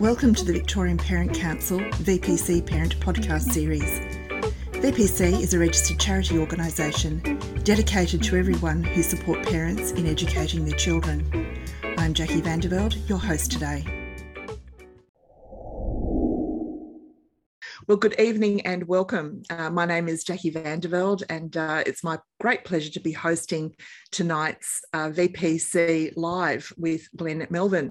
Welcome 0.00 0.34
to 0.34 0.44
the 0.44 0.52
Victorian 0.52 0.98
Parent 0.98 1.32
Council 1.34 1.78
VPC 1.78 2.66
Parent 2.66 2.98
Podcast 2.98 3.52
Series. 3.52 4.00
VPC 4.72 5.40
is 5.40 5.54
a 5.54 5.58
registered 5.60 6.00
charity 6.00 6.36
organisation 6.36 7.38
dedicated 7.62 8.20
to 8.24 8.36
everyone 8.36 8.82
who 8.82 9.04
support 9.04 9.46
parents 9.46 9.92
in 9.92 10.06
educating 10.06 10.64
their 10.64 10.76
children. 10.76 11.24
I'm 11.96 12.12
Jackie 12.12 12.42
Vanderveld, 12.42 13.08
your 13.08 13.18
host 13.18 13.52
today. 13.52 13.84
Well, 17.86 17.98
good 17.98 18.18
evening 18.18 18.62
and 18.62 18.88
welcome. 18.88 19.42
Uh, 19.48 19.70
my 19.70 19.84
name 19.84 20.08
is 20.08 20.24
Jackie 20.24 20.50
Vanderveld, 20.50 21.22
and 21.28 21.56
uh, 21.56 21.84
it's 21.86 22.02
my 22.02 22.18
great 22.44 22.62
pleasure 22.62 22.90
to 22.90 23.00
be 23.00 23.10
hosting 23.10 23.74
tonight's 24.10 24.82
uh, 24.92 25.08
VPC 25.08 26.12
Live 26.14 26.70
with 26.76 27.08
Glenn 27.16 27.46
Melvin. 27.48 27.90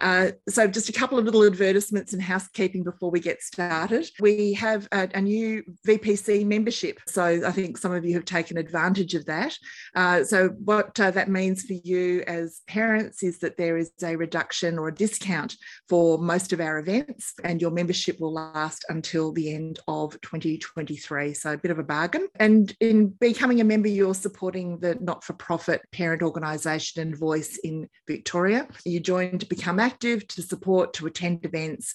Uh, 0.00 0.32
so, 0.48 0.66
just 0.66 0.88
a 0.88 0.92
couple 0.92 1.20
of 1.20 1.24
little 1.24 1.44
advertisements 1.44 2.12
and 2.12 2.20
housekeeping 2.20 2.82
before 2.82 3.12
we 3.12 3.20
get 3.20 3.40
started. 3.40 4.10
We 4.18 4.54
have 4.54 4.88
a, 4.90 5.08
a 5.14 5.20
new 5.20 5.62
VPC 5.86 6.44
membership, 6.44 6.98
so 7.06 7.22
I 7.46 7.52
think 7.52 7.78
some 7.78 7.92
of 7.92 8.04
you 8.04 8.14
have 8.14 8.24
taken 8.24 8.58
advantage 8.58 9.14
of 9.14 9.24
that. 9.26 9.56
Uh, 9.94 10.24
so, 10.24 10.48
what 10.64 10.98
uh, 10.98 11.12
that 11.12 11.30
means 11.30 11.62
for 11.62 11.74
you 11.74 12.24
as 12.26 12.62
parents 12.66 13.22
is 13.22 13.38
that 13.38 13.56
there 13.56 13.76
is 13.76 13.92
a 14.02 14.16
reduction 14.16 14.80
or 14.80 14.88
a 14.88 14.94
discount 14.94 15.54
for 15.88 16.18
most 16.18 16.52
of 16.52 16.60
our 16.60 16.80
events, 16.80 17.34
and 17.44 17.62
your 17.62 17.70
membership 17.70 18.18
will 18.18 18.32
last 18.32 18.84
until 18.88 19.30
the 19.30 19.54
end 19.54 19.78
of 19.86 20.20
2023. 20.22 21.34
So 21.34 21.52
a 21.52 21.56
bit 21.56 21.70
of 21.70 21.78
a 21.78 21.84
bargain. 21.84 22.26
And 22.40 22.74
in 22.80 23.10
becoming 23.20 23.60
a 23.60 23.64
member, 23.64 23.75
you're 23.84 24.14
supporting 24.14 24.78
the 24.78 24.96
not 25.00 25.24
for 25.24 25.32
profit 25.34 25.82
parent 25.92 26.22
organisation 26.22 27.02
and 27.02 27.16
voice 27.16 27.58
in 27.58 27.88
Victoria. 28.06 28.68
You 28.84 29.00
join 29.00 29.38
to 29.38 29.46
become 29.46 29.78
active, 29.78 30.26
to 30.28 30.42
support, 30.42 30.94
to 30.94 31.06
attend 31.06 31.44
events 31.44 31.94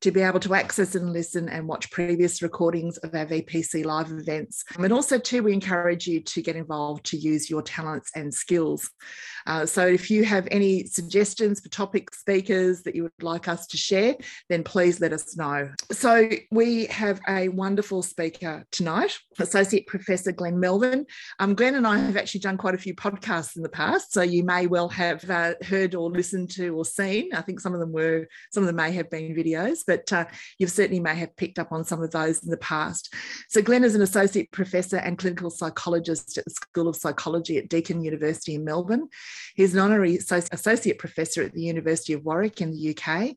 to 0.00 0.10
be 0.10 0.20
able 0.20 0.40
to 0.40 0.54
access 0.54 0.94
and 0.94 1.12
listen 1.12 1.48
and 1.48 1.66
watch 1.66 1.90
previous 1.90 2.42
recordings 2.42 2.98
of 2.98 3.14
our 3.14 3.26
VPC 3.26 3.84
live 3.84 4.10
events. 4.10 4.64
And 4.78 4.92
also, 4.92 5.18
too, 5.18 5.42
we 5.42 5.52
encourage 5.52 6.06
you 6.06 6.20
to 6.20 6.42
get 6.42 6.56
involved 6.56 7.06
to 7.06 7.16
use 7.16 7.50
your 7.50 7.62
talents 7.62 8.10
and 8.14 8.32
skills. 8.32 8.90
Uh, 9.46 9.66
so, 9.66 9.86
if 9.86 10.10
you 10.10 10.24
have 10.24 10.46
any 10.50 10.84
suggestions 10.84 11.60
for 11.60 11.68
topic 11.68 12.14
speakers 12.14 12.82
that 12.82 12.94
you 12.94 13.02
would 13.04 13.22
like 13.22 13.48
us 13.48 13.66
to 13.68 13.76
share, 13.76 14.16
then 14.48 14.62
please 14.62 15.00
let 15.00 15.12
us 15.12 15.36
know. 15.36 15.70
So, 15.90 16.28
we 16.50 16.86
have 16.86 17.20
a 17.28 17.48
wonderful 17.48 18.02
speaker 18.02 18.64
tonight, 18.70 19.18
Associate 19.38 19.86
Professor 19.86 20.32
Glenn 20.32 20.60
Melvin. 20.60 21.06
Um, 21.38 21.54
Glenn 21.54 21.74
and 21.74 21.86
I 21.86 21.98
have 21.98 22.16
actually 22.16 22.40
done 22.40 22.56
quite 22.56 22.74
a 22.74 22.78
few 22.78 22.94
podcasts 22.94 23.56
in 23.56 23.62
the 23.62 23.68
past, 23.68 24.12
so 24.12 24.22
you 24.22 24.44
may 24.44 24.66
well 24.66 24.88
have 24.90 25.28
uh, 25.28 25.54
heard 25.62 25.94
or 25.94 26.10
listened 26.10 26.50
to 26.52 26.76
or 26.76 26.84
seen. 26.84 27.34
I 27.34 27.40
think 27.40 27.60
some 27.60 27.74
of 27.74 27.80
them 27.80 27.92
were, 27.92 28.28
some 28.52 28.62
of 28.62 28.66
them 28.68 28.76
may 28.76 28.92
have 28.92 29.10
been 29.10 29.34
videos 29.34 29.87
but 29.88 30.12
uh, 30.12 30.26
you 30.58 30.68
certainly 30.68 31.00
may 31.00 31.16
have 31.16 31.34
picked 31.36 31.58
up 31.58 31.72
on 31.72 31.84
some 31.84 32.02
of 32.02 32.12
those 32.12 32.44
in 32.44 32.50
the 32.50 32.58
past. 32.58 33.12
So, 33.48 33.60
Glenn 33.60 33.82
is 33.82 33.96
an 33.96 34.02
associate 34.02 34.52
professor 34.52 34.98
and 34.98 35.18
clinical 35.18 35.50
psychologist 35.50 36.38
at 36.38 36.44
the 36.44 36.50
School 36.50 36.86
of 36.86 36.94
Psychology 36.94 37.58
at 37.58 37.68
Deakin 37.68 38.04
University 38.04 38.54
in 38.54 38.64
Melbourne. 38.64 39.08
He's 39.56 39.74
an 39.74 39.80
honorary 39.80 40.16
associate 40.16 40.98
professor 40.98 41.42
at 41.42 41.52
the 41.52 41.62
University 41.62 42.12
of 42.12 42.24
Warwick 42.24 42.60
in 42.60 42.70
the 42.70 42.96
UK. 42.96 43.34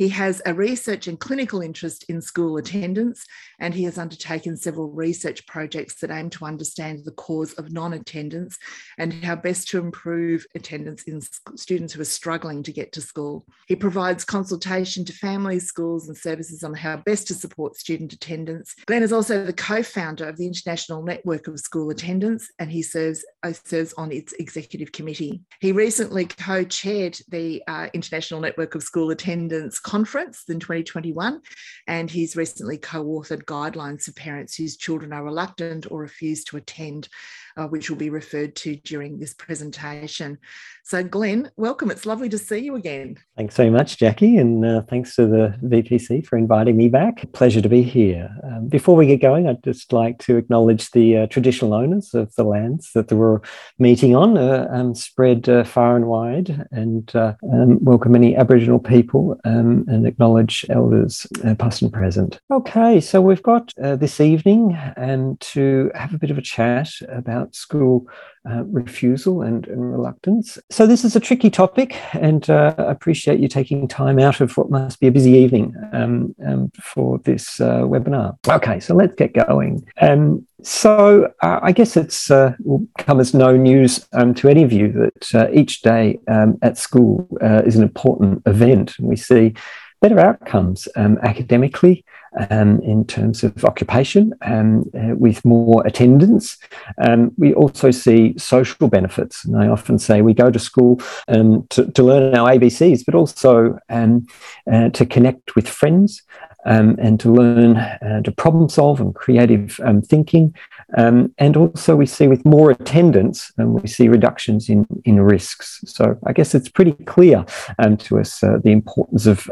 He 0.00 0.08
has 0.08 0.40
a 0.46 0.54
research 0.54 1.08
and 1.08 1.20
clinical 1.20 1.60
interest 1.60 2.06
in 2.08 2.22
school 2.22 2.56
attendance, 2.56 3.22
and 3.58 3.74
he 3.74 3.84
has 3.84 3.98
undertaken 3.98 4.56
several 4.56 4.88
research 4.88 5.46
projects 5.46 5.96
that 5.96 6.10
aim 6.10 6.30
to 6.30 6.46
understand 6.46 7.04
the 7.04 7.10
cause 7.10 7.52
of 7.52 7.70
non 7.70 7.92
attendance 7.92 8.56
and 8.96 9.12
how 9.12 9.36
best 9.36 9.68
to 9.68 9.78
improve 9.78 10.46
attendance 10.54 11.02
in 11.02 11.20
students 11.54 11.92
who 11.92 12.00
are 12.00 12.06
struggling 12.06 12.62
to 12.62 12.72
get 12.72 12.92
to 12.92 13.02
school. 13.02 13.44
He 13.66 13.76
provides 13.76 14.24
consultation 14.24 15.04
to 15.04 15.12
families, 15.12 15.66
schools, 15.66 16.08
and 16.08 16.16
services 16.16 16.64
on 16.64 16.72
how 16.72 16.96
best 17.04 17.26
to 17.26 17.34
support 17.34 17.76
student 17.76 18.14
attendance. 18.14 18.74
Glenn 18.86 19.02
is 19.02 19.12
also 19.12 19.44
the 19.44 19.52
co 19.52 19.82
founder 19.82 20.26
of 20.26 20.38
the 20.38 20.46
International 20.46 21.02
Network 21.02 21.46
of 21.46 21.60
School 21.60 21.90
Attendance, 21.90 22.50
and 22.58 22.72
he 22.72 22.80
serves, 22.80 23.22
uh, 23.42 23.52
serves 23.52 23.92
on 23.98 24.12
its 24.12 24.32
executive 24.38 24.92
committee. 24.92 25.42
He 25.60 25.72
recently 25.72 26.24
co 26.24 26.64
chaired 26.64 27.18
the 27.28 27.62
uh, 27.68 27.88
International 27.92 28.40
Network 28.40 28.74
of 28.74 28.82
School 28.82 29.10
Attendance 29.10 29.78
conference 29.90 30.44
in 30.48 30.60
2021, 30.60 31.40
and 31.88 32.08
he's 32.08 32.36
recently 32.36 32.78
co 32.78 33.04
authored 33.04 33.44
guidelines 33.44 34.04
for 34.04 34.12
parents 34.12 34.54
whose 34.54 34.76
children 34.76 35.12
are 35.12 35.24
reluctant 35.24 35.90
or 35.90 35.98
refuse 35.98 36.44
to 36.44 36.56
attend 36.56 37.08
uh, 37.56 37.66
which 37.66 37.90
will 37.90 37.96
be 37.96 38.10
referred 38.10 38.56
to 38.56 38.76
during 38.76 39.18
this 39.18 39.34
presentation. 39.34 40.38
So, 40.84 41.04
Glenn, 41.04 41.50
welcome. 41.56 41.90
It's 41.90 42.06
lovely 42.06 42.28
to 42.30 42.38
see 42.38 42.58
you 42.58 42.74
again. 42.74 43.16
Thanks 43.36 43.54
so 43.54 43.70
much, 43.70 43.96
Jackie, 43.96 44.38
and 44.38 44.64
uh, 44.64 44.82
thanks 44.82 45.14
to 45.16 45.26
the 45.26 45.54
VPC 45.62 46.26
for 46.26 46.36
inviting 46.36 46.76
me 46.76 46.88
back. 46.88 47.30
Pleasure 47.32 47.60
to 47.60 47.68
be 47.68 47.82
here. 47.82 48.28
Um, 48.42 48.68
before 48.68 48.96
we 48.96 49.06
get 49.06 49.20
going, 49.20 49.48
I'd 49.48 49.62
just 49.62 49.92
like 49.92 50.18
to 50.20 50.36
acknowledge 50.36 50.90
the 50.90 51.18
uh, 51.18 51.26
traditional 51.26 51.74
owners 51.74 52.12
of 52.14 52.34
the 52.34 52.44
lands 52.44 52.90
that 52.94 53.12
we're 53.12 53.40
meeting 53.78 54.16
on, 54.16 54.36
uh, 54.36 54.68
um, 54.70 54.94
spread 54.94 55.48
uh, 55.48 55.64
far 55.64 55.96
and 55.96 56.06
wide, 56.06 56.66
and 56.70 57.14
uh, 57.14 57.34
um, 57.52 57.82
welcome 57.84 58.14
any 58.14 58.36
Aboriginal 58.36 58.78
people 58.78 59.38
um, 59.44 59.84
and 59.88 60.06
acknowledge 60.06 60.66
elders 60.70 61.26
past 61.58 61.82
and 61.82 61.92
present. 61.92 62.40
Okay, 62.50 63.00
so 63.00 63.20
we've 63.20 63.42
got 63.42 63.72
this 63.76 64.20
evening 64.20 64.76
and 64.96 65.38
to 65.40 65.90
have 65.94 66.14
a 66.14 66.18
bit 66.18 66.30
of 66.30 66.38
a 66.38 66.42
chat 66.42 66.90
about 67.08 67.49
school 67.54 68.06
uh, 68.48 68.64
refusal 68.64 69.42
and, 69.42 69.66
and, 69.68 69.92
reluctance. 69.92 70.58
So, 70.70 70.86
this 70.86 71.04
is 71.04 71.14
a 71.14 71.20
tricky 71.20 71.50
topic, 71.50 71.96
and 72.14 72.48
uh, 72.48 72.74
I 72.78 72.90
appreciate 72.90 73.38
you 73.38 73.48
taking 73.48 73.86
time 73.86 74.18
out 74.18 74.40
of 74.40 74.56
what 74.56 74.70
must 74.70 74.98
be 74.98 75.08
a 75.08 75.12
busy 75.12 75.32
evening 75.32 75.74
um, 75.92 76.34
um, 76.46 76.70
for 76.82 77.18
this 77.18 77.60
uh, 77.60 77.80
webinar. 77.80 78.38
Okay, 78.48 78.80
so 78.80 78.94
let's 78.94 79.14
get 79.14 79.34
going. 79.34 79.86
Um, 80.00 80.46
so, 80.62 81.32
uh, 81.42 81.60
I 81.62 81.72
guess 81.72 81.96
it's 81.96 82.30
uh, 82.30 82.54
will 82.60 82.86
come 82.98 83.20
as 83.20 83.34
no 83.34 83.56
news 83.56 84.06
um, 84.12 84.34
to 84.34 84.48
any 84.48 84.62
of 84.62 84.72
you 84.72 84.92
that 84.92 85.34
uh, 85.34 85.50
each 85.52 85.82
day 85.82 86.18
um, 86.28 86.58
at 86.62 86.78
school 86.78 87.28
is 87.40 87.76
an 87.76 87.82
important 87.82 88.42
event. 88.46 88.98
We 89.00 89.16
see 89.16 89.54
better 90.00 90.18
outcomes 90.18 90.88
um, 90.96 91.18
academically 91.22 92.04
um, 92.50 92.80
in 92.80 93.04
terms 93.04 93.42
of 93.42 93.64
occupation 93.64 94.32
um, 94.42 94.90
uh, 94.94 95.14
with 95.16 95.44
more 95.44 95.86
attendance. 95.86 96.58
Um, 97.02 97.32
we 97.36 97.52
also 97.54 97.90
see 97.90 98.38
social 98.38 98.88
benefits. 98.88 99.44
And 99.44 99.56
I 99.56 99.68
often 99.68 99.98
say 99.98 100.22
we 100.22 100.34
go 100.34 100.50
to 100.50 100.58
school 100.58 101.00
um, 101.28 101.66
to, 101.70 101.90
to, 101.92 102.02
learn 102.02 102.36
our 102.36 102.50
ABCs, 102.50 103.04
but 103.04 103.14
also 103.14 103.78
uh, 103.90 104.88
to 104.90 105.06
connect 105.06 105.54
with 105.54 105.68
friends 105.68 106.22
and 106.64 107.18
to 107.20 107.32
learn 107.32 107.76
uh, 107.76 108.20
to 108.22 108.32
problem 108.32 108.68
solve 108.68 109.00
and 109.00 109.14
creative 109.14 109.78
thinking. 110.06 110.54
Um, 110.96 111.34
and 111.38 111.56
also, 111.56 111.96
we 111.96 112.06
see 112.06 112.26
with 112.26 112.44
more 112.44 112.70
attendance, 112.70 113.52
and 113.58 113.80
we 113.80 113.88
see 113.88 114.08
reductions 114.08 114.68
in, 114.68 114.86
in 115.04 115.20
risks. 115.20 115.80
So, 115.86 116.18
I 116.26 116.32
guess 116.32 116.54
it's 116.54 116.68
pretty 116.68 116.92
clear 117.04 117.44
um, 117.78 117.96
to 117.98 118.18
us 118.18 118.42
uh, 118.42 118.58
the 118.62 118.72
importance 118.72 119.26
of 119.26 119.48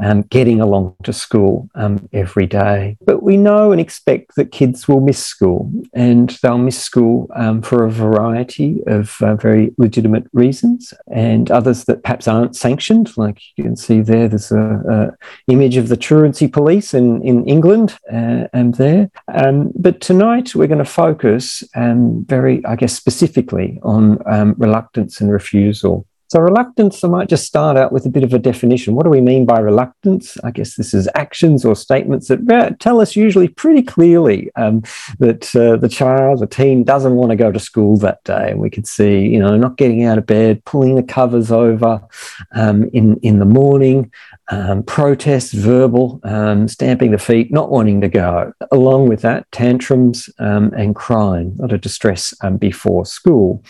um, 0.00 0.18
um, 0.18 0.22
getting 0.22 0.60
along 0.60 0.94
to 1.04 1.12
school 1.12 1.68
every 2.12 2.46
day. 2.46 2.96
But 3.04 3.22
we 3.22 3.36
know 3.36 3.72
and 3.72 3.80
expect 3.80 4.34
that 4.36 4.52
kids 4.52 4.88
will 4.88 5.00
miss 5.00 5.24
school, 5.24 5.70
and 5.92 6.30
they'll 6.42 6.58
miss 6.58 6.80
school 6.80 7.30
for 7.62 7.84
a 7.84 7.90
variety 7.90 8.82
of 8.86 9.16
uh, 9.20 9.36
very 9.36 9.72
legitimate 9.78 10.24
reasons, 10.32 10.94
and 11.12 11.50
others 11.50 11.84
that 11.84 12.02
perhaps 12.02 12.28
aren't 12.28 12.56
sanctioned. 12.56 13.16
Like 13.16 13.40
you 13.56 13.64
can 13.64 13.76
see 13.76 14.00
there, 14.00 14.28
there's 14.28 14.52
a 14.52 15.16
image 15.46 15.76
of 15.76 15.88
the 15.88 15.96
truancy 15.96 16.48
police 16.48 16.94
in, 16.94 17.22
in 17.22 17.46
England 17.46 17.98
uh, 18.12 18.48
and 18.52 18.74
there. 18.74 19.10
Um, 19.32 19.72
but 19.74 20.00
tonight 20.00 20.54
we're 20.54 20.66
going 20.66 20.78
to 20.78 20.84
focus 20.84 21.62
um, 21.74 22.24
very, 22.24 22.64
I 22.64 22.76
guess, 22.76 22.94
specifically 22.94 23.78
on 23.82 24.18
um, 24.26 24.54
reluctance 24.58 25.20
and 25.20 25.30
refusal. 25.30 26.06
So, 26.30 26.40
reluctance, 26.40 27.02
I 27.02 27.08
might 27.08 27.30
just 27.30 27.46
start 27.46 27.78
out 27.78 27.90
with 27.90 28.04
a 28.04 28.10
bit 28.10 28.22
of 28.22 28.34
a 28.34 28.38
definition. 28.38 28.94
What 28.94 29.04
do 29.04 29.10
we 29.10 29.22
mean 29.22 29.46
by 29.46 29.60
reluctance? 29.60 30.36
I 30.44 30.50
guess 30.50 30.74
this 30.74 30.92
is 30.92 31.08
actions 31.14 31.64
or 31.64 31.74
statements 31.74 32.28
that 32.28 32.76
tell 32.80 33.00
us 33.00 33.16
usually 33.16 33.48
pretty 33.48 33.80
clearly 33.80 34.50
um, 34.54 34.82
that 35.20 35.56
uh, 35.56 35.76
the 35.76 35.88
child, 35.88 36.40
the 36.40 36.46
teen, 36.46 36.84
doesn't 36.84 37.14
want 37.14 37.30
to 37.30 37.36
go 37.36 37.50
to 37.50 37.58
school 37.58 37.96
that 37.98 38.22
day. 38.24 38.50
And 38.50 38.60
we 38.60 38.68
could 38.68 38.86
see, 38.86 39.20
you 39.20 39.38
know, 39.38 39.56
not 39.56 39.78
getting 39.78 40.04
out 40.04 40.18
of 40.18 40.26
bed, 40.26 40.62
pulling 40.66 40.96
the 40.96 41.02
covers 41.02 41.50
over 41.50 41.98
um, 42.54 42.90
in, 42.92 43.16
in 43.20 43.38
the 43.38 43.46
morning, 43.46 44.12
um, 44.50 44.82
protest, 44.82 45.54
verbal, 45.54 46.20
um, 46.24 46.68
stamping 46.68 47.10
the 47.10 47.18
feet, 47.18 47.50
not 47.50 47.70
wanting 47.70 48.02
to 48.02 48.08
go. 48.08 48.52
Along 48.70 49.08
with 49.08 49.22
that, 49.22 49.50
tantrums 49.50 50.28
um, 50.38 50.74
and 50.76 50.94
crying, 50.94 51.56
a 51.58 51.62
lot 51.62 51.72
of 51.72 51.80
distress 51.80 52.34
um, 52.42 52.58
before 52.58 53.06
school. 53.06 53.64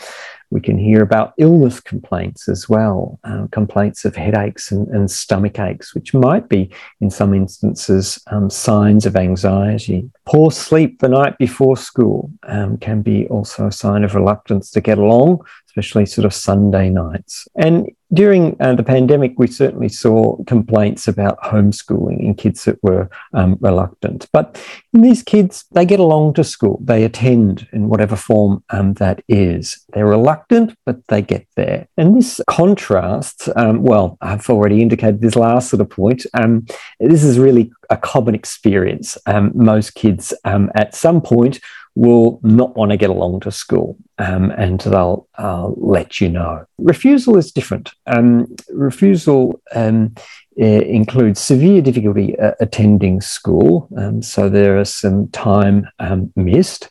We 0.50 0.60
can 0.60 0.78
hear 0.78 1.02
about 1.02 1.34
illness 1.36 1.80
complaints 1.80 2.48
as 2.48 2.68
well, 2.68 3.18
uh, 3.24 3.46
complaints 3.52 4.04
of 4.04 4.16
headaches 4.16 4.72
and, 4.72 4.88
and, 4.88 5.10
stomach 5.10 5.58
aches, 5.58 5.94
which 5.94 6.14
might 6.14 6.48
be, 6.48 6.70
in 7.00 7.10
some 7.10 7.34
instances, 7.34 8.18
um, 8.28 8.48
signs 8.48 9.04
of 9.04 9.16
anxiety. 9.16 10.10
Poor 10.28 10.50
sleep 10.50 10.98
the 10.98 11.08
night 11.08 11.38
before 11.38 11.74
school 11.74 12.30
um, 12.42 12.76
can 12.76 13.00
be 13.00 13.26
also 13.28 13.68
a 13.68 13.72
sign 13.72 14.04
of 14.04 14.14
reluctance 14.14 14.70
to 14.72 14.80
get 14.82 14.98
along, 14.98 15.40
especially 15.68 16.04
sort 16.04 16.26
of 16.26 16.34
Sunday 16.34 16.90
nights. 16.90 17.48
And 17.56 17.90
during 18.12 18.54
uh, 18.60 18.74
the 18.74 18.82
pandemic, 18.82 19.38
we 19.38 19.46
certainly 19.46 19.88
saw 19.88 20.36
complaints 20.44 21.08
about 21.08 21.40
homeschooling 21.40 22.20
in 22.20 22.34
kids 22.34 22.64
that 22.64 22.82
were 22.82 23.08
um, 23.32 23.56
reluctant. 23.60 24.28
But 24.30 24.62
in 24.92 25.00
these 25.00 25.22
kids, 25.22 25.64
they 25.72 25.86
get 25.86 26.00
along 26.00 26.34
to 26.34 26.44
school, 26.44 26.78
they 26.82 27.04
attend 27.04 27.66
in 27.72 27.88
whatever 27.88 28.16
form 28.16 28.62
um, 28.68 28.92
that 28.94 29.22
is. 29.28 29.82
They're 29.94 30.06
reluctant, 30.06 30.76
but 30.84 31.06
they 31.08 31.22
get 31.22 31.46
there. 31.56 31.88
And 31.96 32.16
this 32.16 32.38
contrasts, 32.50 33.48
um, 33.56 33.82
well, 33.82 34.18
I've 34.20 34.50
already 34.50 34.82
indicated 34.82 35.22
this 35.22 35.36
last 35.36 35.70
sort 35.70 35.80
of 35.80 35.88
point. 35.88 36.26
Um, 36.34 36.66
this 37.00 37.24
is 37.24 37.38
really 37.38 37.72
a 37.90 37.96
common 37.96 38.34
experience. 38.34 39.16
Um, 39.26 39.52
most 39.54 39.94
kids 39.94 40.34
um, 40.44 40.70
at 40.74 40.94
some 40.94 41.20
point 41.20 41.60
will 41.94 42.38
not 42.42 42.76
want 42.76 42.92
to 42.92 42.96
get 42.96 43.10
along 43.10 43.40
to 43.40 43.50
school 43.50 43.96
um, 44.18 44.50
and 44.52 44.80
they'll 44.80 45.26
uh, 45.38 45.68
let 45.76 46.20
you 46.20 46.28
know. 46.28 46.64
Refusal 46.78 47.36
is 47.36 47.50
different. 47.50 47.92
Um, 48.06 48.54
refusal 48.70 49.60
um, 49.74 50.14
includes 50.56 51.40
severe 51.40 51.82
difficulty 51.82 52.38
uh, 52.38 52.52
attending 52.60 53.20
school, 53.20 53.88
um, 53.96 54.22
so 54.22 54.48
there 54.48 54.78
is 54.78 54.94
some 54.94 55.28
time 55.28 55.88
missed, 56.36 56.88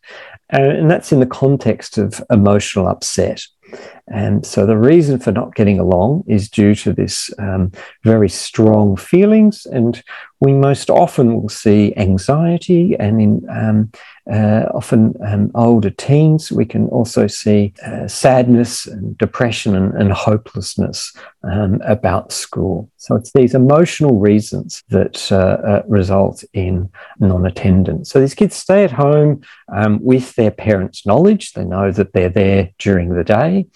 and 0.49 0.89
that's 0.89 1.11
in 1.11 1.19
the 1.19 1.25
context 1.25 1.97
of 1.97 2.21
emotional 2.29 2.87
upset. 2.87 3.43
And 4.09 4.45
so 4.45 4.65
the 4.65 4.77
reason 4.77 5.19
for 5.19 5.31
not 5.31 5.55
getting 5.55 5.79
along 5.79 6.23
is 6.27 6.49
due 6.49 6.75
to 6.75 6.93
this 6.93 7.29
um, 7.39 7.71
very 8.03 8.29
strong 8.29 8.95
feelings. 8.95 9.65
And 9.65 10.01
we 10.39 10.53
most 10.53 10.89
often 10.89 11.41
will 11.41 11.49
see 11.49 11.95
anxiety 11.97 12.95
and 12.99 13.21
in 13.21 13.49
um, 13.49 13.91
uh, 14.31 14.65
often 14.73 15.15
um, 15.25 15.49
older 15.55 15.89
teens, 15.89 16.51
we 16.51 16.65
can 16.65 16.87
also 16.89 17.27
see 17.27 17.73
uh, 17.85 18.07
sadness 18.07 18.85
and 18.85 19.17
depression 19.17 19.75
and, 19.75 19.93
and 19.93 20.11
hopelessness 20.11 21.15
um, 21.43 21.79
about 21.85 22.33
school. 22.33 22.91
So 22.97 23.15
it's 23.15 23.31
these 23.31 23.55
emotional 23.55 24.19
reasons 24.19 24.83
that 24.89 25.31
uh, 25.31 25.35
uh 25.35 25.83
result 25.87 26.43
in 26.53 26.89
non 27.19 27.45
attendance. 27.45 28.09
So 28.09 28.19
these 28.19 28.35
kids 28.35 28.55
stay 28.55 28.83
at 28.83 28.91
home 28.91 29.41
um, 29.73 29.99
with 30.03 30.35
their 30.35 30.51
parents' 30.51 31.05
knowledge. 31.05 31.53
They 31.53 31.63
know 31.63 31.91
that 31.91 32.11
they're 32.11 32.29
there 32.29 32.69
during 32.79 33.15
the 33.15 33.23
day. 33.23 33.67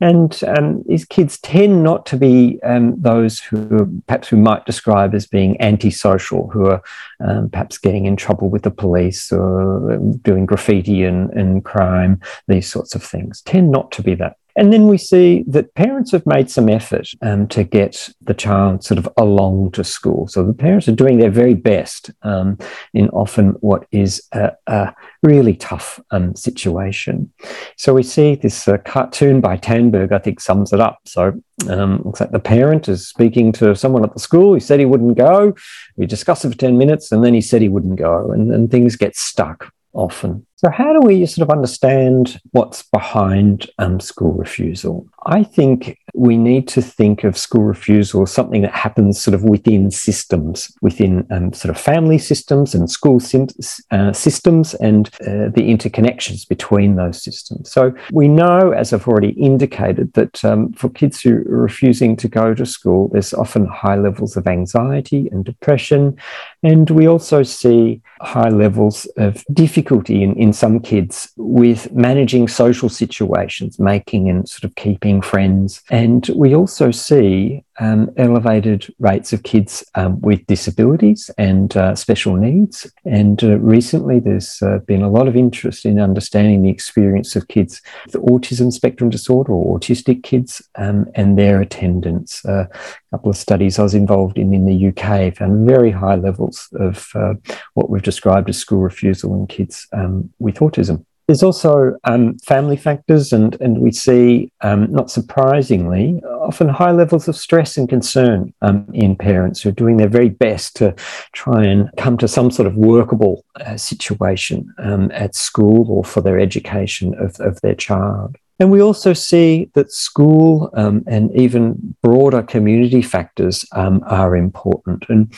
And 0.00 0.38
um, 0.56 0.82
these 0.86 1.04
kids 1.04 1.38
tend 1.38 1.82
not 1.82 2.06
to 2.06 2.16
be 2.16 2.60
um, 2.62 3.00
those 3.00 3.40
who 3.40 4.02
perhaps 4.06 4.30
we 4.30 4.38
might 4.38 4.66
describe 4.66 5.14
as 5.14 5.26
being 5.26 5.60
antisocial, 5.60 6.48
who 6.50 6.66
are 6.66 6.82
um, 7.24 7.50
perhaps 7.50 7.78
getting 7.78 8.06
in 8.06 8.16
trouble 8.16 8.50
with 8.50 8.62
the 8.62 8.70
police 8.70 9.32
or 9.32 9.98
doing 10.22 10.46
graffiti 10.46 11.04
and, 11.04 11.30
and 11.30 11.64
crime, 11.64 12.20
these 12.48 12.70
sorts 12.70 12.94
of 12.94 13.02
things. 13.02 13.42
Tend 13.42 13.70
not 13.70 13.92
to 13.92 14.02
be 14.02 14.14
that. 14.16 14.36
And 14.56 14.72
then 14.72 14.86
we 14.86 14.98
see 14.98 15.44
that 15.48 15.74
parents 15.74 16.12
have 16.12 16.26
made 16.26 16.48
some 16.48 16.68
effort 16.68 17.08
um, 17.22 17.48
to 17.48 17.64
get 17.64 18.10
the 18.20 18.34
child 18.34 18.84
sort 18.84 18.98
of 18.98 19.08
along 19.16 19.72
to 19.72 19.82
school. 19.82 20.28
So 20.28 20.44
the 20.44 20.54
parents 20.54 20.86
are 20.88 20.92
doing 20.92 21.18
their 21.18 21.30
very 21.30 21.54
best 21.54 22.10
um, 22.22 22.58
in 22.92 23.08
often 23.10 23.50
what 23.60 23.86
is 23.90 24.22
a, 24.32 24.52
a 24.66 24.94
really 25.22 25.54
tough 25.54 26.00
um, 26.12 26.36
situation. 26.36 27.32
So 27.76 27.94
we 27.94 28.04
see 28.04 28.36
this 28.36 28.68
uh, 28.68 28.78
cartoon 28.78 29.40
by 29.40 29.56
Tandberg, 29.56 30.12
I 30.12 30.18
think, 30.18 30.40
sums 30.40 30.72
it 30.72 30.80
up. 30.80 31.00
So 31.04 31.32
um, 31.68 32.02
looks 32.04 32.20
like 32.20 32.30
the 32.30 32.38
parent 32.38 32.88
is 32.88 33.08
speaking 33.08 33.50
to 33.52 33.74
someone 33.74 34.04
at 34.04 34.14
the 34.14 34.20
school. 34.20 34.54
He 34.54 34.60
said 34.60 34.78
he 34.78 34.86
wouldn't 34.86 35.16
go. 35.16 35.54
We 35.96 36.06
discussed 36.06 36.44
it 36.44 36.50
for 36.50 36.58
10 36.58 36.78
minutes 36.78 37.10
and 37.10 37.24
then 37.24 37.34
he 37.34 37.40
said 37.40 37.60
he 37.60 37.68
wouldn't 37.68 37.96
go. 37.96 38.30
And, 38.30 38.52
and 38.52 38.70
things 38.70 38.94
get 38.94 39.16
stuck 39.16 39.72
often. 39.94 40.46
So, 40.56 40.70
how 40.70 40.92
do 40.92 41.00
we 41.00 41.26
sort 41.26 41.48
of 41.48 41.52
understand 41.52 42.40
what's 42.52 42.84
behind 42.84 43.68
um, 43.80 43.98
school 43.98 44.32
refusal? 44.32 45.06
I 45.26 45.42
think 45.42 45.98
we 46.14 46.36
need 46.36 46.68
to 46.68 46.82
think 46.82 47.24
of 47.24 47.36
school 47.36 47.64
refusal 47.64 48.22
as 48.22 48.30
something 48.30 48.62
that 48.62 48.72
happens 48.72 49.20
sort 49.20 49.34
of 49.34 49.42
within 49.42 49.90
systems, 49.90 50.72
within 50.80 51.26
um, 51.32 51.52
sort 51.52 51.74
of 51.74 51.80
family 51.80 52.18
systems 52.18 52.72
and 52.72 52.88
school 52.88 53.18
sim- 53.18 53.48
uh, 53.90 54.12
systems 54.12 54.74
and 54.74 55.08
uh, 55.22 55.50
the 55.50 55.74
interconnections 55.74 56.46
between 56.46 56.94
those 56.94 57.20
systems. 57.20 57.68
So, 57.72 57.92
we 58.12 58.28
know, 58.28 58.70
as 58.70 58.92
I've 58.92 59.08
already 59.08 59.30
indicated, 59.30 60.12
that 60.12 60.44
um, 60.44 60.72
for 60.74 60.88
kids 60.88 61.20
who 61.20 61.38
are 61.38 61.62
refusing 61.62 62.14
to 62.16 62.28
go 62.28 62.54
to 62.54 62.64
school, 62.64 63.08
there's 63.08 63.34
often 63.34 63.66
high 63.66 63.96
levels 63.96 64.36
of 64.36 64.46
anxiety 64.46 65.28
and 65.32 65.44
depression. 65.44 66.16
And 66.62 66.88
we 66.90 67.08
also 67.08 67.42
see 67.42 68.02
high 68.20 68.48
levels 68.48 69.06
of 69.16 69.44
difficulty 69.52 70.22
in, 70.22 70.34
in 70.44 70.52
some 70.52 70.78
kids 70.78 71.32
with 71.38 71.90
managing 71.90 72.46
social 72.46 72.90
situations, 72.90 73.78
making 73.78 74.28
and 74.28 74.46
sort 74.46 74.64
of 74.64 74.74
keeping 74.74 75.22
friends. 75.22 75.82
And 75.88 76.28
we 76.36 76.54
also 76.54 76.90
see 76.90 77.64
um, 77.80 78.10
elevated 78.16 78.92
rates 78.98 79.32
of 79.32 79.42
kids 79.42 79.84
um, 79.94 80.20
with 80.20 80.46
disabilities 80.46 81.30
and 81.38 81.76
uh, 81.76 81.94
special 81.94 82.36
needs. 82.36 82.90
And 83.04 83.42
uh, 83.42 83.58
recently, 83.58 84.20
there's 84.20 84.62
uh, 84.62 84.78
been 84.86 85.02
a 85.02 85.10
lot 85.10 85.28
of 85.28 85.36
interest 85.36 85.84
in 85.84 85.98
understanding 85.98 86.62
the 86.62 86.70
experience 86.70 87.36
of 87.36 87.48
kids 87.48 87.82
with 88.06 88.14
autism 88.14 88.72
spectrum 88.72 89.10
disorder 89.10 89.52
or 89.52 89.78
autistic 89.78 90.22
kids 90.22 90.62
um, 90.76 91.06
and 91.14 91.38
their 91.38 91.60
attendance. 91.60 92.44
Uh, 92.44 92.66
a 92.70 93.16
couple 93.16 93.30
of 93.30 93.36
studies 93.36 93.78
I 93.78 93.82
was 93.82 93.94
involved 93.94 94.38
in 94.38 94.54
in 94.54 94.66
the 94.66 94.88
UK 94.88 95.36
found 95.36 95.66
very 95.66 95.90
high 95.90 96.16
levels 96.16 96.68
of 96.74 97.10
uh, 97.14 97.34
what 97.74 97.90
we've 97.90 98.02
described 98.02 98.48
as 98.48 98.58
school 98.58 98.80
refusal 98.80 99.34
in 99.34 99.46
kids 99.46 99.86
um, 99.92 100.30
with 100.38 100.56
autism. 100.56 101.04
There's 101.26 101.42
also 101.42 101.96
um, 102.04 102.38
family 102.40 102.76
factors, 102.76 103.32
and, 103.32 103.58
and 103.60 103.78
we 103.78 103.92
see, 103.92 104.52
um, 104.60 104.92
not 104.92 105.10
surprisingly, 105.10 106.20
often 106.24 106.68
high 106.68 106.92
levels 106.92 107.28
of 107.28 107.36
stress 107.36 107.78
and 107.78 107.88
concern 107.88 108.52
um, 108.60 108.86
in 108.92 109.16
parents 109.16 109.62
who 109.62 109.70
are 109.70 109.72
doing 109.72 109.96
their 109.96 110.08
very 110.08 110.28
best 110.28 110.76
to 110.76 110.94
try 111.32 111.64
and 111.64 111.88
come 111.96 112.18
to 112.18 112.28
some 112.28 112.50
sort 112.50 112.66
of 112.66 112.76
workable 112.76 113.42
uh, 113.60 113.76
situation 113.76 114.68
um, 114.78 115.10
at 115.12 115.34
school 115.34 115.90
or 115.90 116.04
for 116.04 116.20
their 116.20 116.38
education 116.38 117.14
of, 117.14 117.40
of 117.40 117.58
their 117.62 117.74
child. 117.74 118.36
And 118.60 118.70
we 118.70 118.80
also 118.80 119.12
see 119.12 119.70
that 119.74 119.92
school 119.92 120.70
um, 120.74 121.02
and 121.06 121.34
even 121.34 121.96
broader 122.02 122.42
community 122.42 123.02
factors 123.02 123.64
um, 123.72 124.02
are 124.06 124.36
important. 124.36 125.04
And 125.08 125.34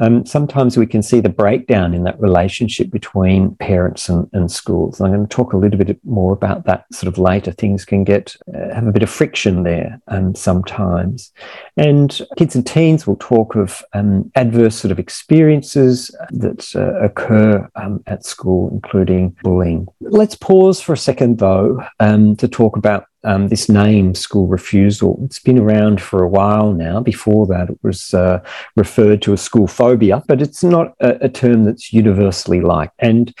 um, 0.00 0.24
sometimes 0.24 0.76
we 0.76 0.86
can 0.86 1.02
see 1.02 1.20
the 1.20 1.28
breakdown 1.28 1.94
in 1.94 2.04
that 2.04 2.20
relationship 2.20 2.90
between 2.90 3.56
parents 3.56 4.08
and, 4.08 4.28
and 4.32 4.50
schools. 4.50 5.00
And 5.00 5.08
I'm 5.08 5.14
going 5.14 5.28
to 5.28 5.34
talk 5.34 5.52
a 5.52 5.56
little 5.56 5.78
bit 5.78 5.98
more 6.04 6.32
about 6.32 6.64
that 6.66 6.84
sort 6.92 7.08
of 7.08 7.18
later. 7.18 7.50
Things 7.50 7.84
can 7.84 8.04
get, 8.04 8.36
uh, 8.54 8.72
have 8.72 8.86
a 8.86 8.92
bit 8.92 9.02
of 9.02 9.10
friction 9.10 9.64
there 9.64 10.00
um, 10.08 10.34
sometimes. 10.36 11.32
And 11.76 12.20
kids 12.36 12.54
and 12.54 12.64
teens 12.66 13.04
will 13.04 13.16
talk 13.16 13.56
of 13.56 13.82
um, 13.94 14.30
adverse 14.36 14.76
sort 14.76 14.92
of 14.92 15.00
experiences 15.00 16.14
that 16.30 16.70
uh, 16.76 17.04
occur 17.04 17.68
um, 17.74 18.02
at 18.06 18.24
school, 18.24 18.70
including 18.72 19.36
bullying. 19.42 19.88
Let's 20.00 20.36
pause 20.36 20.80
for 20.80 20.92
a 20.92 20.96
second, 20.96 21.38
though, 21.38 21.82
to 21.98 22.48
talk 22.48 22.59
talk 22.60 22.76
about 22.76 23.06
um, 23.24 23.48
this 23.48 23.70
name, 23.70 24.14
school 24.14 24.46
refusal. 24.46 25.18
It's 25.24 25.38
been 25.38 25.58
around 25.58 26.02
for 26.02 26.22
a 26.22 26.28
while 26.28 26.72
now. 26.74 27.00
Before 27.00 27.46
that, 27.46 27.70
it 27.70 27.78
was 27.82 28.12
uh, 28.12 28.40
referred 28.76 29.22
to 29.22 29.32
as 29.32 29.40
school 29.40 29.66
phobia, 29.66 30.22
but 30.28 30.42
it's 30.42 30.62
not 30.62 30.94
a, 31.00 31.24
a 31.24 31.28
term 31.30 31.64
that's 31.64 31.90
universally 31.90 32.60
liked. 32.60 32.94
And 32.98 33.34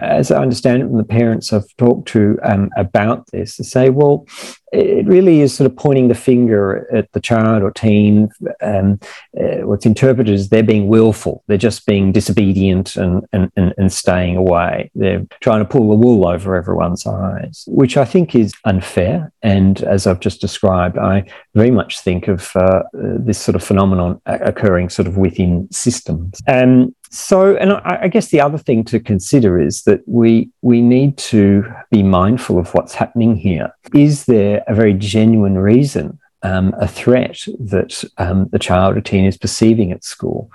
as 0.00 0.30
I 0.30 0.42
understand 0.42 0.82
it 0.82 0.86
from 0.86 0.98
the 0.98 1.04
parents 1.04 1.52
I've 1.52 1.76
talked 1.76 2.08
to 2.08 2.38
um, 2.42 2.70
about 2.76 3.26
this, 3.32 3.56
they 3.56 3.64
say, 3.64 3.90
well, 3.90 4.26
it 4.72 5.06
really 5.06 5.40
is 5.40 5.52
sort 5.52 5.68
of 5.68 5.76
pointing 5.76 6.08
the 6.08 6.14
finger 6.14 6.88
at 6.94 7.10
the 7.12 7.20
child 7.20 7.62
or 7.62 7.72
teen. 7.72 8.28
Um, 8.62 9.00
uh, 9.38 9.66
what's 9.66 9.86
interpreted 9.86 10.32
as 10.32 10.48
they're 10.48 10.62
being 10.62 10.86
willful. 10.86 11.42
They're 11.46 11.58
just 11.58 11.86
being 11.86 12.12
disobedient 12.12 12.96
and, 12.96 13.26
and, 13.32 13.50
and, 13.56 13.74
and, 13.76 13.92
staying 13.92 14.36
away. 14.36 14.90
They're 14.94 15.26
trying 15.40 15.60
to 15.60 15.64
pull 15.64 15.90
the 15.90 15.96
wool 15.96 16.26
over 16.26 16.54
everyone's 16.54 17.06
eyes, 17.06 17.64
which 17.66 17.96
I 17.96 18.04
think 18.04 18.34
is 18.34 18.52
unfair. 18.64 19.32
And 19.42 19.82
as 19.82 20.06
I've 20.06 20.20
just 20.20 20.40
described, 20.40 20.98
I 20.98 21.24
very 21.54 21.70
much 21.70 22.00
think 22.00 22.28
of 22.28 22.54
uh, 22.54 22.82
this 22.92 23.38
sort 23.38 23.56
of 23.56 23.64
phenomenon 23.64 24.20
occurring 24.26 24.88
sort 24.88 25.08
of 25.08 25.16
within 25.16 25.68
systems. 25.72 26.40
And 26.46 26.94
so, 27.10 27.56
and 27.56 27.72
I, 27.72 27.98
I, 28.02 28.08
guess 28.08 28.28
the 28.28 28.40
other 28.40 28.58
thing 28.58 28.84
to 28.84 29.00
consider 29.00 29.60
is 29.60 29.82
that 29.82 30.00
we 30.06 30.48
we 30.62 30.80
need 30.80 31.18
to 31.18 31.64
be 31.90 32.04
mindful 32.04 32.56
of 32.56 32.72
what's 32.72 32.94
happening 32.94 33.34
here. 33.34 33.74
Is 33.92 34.26
there 34.26 34.62
a 34.68 34.74
very 34.74 34.94
genuine 34.94 35.58
reason, 35.58 36.20
um, 36.42 36.72
a 36.78 36.86
threat 36.86 37.46
that 37.58 38.04
um, 38.18 38.48
the 38.52 38.60
child 38.60 38.96
or 38.96 39.00
teen 39.00 39.24
is 39.24 39.36
perceiving 39.36 39.90
at 39.90 40.04
school? 40.04 40.52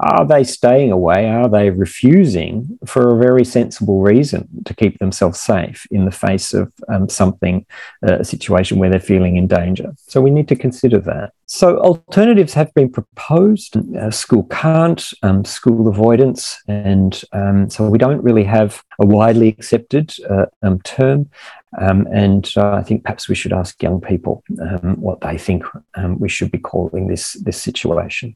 Are 0.00 0.26
they 0.26 0.44
staying 0.44 0.92
away? 0.92 1.28
Are 1.28 1.48
they 1.48 1.70
refusing 1.70 2.78
for 2.84 3.14
a 3.14 3.18
very 3.18 3.44
sensible 3.44 4.00
reason 4.02 4.48
to 4.64 4.74
keep 4.74 4.98
themselves 4.98 5.40
safe 5.40 5.86
in 5.90 6.04
the 6.04 6.10
face 6.10 6.52
of 6.52 6.72
um, 6.88 7.08
something, 7.08 7.64
uh, 8.06 8.18
a 8.20 8.24
situation 8.24 8.78
where 8.78 8.90
they're 8.90 9.00
feeling 9.00 9.36
in 9.36 9.46
danger? 9.46 9.94
So 10.06 10.20
we 10.20 10.30
need 10.30 10.48
to 10.48 10.56
consider 10.56 10.98
that. 11.00 11.32
So 11.46 11.78
alternatives 11.78 12.54
have 12.54 12.74
been 12.74 12.90
proposed. 12.90 13.76
Uh, 13.96 14.10
school 14.10 14.44
can't, 14.44 15.08
um, 15.22 15.44
school 15.44 15.86
avoidance, 15.88 16.60
and 16.66 17.22
um, 17.32 17.70
so 17.70 17.88
we 17.88 17.98
don't 17.98 18.22
really 18.22 18.44
have 18.44 18.82
a 19.00 19.06
widely 19.06 19.48
accepted 19.48 20.12
uh, 20.28 20.46
um, 20.62 20.80
term. 20.80 21.30
Um, 21.78 22.06
and 22.12 22.50
uh, 22.56 22.72
I 22.72 22.82
think 22.82 23.04
perhaps 23.04 23.28
we 23.28 23.34
should 23.34 23.52
ask 23.52 23.82
young 23.82 24.00
people 24.00 24.42
um, 24.60 25.00
what 25.00 25.20
they 25.20 25.36
think 25.36 25.64
um, 25.94 26.18
we 26.18 26.28
should 26.28 26.50
be 26.50 26.58
calling 26.58 27.06
this 27.06 27.34
this 27.34 27.60
situation. 27.60 28.34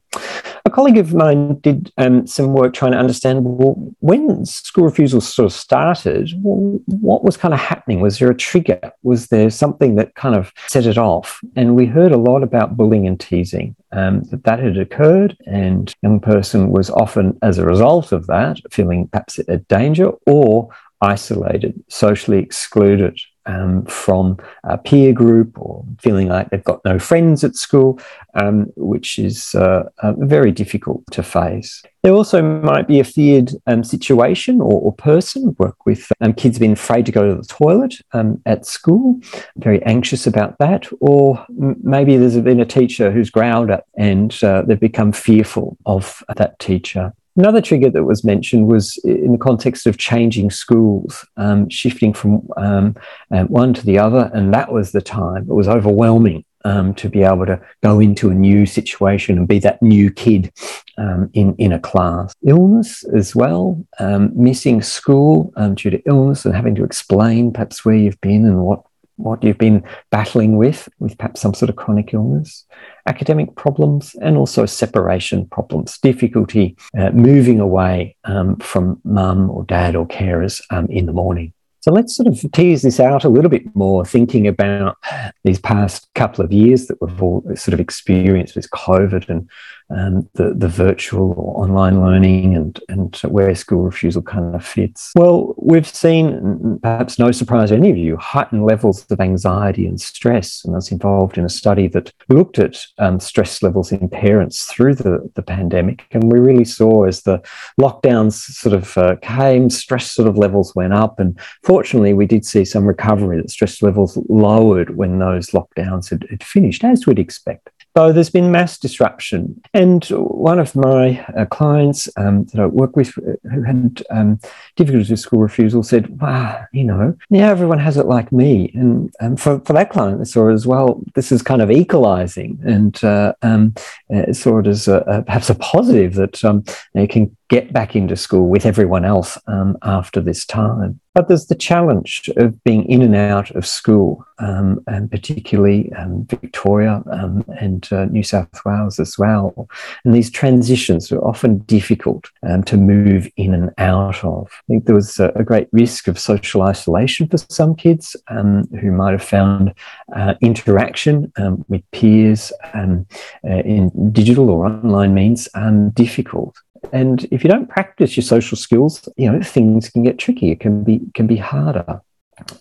A 0.65 0.69
colleague 0.69 0.97
of 0.97 1.13
mine 1.13 1.59
did 1.59 1.91
um, 1.97 2.27
some 2.27 2.53
work 2.53 2.73
trying 2.73 2.91
to 2.91 2.97
understand 2.97 3.43
well, 3.43 3.75
when 3.99 4.45
school 4.45 4.85
refusal 4.85 5.19
sort 5.19 5.47
of 5.47 5.53
started, 5.53 6.31
well, 6.37 6.79
what 6.85 7.23
was 7.23 7.35
kind 7.35 7.53
of 7.53 7.59
happening? 7.59 7.99
Was 7.99 8.19
there 8.19 8.29
a 8.29 8.35
trigger? 8.35 8.79
Was 9.03 9.27
there 9.27 9.49
something 9.49 9.95
that 9.95 10.15
kind 10.15 10.35
of 10.35 10.53
set 10.67 10.85
it 10.85 10.97
off? 10.97 11.41
And 11.55 11.75
we 11.75 11.85
heard 11.87 12.11
a 12.11 12.17
lot 12.17 12.43
about 12.43 12.77
bullying 12.77 13.07
and 13.07 13.19
teasing. 13.19 13.75
Um, 13.93 14.23
that 14.31 14.45
that 14.45 14.59
had 14.59 14.77
occurred, 14.77 15.35
and 15.45 15.93
young 16.01 16.21
person 16.21 16.71
was 16.71 16.89
often, 16.89 17.37
as 17.41 17.57
a 17.57 17.65
result 17.65 18.13
of 18.13 18.27
that, 18.27 18.59
feeling 18.71 19.09
perhaps 19.09 19.39
a 19.39 19.57
danger 19.57 20.11
or 20.25 20.69
isolated, 21.01 21.83
socially 21.89 22.39
excluded 22.39 23.19
um, 23.45 23.85
from 23.85 24.37
a 24.63 24.77
peer 24.77 25.13
group 25.13 25.59
or 25.59 25.85
feeling 25.99 26.27
like 26.27 26.49
they've 26.49 26.63
got 26.63 26.83
no 26.85 26.99
friends 26.99 27.43
at 27.43 27.55
school, 27.55 27.99
um, 28.35 28.67
which 28.75 29.19
is 29.19 29.55
uh, 29.55 29.89
uh, 29.99 30.13
very 30.17 30.51
difficult 30.51 31.03
to 31.11 31.23
face. 31.23 31.83
There 32.03 32.13
also 32.13 32.41
might 32.41 32.87
be 32.87 32.99
a 32.99 33.03
feared 33.03 33.51
um, 33.67 33.83
situation 33.83 34.59
or, 34.59 34.81
or, 34.81 34.93
person, 34.93 35.55
work 35.59 35.85
with 35.85 36.11
um, 36.19 36.33
kids 36.33 36.57
being 36.57 36.71
afraid 36.71 37.05
to 37.05 37.11
go 37.11 37.27
to 37.27 37.35
the 37.35 37.47
toilet 37.47 37.95
um, 38.13 38.41
at 38.45 38.65
school, 38.65 39.19
very 39.57 39.83
anxious 39.83 40.25
about 40.25 40.57
that, 40.57 40.87
or 40.99 41.45
m- 41.49 41.75
maybe 41.83 42.17
there's 42.17 42.39
been 42.39 42.59
a 42.59 42.65
teacher 42.65 43.11
who's 43.11 43.29
growled 43.29 43.69
at 43.69 43.85
and 43.97 44.43
uh, 44.43 44.63
they've 44.63 44.79
become 44.79 45.11
fearful 45.11 45.77
of 45.85 46.23
that 46.35 46.57
teacher. 46.57 47.13
Another 47.41 47.59
trigger 47.59 47.89
that 47.89 48.03
was 48.03 48.23
mentioned 48.23 48.67
was 48.67 48.97
in 49.03 49.31
the 49.31 49.37
context 49.39 49.87
of 49.87 49.97
changing 49.97 50.51
schools, 50.51 51.25
um, 51.37 51.67
shifting 51.69 52.13
from 52.13 52.47
um, 52.55 52.95
uh, 53.31 53.45
one 53.45 53.73
to 53.73 53.83
the 53.83 53.97
other, 53.97 54.29
and 54.35 54.53
that 54.53 54.71
was 54.71 54.91
the 54.91 55.01
time. 55.01 55.47
It 55.49 55.55
was 55.55 55.67
overwhelming 55.67 56.45
um, 56.65 56.93
to 56.93 57.09
be 57.09 57.23
able 57.23 57.47
to 57.47 57.59
go 57.81 57.99
into 57.99 58.29
a 58.29 58.35
new 58.35 58.67
situation 58.67 59.39
and 59.39 59.47
be 59.47 59.57
that 59.57 59.81
new 59.81 60.11
kid 60.11 60.53
um, 60.99 61.31
in, 61.33 61.55
in 61.55 61.73
a 61.73 61.79
class. 61.79 62.31
Illness 62.45 63.03
as 63.05 63.35
well, 63.35 63.83
um, 63.97 64.31
missing 64.35 64.83
school 64.83 65.51
um, 65.55 65.73
due 65.73 65.89
to 65.89 66.01
illness 66.05 66.45
and 66.45 66.55
having 66.55 66.75
to 66.75 66.83
explain 66.83 67.51
perhaps 67.51 67.83
where 67.83 67.95
you've 67.95 68.21
been 68.21 68.45
and 68.45 68.61
what 68.61 68.83
what 69.15 69.43
you've 69.43 69.57
been 69.57 69.83
battling 70.09 70.57
with, 70.57 70.89
with 70.99 71.17
perhaps 71.17 71.41
some 71.41 71.53
sort 71.53 71.69
of 71.69 71.75
chronic 71.75 72.13
illness, 72.13 72.65
academic 73.07 73.55
problems, 73.55 74.15
and 74.21 74.37
also 74.37 74.65
separation 74.65 75.45
problems, 75.47 75.97
difficulty 75.99 76.75
uh, 76.97 77.11
moving 77.11 77.59
away 77.59 78.15
um, 78.25 78.57
from 78.57 78.99
mum 79.03 79.49
or 79.49 79.63
dad 79.65 79.95
or 79.95 80.07
carers 80.07 80.61
um, 80.69 80.87
in 80.89 81.05
the 81.05 81.13
morning. 81.13 81.53
So 81.81 81.91
let's 81.91 82.15
sort 82.15 82.27
of 82.27 82.39
tease 82.51 82.83
this 82.83 82.99
out 82.99 83.23
a 83.23 83.29
little 83.29 83.49
bit 83.49 83.75
more, 83.75 84.05
thinking 84.05 84.45
about 84.45 84.97
these 85.43 85.59
past 85.59 86.07
couple 86.13 86.45
of 86.45 86.53
years 86.53 86.85
that 86.85 87.01
we've 87.01 87.23
all 87.23 87.43
sort 87.55 87.73
of 87.73 87.79
experienced 87.79 88.55
with 88.55 88.69
COVID 88.69 89.27
and 89.29 89.49
um, 89.95 90.29
the, 90.33 90.53
the 90.55 90.67
virtual 90.67 91.33
or 91.37 91.63
online 91.63 92.01
learning 92.01 92.55
and, 92.55 92.79
and 92.89 93.15
where 93.27 93.53
school 93.55 93.83
refusal 93.83 94.21
kind 94.21 94.55
of 94.55 94.65
fits? 94.65 95.11
Well, 95.15 95.53
we've 95.57 95.87
seen, 95.87 96.79
perhaps 96.81 97.19
no 97.19 97.31
surprise 97.31 97.69
to 97.69 97.75
any 97.75 97.89
of 97.89 97.97
you, 97.97 98.17
heightened 98.17 98.65
levels 98.65 99.05
of 99.11 99.19
anxiety 99.19 99.85
and 99.85 99.99
stress. 99.99 100.63
And 100.63 100.73
I 100.73 100.77
was 100.77 100.91
involved 100.91 101.37
in 101.37 101.45
a 101.45 101.49
study 101.49 101.87
that 101.89 102.11
looked 102.29 102.59
at 102.59 102.77
um, 102.97 103.19
stress 103.19 103.61
levels 103.61 103.91
in 103.91 104.09
parents 104.09 104.65
through 104.65 104.95
the, 104.95 105.29
the 105.35 105.41
pandemic. 105.41 106.05
And 106.11 106.31
we 106.31 106.39
really 106.39 106.65
saw 106.65 107.05
as 107.05 107.23
the 107.23 107.41
lockdowns 107.79 108.33
sort 108.33 108.75
of 108.75 108.97
uh, 108.97 109.15
came, 109.21 109.69
stress 109.69 110.11
sort 110.11 110.27
of 110.27 110.37
levels 110.37 110.75
went 110.75 110.93
up. 110.93 111.19
And 111.19 111.39
fortunately, 111.63 112.13
we 112.13 112.25
did 112.25 112.45
see 112.45 112.65
some 112.65 112.85
recovery 112.85 113.37
that 113.37 113.51
stress 113.51 113.81
levels 113.81 114.17
lowered 114.29 114.95
when 114.97 115.19
those 115.19 115.47
lockdowns 115.47 116.09
had, 116.09 116.25
had 116.29 116.43
finished, 116.43 116.83
as 116.83 117.05
we'd 117.05 117.19
expect. 117.19 117.69
So 117.95 118.13
there's 118.13 118.29
been 118.29 118.51
mass 118.51 118.77
disruption. 118.77 119.61
And 119.73 120.05
one 120.05 120.59
of 120.59 120.75
my 120.75 121.25
uh, 121.37 121.45
clients 121.45 122.07
um, 122.15 122.45
that 122.45 122.61
I 122.61 122.65
work 122.65 122.95
with 122.95 123.17
uh, 123.17 123.33
who 123.49 123.63
had 123.63 124.01
um, 124.09 124.39
difficulties 124.77 125.09
with 125.09 125.19
school 125.19 125.39
refusal 125.39 125.83
said, 125.83 126.21
wow, 126.21 126.65
you 126.71 126.85
know, 126.85 127.15
now 127.29 127.49
everyone 127.49 127.79
has 127.79 127.97
it 127.97 128.05
like 128.05 128.31
me. 128.31 128.71
And 128.73 129.13
um, 129.19 129.35
for, 129.35 129.59
for 129.61 129.73
that 129.73 129.89
client, 129.89 130.25
saw 130.27 130.49
as 130.49 130.65
well, 130.65 131.01
this 131.15 131.31
is 131.31 131.41
kind 131.41 131.61
of 131.61 131.69
equalizing 131.69 132.59
and 132.63 133.03
uh, 133.03 133.33
um, 133.41 133.73
uh, 134.13 134.31
saw 134.31 134.59
it 134.59 134.67
as 134.67 134.87
a, 134.87 134.97
a, 134.99 135.23
perhaps 135.23 135.49
a 135.49 135.55
positive 135.55 136.13
that 136.13 136.43
um, 136.45 136.63
they 136.93 137.07
can 137.07 137.35
get 137.51 137.73
back 137.73 137.97
into 137.97 138.15
school 138.15 138.47
with 138.47 138.65
everyone 138.65 139.03
else 139.03 139.37
um, 139.47 139.77
after 139.83 140.21
this 140.21 140.45
time. 140.45 140.97
But 141.13 141.27
there's 141.27 141.47
the 141.47 141.55
challenge 141.55 142.29
of 142.37 142.63
being 142.63 142.85
in 142.85 143.01
and 143.01 143.13
out 143.13 143.51
of 143.51 143.67
school, 143.67 144.25
um, 144.39 144.81
and 144.87 145.11
particularly 145.11 145.91
um, 145.91 146.25
Victoria 146.27 147.03
um, 147.11 147.43
and 147.59 147.85
uh, 147.91 148.05
New 148.05 148.23
South 148.23 148.47
Wales 148.63 148.97
as 149.01 149.17
well. 149.17 149.67
And 150.05 150.13
these 150.13 150.31
transitions 150.31 151.11
are 151.11 151.19
often 151.19 151.57
difficult 151.57 152.31
um, 152.47 152.63
to 152.63 152.77
move 152.77 153.27
in 153.35 153.53
and 153.53 153.71
out 153.77 154.23
of. 154.23 154.47
I 154.49 154.63
think 154.69 154.85
there 154.85 154.95
was 154.95 155.19
a, 155.19 155.43
great 155.43 155.67
risk 155.73 156.07
of 156.07 156.17
social 156.17 156.61
isolation 156.61 157.27
for 157.27 157.37
some 157.37 157.75
kids 157.75 158.15
um, 158.29 158.63
who 158.79 158.91
might 158.93 159.11
have 159.11 159.23
found 159.23 159.73
uh, 160.15 160.35
interaction 160.39 161.33
with 161.67 161.83
peers 161.91 162.53
uh, 162.73 162.95
in 163.43 164.13
digital 164.13 164.49
or 164.49 164.67
online 164.67 165.13
means 165.13 165.49
difficult. 165.93 166.55
And 166.91 167.25
if 167.31 167.43
you 167.43 167.49
don't 167.49 167.69
practice 167.69 168.17
your 168.17 168.23
social 168.23 168.57
skills, 168.57 169.07
you 169.17 169.31
know, 169.31 169.41
things 169.41 169.89
can 169.89 170.03
get 170.03 170.17
tricky. 170.17 170.51
It 170.51 170.59
can 170.59 170.83
be 170.83 171.01
can 171.13 171.27
be 171.27 171.37
harder. 171.37 172.01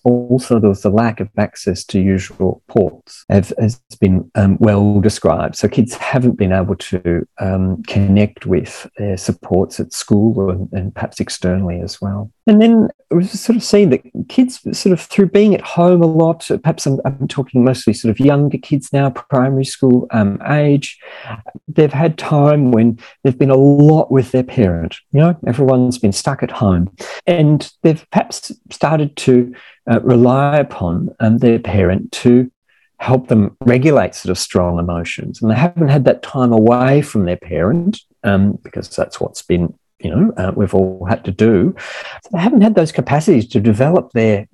Also, 0.04 0.58
there 0.58 0.68
was 0.68 0.82
the 0.82 0.90
lack 0.90 1.20
of 1.20 1.28
access 1.37 1.84
to 1.84 2.00
usual 2.00 2.62
ports, 2.68 3.25
as 3.28 3.52
has 3.58 3.80
been 4.00 4.30
um, 4.34 4.56
well 4.60 5.00
described. 5.00 5.56
So, 5.56 5.68
kids 5.68 5.94
haven't 5.94 6.38
been 6.38 6.52
able 6.52 6.76
to 6.76 7.26
um, 7.38 7.82
connect 7.84 8.46
with 8.46 8.88
their 8.96 9.16
supports 9.16 9.80
at 9.80 9.92
school 9.92 10.50
and, 10.50 10.68
and, 10.72 10.94
perhaps 10.94 11.20
externally 11.20 11.80
as 11.80 12.00
well. 12.00 12.30
And 12.46 12.60
then 12.60 12.88
we've 13.10 13.28
sort 13.28 13.56
of 13.56 13.62
seen 13.62 13.90
that 13.90 14.02
kids, 14.28 14.60
sort 14.76 14.92
of 14.92 15.00
through 15.00 15.28
being 15.28 15.54
at 15.54 15.60
home 15.60 16.02
a 16.02 16.06
lot, 16.06 16.49
perhaps 16.62 16.87
I'm, 16.87 16.99
I'm 17.04 17.28
talking 17.28 17.64
mostly 17.64 17.92
sort 17.92 18.10
of 18.10 18.18
younger 18.18 18.58
kids 18.58 18.92
now, 18.92 19.10
primary 19.10 19.64
school 19.64 20.06
um, 20.10 20.40
age, 20.49 20.99
they've 21.68 21.92
had 21.92 22.18
time 22.18 22.72
when 22.72 22.99
they've 23.22 23.38
been 23.38 23.50
a 23.50 23.56
lot 23.56 24.10
with 24.10 24.32
their 24.32 24.42
parent. 24.42 24.96
You 25.12 25.20
know, 25.20 25.38
everyone's 25.46 25.99
been 25.99 26.12
stuck 26.12 26.42
at 26.42 26.50
home 26.50 26.94
and 27.26 27.70
they've 27.82 28.04
perhaps 28.10 28.52
started 28.70 29.16
to 29.16 29.54
uh, 29.90 30.00
rely 30.02 30.58
upon 30.58 31.14
um, 31.20 31.38
their 31.38 31.58
parent 31.58 32.12
to 32.12 32.50
help 32.98 33.28
them 33.28 33.56
regulate 33.60 34.14
sort 34.14 34.30
of 34.30 34.38
strong 34.38 34.78
emotions. 34.78 35.40
And 35.40 35.50
they 35.50 35.54
haven't 35.56 35.88
had 35.88 36.04
that 36.04 36.22
time 36.22 36.52
away 36.52 37.00
from 37.00 37.24
their 37.24 37.38
parent 37.38 38.00
um, 38.24 38.58
because 38.62 38.94
that's 38.94 39.18
what's 39.18 39.42
been, 39.42 39.74
you 40.00 40.10
know, 40.10 40.32
uh, 40.36 40.52
we've 40.54 40.74
all 40.74 41.06
had 41.06 41.24
to 41.24 41.30
do. 41.30 41.74
So 42.22 42.30
they 42.32 42.38
haven't 42.38 42.60
had 42.60 42.74
those 42.74 42.92
capacities 42.92 43.48
to 43.48 43.60
develop 43.60 44.12
their 44.12 44.46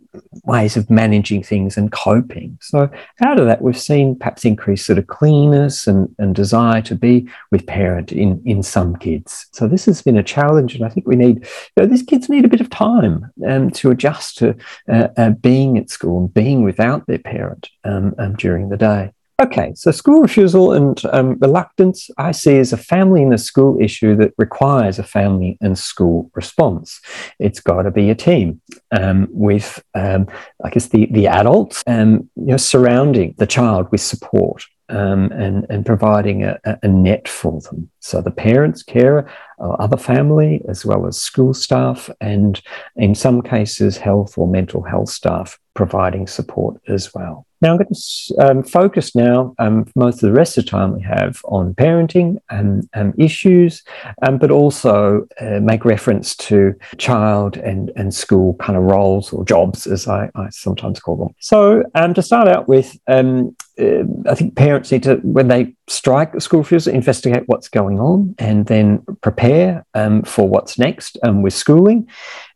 ways 0.44 0.76
of 0.76 0.90
managing 0.90 1.42
things 1.42 1.76
and 1.76 1.92
coping. 1.92 2.58
So 2.60 2.90
out 3.24 3.38
of 3.38 3.46
that, 3.46 3.62
we've 3.62 3.78
seen 3.78 4.16
perhaps 4.16 4.44
increased 4.44 4.86
sort 4.86 4.98
of 4.98 5.06
cleanness 5.06 5.86
and, 5.86 6.14
and 6.18 6.34
desire 6.34 6.82
to 6.82 6.94
be 6.94 7.28
with 7.50 7.66
parent 7.66 8.12
in, 8.12 8.42
in 8.44 8.62
some 8.62 8.96
kids. 8.96 9.46
So 9.52 9.66
this 9.66 9.84
has 9.86 10.02
been 10.02 10.18
a 10.18 10.22
challenge, 10.22 10.74
and 10.74 10.84
I 10.84 10.88
think 10.88 11.06
we 11.06 11.16
need, 11.16 11.44
you 11.44 11.82
know, 11.82 11.86
these 11.86 12.02
kids 12.02 12.28
need 12.28 12.44
a 12.44 12.48
bit 12.48 12.60
of 12.60 12.70
time 12.70 13.30
um, 13.46 13.70
to 13.70 13.90
adjust 13.90 14.38
to 14.38 14.56
uh, 14.88 15.08
uh, 15.16 15.30
being 15.30 15.78
at 15.78 15.90
school 15.90 16.18
and 16.20 16.34
being 16.34 16.62
without 16.62 17.06
their 17.06 17.18
parent 17.18 17.70
um, 17.84 18.14
um, 18.18 18.34
during 18.36 18.68
the 18.68 18.76
day. 18.76 19.12
Okay, 19.38 19.72
so 19.74 19.90
school 19.90 20.22
refusal 20.22 20.72
and 20.72 20.98
um, 21.12 21.36
reluctance 21.40 22.08
I 22.16 22.32
see 22.32 22.56
as 22.56 22.72
a 22.72 22.78
family 22.78 23.22
and 23.22 23.34
a 23.34 23.38
school 23.38 23.76
issue 23.78 24.16
that 24.16 24.32
requires 24.38 24.98
a 24.98 25.02
family 25.02 25.58
and 25.60 25.78
school 25.78 26.30
response. 26.34 27.02
It's 27.38 27.60
got 27.60 27.82
to 27.82 27.90
be 27.90 28.08
a 28.08 28.14
team 28.14 28.62
um, 28.92 29.28
with, 29.30 29.84
um, 29.94 30.26
I 30.64 30.70
guess, 30.70 30.88
the, 30.88 31.06
the 31.10 31.26
adults 31.26 31.84
um, 31.86 32.30
you 32.36 32.46
know, 32.46 32.56
surrounding 32.56 33.34
the 33.36 33.46
child 33.46 33.88
with 33.92 34.00
support 34.00 34.64
um, 34.88 35.30
and, 35.32 35.66
and 35.68 35.84
providing 35.84 36.44
a, 36.44 36.58
a, 36.64 36.88
net 36.88 37.28
for 37.28 37.60
them. 37.60 37.90
So 38.06 38.20
the 38.20 38.30
parents, 38.30 38.82
carer, 38.82 39.28
other 39.58 39.96
family, 39.96 40.62
as 40.68 40.84
well 40.84 41.06
as 41.06 41.20
school 41.20 41.54
staff, 41.54 42.08
and 42.20 42.60
in 42.94 43.14
some 43.14 43.42
cases, 43.42 43.96
health 43.96 44.38
or 44.38 44.46
mental 44.46 44.82
health 44.82 45.08
staff 45.08 45.58
providing 45.74 46.26
support 46.26 46.80
as 46.88 47.14
well. 47.14 47.46
Now, 47.62 47.70
I'm 47.70 47.78
going 47.78 47.88
to 47.88 48.50
um, 48.50 48.62
focus 48.62 49.14
now, 49.14 49.54
um, 49.58 49.90
most 49.96 50.16
of 50.16 50.28
the 50.28 50.32
rest 50.32 50.58
of 50.58 50.64
the 50.64 50.70
time 50.70 50.94
we 50.94 51.00
have 51.02 51.40
on 51.46 51.74
parenting 51.74 52.36
and, 52.50 52.86
and 52.92 53.14
issues, 53.18 53.82
um, 54.26 54.36
but 54.36 54.50
also 54.50 55.26
uh, 55.40 55.60
make 55.60 55.84
reference 55.86 56.36
to 56.36 56.74
child 56.98 57.56
and, 57.56 57.90
and 57.96 58.12
school 58.12 58.54
kind 58.56 58.76
of 58.76 58.84
roles 58.84 59.32
or 59.32 59.42
jobs, 59.44 59.86
as 59.86 60.06
I, 60.06 60.30
I 60.34 60.50
sometimes 60.50 61.00
call 61.00 61.16
them. 61.16 61.34
So, 61.40 61.82
um, 61.94 62.12
to 62.12 62.22
start 62.22 62.46
out 62.46 62.68
with, 62.68 62.98
um, 63.06 63.56
uh, 63.80 64.04
I 64.28 64.34
think 64.34 64.54
parents 64.54 64.92
need 64.92 65.04
to, 65.04 65.16
when 65.16 65.48
they 65.48 65.74
strike 65.88 66.32
the 66.32 66.42
school 66.42 66.60
refusal, 66.60 66.92
investigate 66.92 67.44
what's 67.46 67.68
going 67.68 67.95
on 68.00 68.34
and 68.38 68.66
then 68.66 69.04
prepare 69.20 69.84
um, 69.94 70.22
for 70.22 70.48
what's 70.48 70.78
next 70.78 71.18
with 71.22 71.54
schooling, 71.54 72.08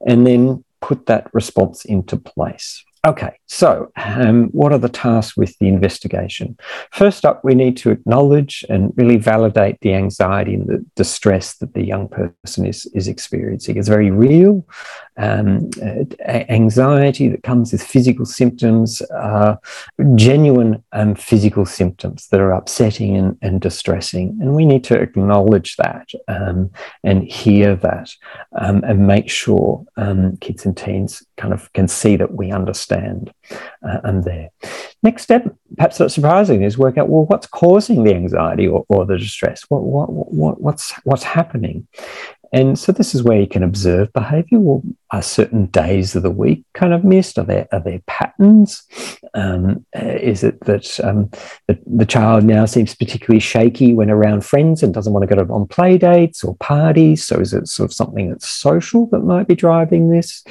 and 0.06 0.26
then 0.26 0.64
put 0.80 1.06
that 1.06 1.32
response 1.34 1.84
into 1.84 2.16
place. 2.16 2.84
Okay, 3.06 3.38
so 3.46 3.90
um, 3.96 4.48
what 4.48 4.72
are 4.72 4.78
the 4.78 4.90
tasks 4.90 5.34
with 5.34 5.56
the 5.58 5.68
investigation? 5.68 6.58
First 6.92 7.24
up, 7.24 7.42
we 7.42 7.54
need 7.54 7.78
to 7.78 7.90
acknowledge 7.90 8.62
and 8.68 8.92
really 8.94 9.16
validate 9.16 9.78
the 9.80 9.94
anxiety 9.94 10.52
and 10.52 10.66
the 10.66 10.84
distress 10.96 11.54
that 11.58 11.72
the 11.72 11.82
young 11.82 12.08
person 12.08 12.66
is, 12.66 12.84
is 12.94 13.08
experiencing. 13.08 13.78
It's 13.78 13.88
very 13.88 14.10
real. 14.10 14.66
Um, 15.20 15.70
anxiety 16.26 17.28
that 17.28 17.42
comes 17.42 17.72
with 17.72 17.82
physical 17.82 18.24
symptoms 18.24 19.02
are 19.10 19.60
genuine 20.14 20.82
um, 20.92 21.14
physical 21.14 21.66
symptoms 21.66 22.28
that 22.28 22.40
are 22.40 22.52
upsetting 22.52 23.16
and, 23.16 23.36
and, 23.42 23.60
distressing. 23.60 24.38
And 24.40 24.54
we 24.54 24.64
need 24.64 24.82
to 24.84 24.98
acknowledge 24.98 25.76
that 25.76 26.08
um, 26.26 26.70
and 27.04 27.22
hear 27.22 27.76
that 27.76 28.10
um, 28.58 28.82
and 28.82 29.06
make 29.06 29.28
sure 29.28 29.84
um, 29.98 30.38
kids 30.38 30.64
and 30.64 30.74
teens 30.74 31.22
kind 31.36 31.52
of 31.52 31.70
can 31.74 31.86
see 31.86 32.16
that 32.16 32.32
we 32.34 32.50
understand 32.50 33.30
uh, 33.82 33.98
and 34.04 34.24
there. 34.24 34.48
Next 35.02 35.22
step, 35.22 35.54
perhaps 35.76 36.00
not 36.00 36.12
surprising, 36.12 36.62
is 36.62 36.78
work 36.78 36.96
out 36.96 37.08
well 37.08 37.26
what's 37.26 37.46
causing 37.46 38.04
the 38.04 38.14
anxiety 38.14 38.66
or, 38.66 38.84
or 38.88 39.04
the 39.04 39.18
distress. 39.18 39.64
What, 39.68 39.82
what, 39.82 40.10
what, 40.12 40.60
what's 40.60 40.92
what's 41.04 41.22
happening, 41.22 41.86
and 42.52 42.78
so 42.78 42.92
this 42.92 43.14
is 43.14 43.22
where 43.22 43.40
you 43.40 43.46
can 43.46 43.62
observe 43.62 44.12
behavior. 44.12 44.58
Well, 44.58 44.82
are 45.12 45.22
certain 45.22 45.66
days 45.66 46.14
of 46.14 46.22
the 46.22 46.30
week 46.30 46.64
kind 46.74 46.92
of 46.92 47.04
missed? 47.04 47.38
Are 47.38 47.44
there, 47.44 47.66
are 47.72 47.80
there 47.80 48.00
patterns? 48.06 48.82
Um, 49.34 49.84
is 49.94 50.44
it 50.44 50.60
that 50.64 51.00
um, 51.00 51.30
the, 51.66 51.78
the, 51.86 52.06
child 52.06 52.44
now 52.44 52.64
seems 52.64 52.94
particularly 52.94 53.40
shaky 53.40 53.92
when 53.92 54.10
around 54.10 54.44
friends 54.44 54.82
and 54.82 54.92
doesn't 54.92 55.12
want 55.12 55.28
to 55.28 55.34
go 55.34 55.54
on 55.54 55.66
play 55.66 55.98
dates 55.98 56.42
or 56.44 56.56
parties? 56.56 57.26
So 57.26 57.40
is 57.40 57.52
it 57.52 57.68
sort 57.68 57.90
of 57.90 57.94
something 57.94 58.30
that's 58.30 58.48
social 58.48 59.06
that 59.06 59.20
might 59.20 59.48
be 59.48 59.54
driving 59.54 60.10
this? 60.10 60.44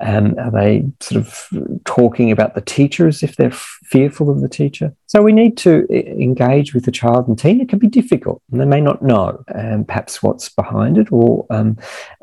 Um, 0.00 0.38
are 0.38 0.50
they 0.50 0.84
sort 1.00 1.26
of 1.26 1.48
talking 1.84 2.30
about 2.30 2.54
the 2.54 2.60
teacher 2.60 3.08
as 3.08 3.22
if 3.22 3.36
they're 3.36 3.50
fearful 3.50 4.30
of 4.30 4.40
the 4.40 4.48
teacher? 4.48 4.94
So 5.06 5.22
we 5.22 5.32
need 5.32 5.56
to 5.58 5.86
engage 5.90 6.74
with 6.74 6.86
the 6.86 6.90
child 6.90 7.28
and 7.28 7.38
teen. 7.38 7.60
It 7.60 7.68
can 7.68 7.78
be 7.78 7.86
difficult, 7.86 8.42
and 8.50 8.60
they 8.60 8.64
may 8.64 8.80
not 8.80 9.00
know 9.00 9.44
um, 9.54 9.84
perhaps 9.84 10.24
what's 10.24 10.48
behind 10.48 10.98
it 10.98 11.12
or 11.12 11.46
um, 11.50 11.78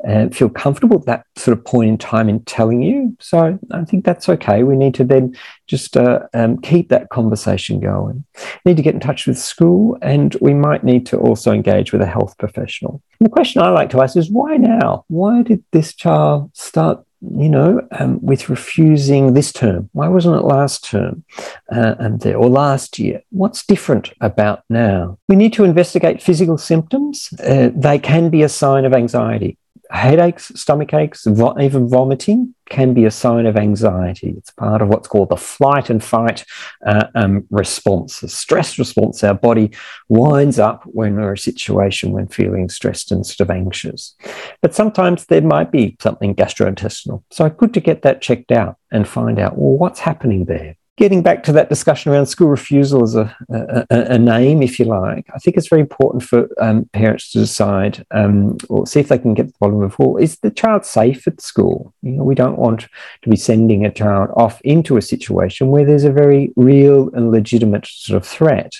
uh, 0.06 0.28
feel 0.28 0.50
comfortable 0.50 0.98
at 0.98 1.06
that 1.06 1.24
sort 1.36 1.56
of 1.56 1.64
point 1.72 1.88
in 1.88 1.96
time 1.96 2.28
in 2.28 2.44
telling 2.44 2.82
you. 2.82 3.16
So 3.18 3.58
I 3.70 3.84
think 3.84 4.04
that's 4.04 4.28
okay. 4.28 4.62
We 4.62 4.76
need 4.76 4.94
to 4.96 5.04
then 5.04 5.34
just 5.66 5.96
uh, 5.96 6.20
um, 6.34 6.60
keep 6.60 6.90
that 6.90 7.08
conversation 7.08 7.80
going. 7.80 8.24
We 8.62 8.70
need 8.70 8.76
to 8.76 8.82
get 8.82 8.92
in 8.92 9.00
touch 9.00 9.26
with 9.26 9.38
school, 9.38 9.96
and 10.02 10.36
we 10.42 10.52
might 10.52 10.84
need 10.84 11.06
to 11.06 11.16
also 11.16 11.50
engage 11.50 11.90
with 11.90 12.02
a 12.02 12.06
health 12.06 12.36
professional. 12.36 13.00
And 13.18 13.26
the 13.26 13.30
question 13.30 13.62
I 13.62 13.70
like 13.70 13.88
to 13.90 14.02
ask 14.02 14.18
is 14.18 14.30
why 14.30 14.58
now? 14.58 15.06
Why 15.08 15.42
did 15.42 15.64
this 15.72 15.94
child 15.94 16.50
start 16.52 17.02
you 17.38 17.48
know, 17.48 17.80
um, 17.92 18.20
with 18.20 18.48
refusing 18.48 19.32
this 19.32 19.52
term? 19.52 19.88
Why 19.92 20.08
wasn't 20.08 20.36
it 20.36 20.44
last 20.44 20.84
term 20.84 21.24
uh, 21.70 21.94
and 22.00 22.20
there, 22.20 22.36
or 22.36 22.48
last 22.48 22.98
year? 22.98 23.22
What's 23.30 23.64
different 23.64 24.12
about 24.20 24.64
now? 24.68 25.18
We 25.28 25.36
need 25.36 25.52
to 25.52 25.64
investigate 25.64 26.20
physical 26.20 26.58
symptoms. 26.58 27.32
Uh, 27.38 27.70
they 27.74 28.00
can 28.00 28.28
be 28.28 28.42
a 28.42 28.48
sign 28.48 28.84
of 28.84 28.92
anxiety 28.92 29.56
headaches, 29.92 30.52
stomach 30.54 30.94
aches, 30.94 31.24
vo- 31.26 31.58
even 31.60 31.88
vomiting 31.88 32.54
can 32.68 32.94
be 32.94 33.04
a 33.04 33.10
sign 33.10 33.46
of 33.46 33.56
anxiety. 33.56 34.34
It's 34.36 34.50
part 34.50 34.80
of 34.80 34.88
what's 34.88 35.08
called 35.08 35.28
the 35.28 35.36
flight 35.36 35.90
and 35.90 36.02
fight 36.02 36.44
uh, 36.86 37.08
um, 37.14 37.44
response, 37.50 38.20
the 38.20 38.28
stress 38.28 38.78
response. 38.78 39.22
Our 39.22 39.34
body 39.34 39.70
winds 40.08 40.58
up 40.58 40.82
when 40.84 41.16
we're 41.16 41.28
in 41.28 41.34
a 41.34 41.36
situation 41.36 42.12
when 42.12 42.28
feeling 42.28 42.68
stressed 42.68 43.12
and 43.12 43.26
sort 43.26 43.40
of 43.40 43.54
anxious. 43.54 44.14
But 44.62 44.74
sometimes 44.74 45.26
there 45.26 45.42
might 45.42 45.70
be 45.70 45.96
something 46.00 46.34
gastrointestinal. 46.34 47.22
So 47.30 47.50
good 47.50 47.74
to 47.74 47.80
get 47.80 48.02
that 48.02 48.22
checked 48.22 48.52
out 48.52 48.76
and 48.90 49.06
find 49.06 49.38
out, 49.38 49.58
well, 49.58 49.76
what's 49.76 50.00
happening 50.00 50.46
there? 50.46 50.76
Getting 50.98 51.22
back 51.22 51.42
to 51.42 51.52
that 51.52 51.70
discussion 51.70 52.12
around 52.12 52.26
school 52.26 52.48
refusal 52.48 53.02
as 53.02 53.14
a, 53.14 53.34
a, 53.50 53.86
a 53.90 54.18
name, 54.18 54.62
if 54.62 54.78
you 54.78 54.84
like, 54.84 55.26
I 55.34 55.38
think 55.38 55.56
it's 55.56 55.68
very 55.68 55.80
important 55.80 56.22
for 56.22 56.48
um, 56.60 56.84
parents 56.92 57.32
to 57.32 57.38
decide 57.38 58.04
um, 58.10 58.58
or 58.68 58.86
see 58.86 59.00
if 59.00 59.08
they 59.08 59.18
can 59.18 59.32
get 59.32 59.46
the 59.46 59.54
bottom 59.58 59.82
of 59.82 59.98
well, 59.98 60.18
is 60.18 60.38
the 60.40 60.50
child 60.50 60.84
safe 60.84 61.26
at 61.26 61.40
school? 61.40 61.94
You 62.02 62.12
know, 62.12 62.24
we 62.24 62.34
don't 62.34 62.58
want 62.58 62.88
to 63.22 63.30
be 63.30 63.36
sending 63.36 63.86
a 63.86 63.90
child 63.90 64.30
off 64.36 64.60
into 64.62 64.98
a 64.98 65.02
situation 65.02 65.68
where 65.68 65.86
there's 65.86 66.04
a 66.04 66.12
very 66.12 66.52
real 66.56 67.08
and 67.14 67.30
legitimate 67.30 67.86
sort 67.86 68.18
of 68.18 68.28
threat. 68.28 68.74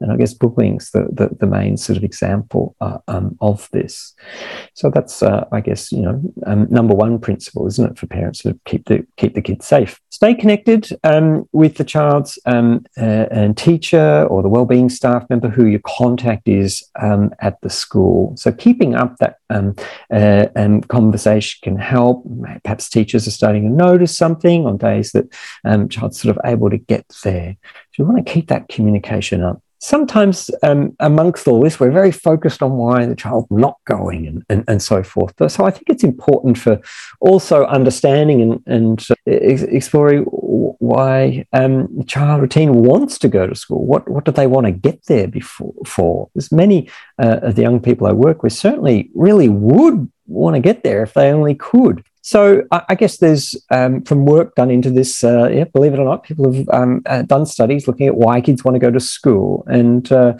And 0.00 0.12
I 0.12 0.16
guess 0.16 0.34
bullying's 0.34 0.90
the, 0.90 1.08
the, 1.10 1.34
the 1.40 1.46
main 1.46 1.78
sort 1.78 1.96
of 1.96 2.04
example 2.04 2.76
uh, 2.82 2.98
um, 3.08 3.38
of 3.40 3.70
this. 3.72 4.14
So 4.74 4.90
that's, 4.90 5.22
uh, 5.22 5.46
I 5.50 5.62
guess, 5.62 5.90
you 5.90 6.02
know, 6.02 6.22
um, 6.46 6.66
number 6.70 6.94
one 6.94 7.18
principle, 7.18 7.66
isn't 7.66 7.92
it, 7.92 7.98
for 7.98 8.06
parents 8.06 8.42
to 8.42 8.58
keep 8.66 8.84
the 8.86 9.06
keep 9.16 9.34
the 9.34 9.42
kids 9.42 9.66
safe. 9.66 9.98
Stay 10.10 10.34
connected 10.34 10.90
um, 11.04 11.48
with 11.54 11.76
the 11.76 11.84
child's 11.84 12.36
um, 12.46 12.84
uh, 12.98 13.26
and 13.30 13.56
teacher 13.56 14.26
or 14.28 14.42
the 14.42 14.48
wellbeing 14.48 14.88
staff 14.90 15.24
member 15.30 15.48
who 15.48 15.66
your 15.66 15.80
contact 15.86 16.48
is 16.48 16.82
um, 17.00 17.30
at 17.40 17.60
the 17.60 17.70
school. 17.70 18.36
So 18.36 18.50
keeping 18.50 18.96
up 18.96 19.16
that 19.18 19.36
um, 19.50 19.76
uh, 20.12 20.46
conversation 20.88 21.60
can 21.62 21.78
help. 21.78 22.26
Perhaps 22.64 22.90
teachers 22.90 23.28
are 23.28 23.30
starting 23.30 23.62
to 23.62 23.70
notice 23.70 24.16
something 24.16 24.66
on 24.66 24.78
days 24.78 25.12
that 25.12 25.32
um, 25.64 25.88
child's 25.88 26.20
sort 26.20 26.36
of 26.36 26.42
able 26.44 26.70
to 26.70 26.78
get 26.78 27.06
there. 27.22 27.56
So 27.92 28.02
you 28.02 28.04
want 28.04 28.26
to 28.26 28.32
keep 28.32 28.48
that 28.48 28.68
communication 28.68 29.44
up 29.44 29.62
sometimes 29.84 30.50
um, 30.62 30.96
amongst 31.00 31.46
all 31.46 31.60
this, 31.60 31.78
we're 31.78 31.90
very 31.90 32.10
focused 32.10 32.62
on 32.62 32.72
why 32.72 33.04
the 33.04 33.14
child's 33.14 33.50
not 33.50 33.76
going 33.84 34.26
and, 34.26 34.42
and, 34.48 34.64
and 34.66 34.82
so 34.82 35.02
forth. 35.02 35.34
So 35.52 35.66
I 35.66 35.70
think 35.70 35.90
it's 35.90 36.02
important 36.02 36.56
for 36.56 36.80
also 37.20 37.66
understanding 37.66 38.40
and, 38.40 38.62
and 38.66 39.06
uh, 39.10 39.14
exploring 39.26 40.22
why 40.24 41.46
um, 41.52 41.88
the 41.98 42.04
child 42.04 42.50
teen 42.50 42.82
wants 42.82 43.18
to 43.18 43.28
go 43.28 43.46
to 43.46 43.54
school. 43.54 43.84
What, 43.84 44.08
what 44.08 44.24
do 44.24 44.32
they 44.32 44.46
want 44.46 44.66
to 44.66 44.72
get 44.72 45.04
there 45.04 45.28
before, 45.28 45.74
for? 45.86 46.30
There's 46.34 46.50
many 46.50 46.88
uh, 47.18 47.40
of 47.42 47.54
the 47.54 47.62
young 47.62 47.80
people 47.80 48.06
I 48.06 48.12
work 48.12 48.42
with 48.42 48.54
certainly 48.54 49.10
really 49.14 49.50
would 49.50 50.10
want 50.26 50.56
to 50.56 50.60
get 50.60 50.82
there 50.82 51.02
if 51.02 51.12
they 51.12 51.30
only 51.30 51.54
could. 51.54 52.02
So 52.24 52.62
I, 52.70 52.94
guess 52.94 53.18
there's 53.18 53.54
um, 53.70 54.00
from 54.00 54.24
work 54.24 54.54
done 54.54 54.70
into 54.70 54.88
this. 54.88 55.22
Uh, 55.22 55.50
yeah, 55.50 55.64
believe 55.64 55.92
it 55.92 55.98
or 55.98 56.06
not, 56.06 56.24
people 56.24 56.50
have 56.50 56.66
um, 56.70 57.02
uh, 57.04 57.20
done 57.20 57.44
studies 57.44 57.86
looking 57.86 58.06
at 58.06 58.14
why 58.14 58.40
kids 58.40 58.64
want 58.64 58.76
to 58.76 58.78
go 58.78 58.90
to 58.90 58.98
school, 58.98 59.62
and 59.66 60.10
uh, 60.10 60.32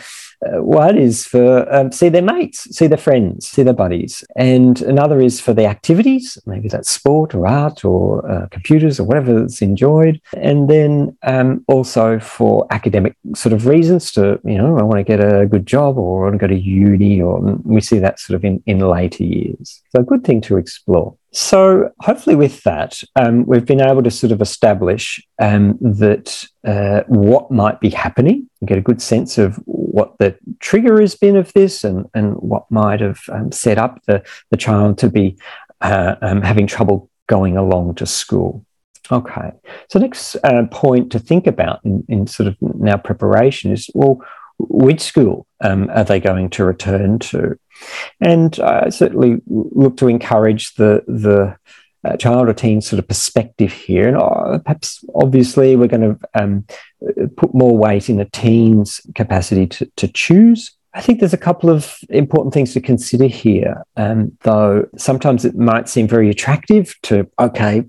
uh, 0.47 0.63
one 0.63 0.97
is 0.97 1.27
for 1.27 1.71
um, 1.71 1.93
see 1.93 2.09
their 2.09 2.23
mates, 2.23 2.61
see 2.75 2.87
their 2.87 2.97
friends, 2.97 3.49
see 3.49 3.63
their 3.63 3.75
buddies, 3.75 4.25
and 4.35 4.81
another 4.81 5.21
is 5.21 5.43
for 5.43 5.53
the 5.53 5.67
activities. 5.67 6.39
Maybe 6.47 6.71
that's 6.71 6.89
sport 6.89 7.35
or 7.35 7.47
art 7.47 7.85
or 7.85 8.27
uh, 8.33 8.47
computers 8.47 8.99
or 8.99 9.05
whatever 9.05 9.39
that's 9.39 9.61
enjoyed, 9.61 10.23
and 10.39 10.71
then 10.71 11.15
um, 11.23 11.67
also 11.69 12.19
for 12.19 12.67
academic 12.71 13.15
sort 13.35 13.53
of 13.53 13.67
reasons. 13.67 14.11
To 14.13 14.41
you 14.43 14.57
know, 14.57 14.79
I 14.79 14.83
want 14.85 15.01
to 15.01 15.05
get 15.05 15.21
a 15.21 15.45
good 15.45 15.67
job 15.67 15.99
or 15.99 16.25
I 16.25 16.31
want 16.31 16.41
to 16.41 16.49
go 16.49 16.55
to 16.55 16.59
uni, 16.59 17.21
or 17.21 17.41
we 17.63 17.83
see 17.83 17.99
that 17.99 18.21
sort 18.21 18.37
of 18.37 18.45
in 18.47 18.63
in 18.65 18.79
later 18.79 19.23
years. 19.23 19.83
So 19.91 20.01
a 20.01 20.03
good 20.03 20.25
thing 20.25 20.41
to 20.43 20.57
explore. 20.57 21.15
So, 21.35 21.91
hopefully, 21.99 22.37
with 22.37 22.63
that, 22.63 23.03
um, 23.17 23.45
we've 23.45 23.67
been 23.67 23.81
able 23.81 24.05
to 24.05 24.11
sort 24.11 24.31
of 24.31 24.41
establish 24.41 25.21
um, 25.43 25.77
that 25.81 26.47
uh, 26.65 27.01
what 27.09 27.51
might 27.51 27.81
be 27.81 27.91
happening, 27.91 28.49
get 28.65 28.79
a 28.79 28.81
good 28.81 29.03
sense 29.03 29.37
of 29.37 29.57
what 29.65 30.17
the 30.19 30.39
trigger 30.61 31.01
has 31.01 31.17
been 31.17 31.37
of 31.37 31.53
this, 31.53 31.83
and, 31.83 32.07
and 32.15 32.37
what 32.37 32.71
might 32.71 33.01
have 33.01 33.19
um, 33.33 33.51
set 33.51 33.79
up 33.79 34.01
the, 34.07 34.23
the 34.53 34.57
child 34.57 34.97
to 34.99 35.11
be 35.11 35.37
uh, 35.81 36.15
um, 36.23 36.41
having 36.41 36.69
trouble 36.69 37.11
going 37.27 37.57
along 37.57 37.97
to 37.97 38.07
school. 38.07 38.65
Okay, 39.11 39.51
so 39.89 39.99
next 39.99 40.37
uh, 40.45 40.67
point 40.71 41.11
to 41.11 41.19
think 41.19 41.49
about 41.49 41.81
in, 41.85 42.05
in 42.09 42.29
sort 42.29 42.47
of 42.47 42.57
now 42.61 42.97
preparation 42.97 43.73
is 43.73 43.91
well, 43.93 44.25
which 44.59 45.01
school 45.01 45.47
um, 45.61 45.91
are 45.91 46.05
they 46.05 46.21
going 46.21 46.51
to 46.51 46.65
return 46.65 47.19
to? 47.19 47.59
And 48.21 48.59
I 48.61 48.89
certainly 48.91 49.41
look 49.47 49.97
to 49.99 50.09
encourage 50.09 50.75
the 50.75 51.03
the 51.07 51.57
uh, 52.05 52.17
child 52.19 52.49
or 52.49 52.53
teen 52.53 52.83
sort 52.83 52.99
of 52.99 53.09
perspective 53.09 53.73
here. 53.73 54.07
And 54.09 54.17
uh, 54.19 54.59
perhaps, 54.59 55.03
obviously, 55.15 55.75
we're 55.75 55.89
going 55.89 56.19
to 56.19 56.19
um, 56.35 56.67
put 57.37 57.55
more 57.55 57.77
weight 57.77 58.11
in 58.11 58.19
the 58.19 58.27
teen's 58.27 59.01
capacity 59.15 59.67
to, 59.69 59.91
to 59.97 60.09
choose 60.09 60.77
I 60.95 61.01
think 61.01 61.19
there's 61.19 61.35
a 61.35 61.39
couple 61.39 61.71
of 61.71 61.99
important 62.09 62.55
things 62.55 62.73
to 62.75 62.81
consider 62.81 63.27
here. 63.27 63.85
Um, 63.97 64.37
though 64.43 64.89
sometimes 64.97 65.45
it 65.45 65.57
might 65.57 65.89
seem 65.89 66.07
very 66.07 66.31
attractive 66.31 66.95
to, 67.03 67.29
okay, 67.39 67.85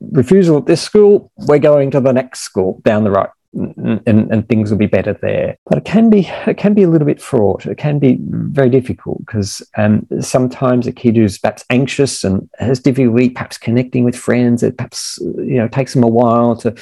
refusal 0.00 0.58
at 0.58 0.66
this 0.66 0.82
school, 0.82 1.30
we're 1.36 1.60
going 1.60 1.92
to 1.92 2.00
the 2.00 2.12
next 2.12 2.40
school 2.40 2.80
down 2.84 3.04
the 3.04 3.12
road 3.12 3.28
and, 3.54 4.30
and 4.30 4.48
things 4.48 4.70
will 4.70 4.78
be 4.78 4.86
better 4.86 5.14
there. 5.20 5.56
But 5.66 5.78
it 5.78 5.84
can 5.84 6.10
be 6.10 6.28
it 6.46 6.56
can 6.56 6.74
be 6.74 6.82
a 6.82 6.88
little 6.88 7.06
bit 7.06 7.20
fraught. 7.20 7.66
It 7.66 7.78
can 7.78 7.98
be 7.98 8.18
very 8.20 8.70
difficult 8.70 9.18
because 9.26 9.62
um, 9.76 10.06
sometimes 10.20 10.86
a 10.86 10.92
kid 10.92 11.16
who's 11.16 11.38
perhaps 11.38 11.64
anxious 11.70 12.24
and 12.24 12.48
has 12.58 12.80
difficulty 12.80 13.30
perhaps 13.30 13.58
connecting 13.58 14.04
with 14.04 14.16
friends. 14.16 14.62
It 14.62 14.76
perhaps 14.76 15.18
you 15.20 15.56
know 15.56 15.68
takes 15.68 15.94
them 15.94 16.02
a 16.02 16.08
while 16.08 16.56
to 16.56 16.74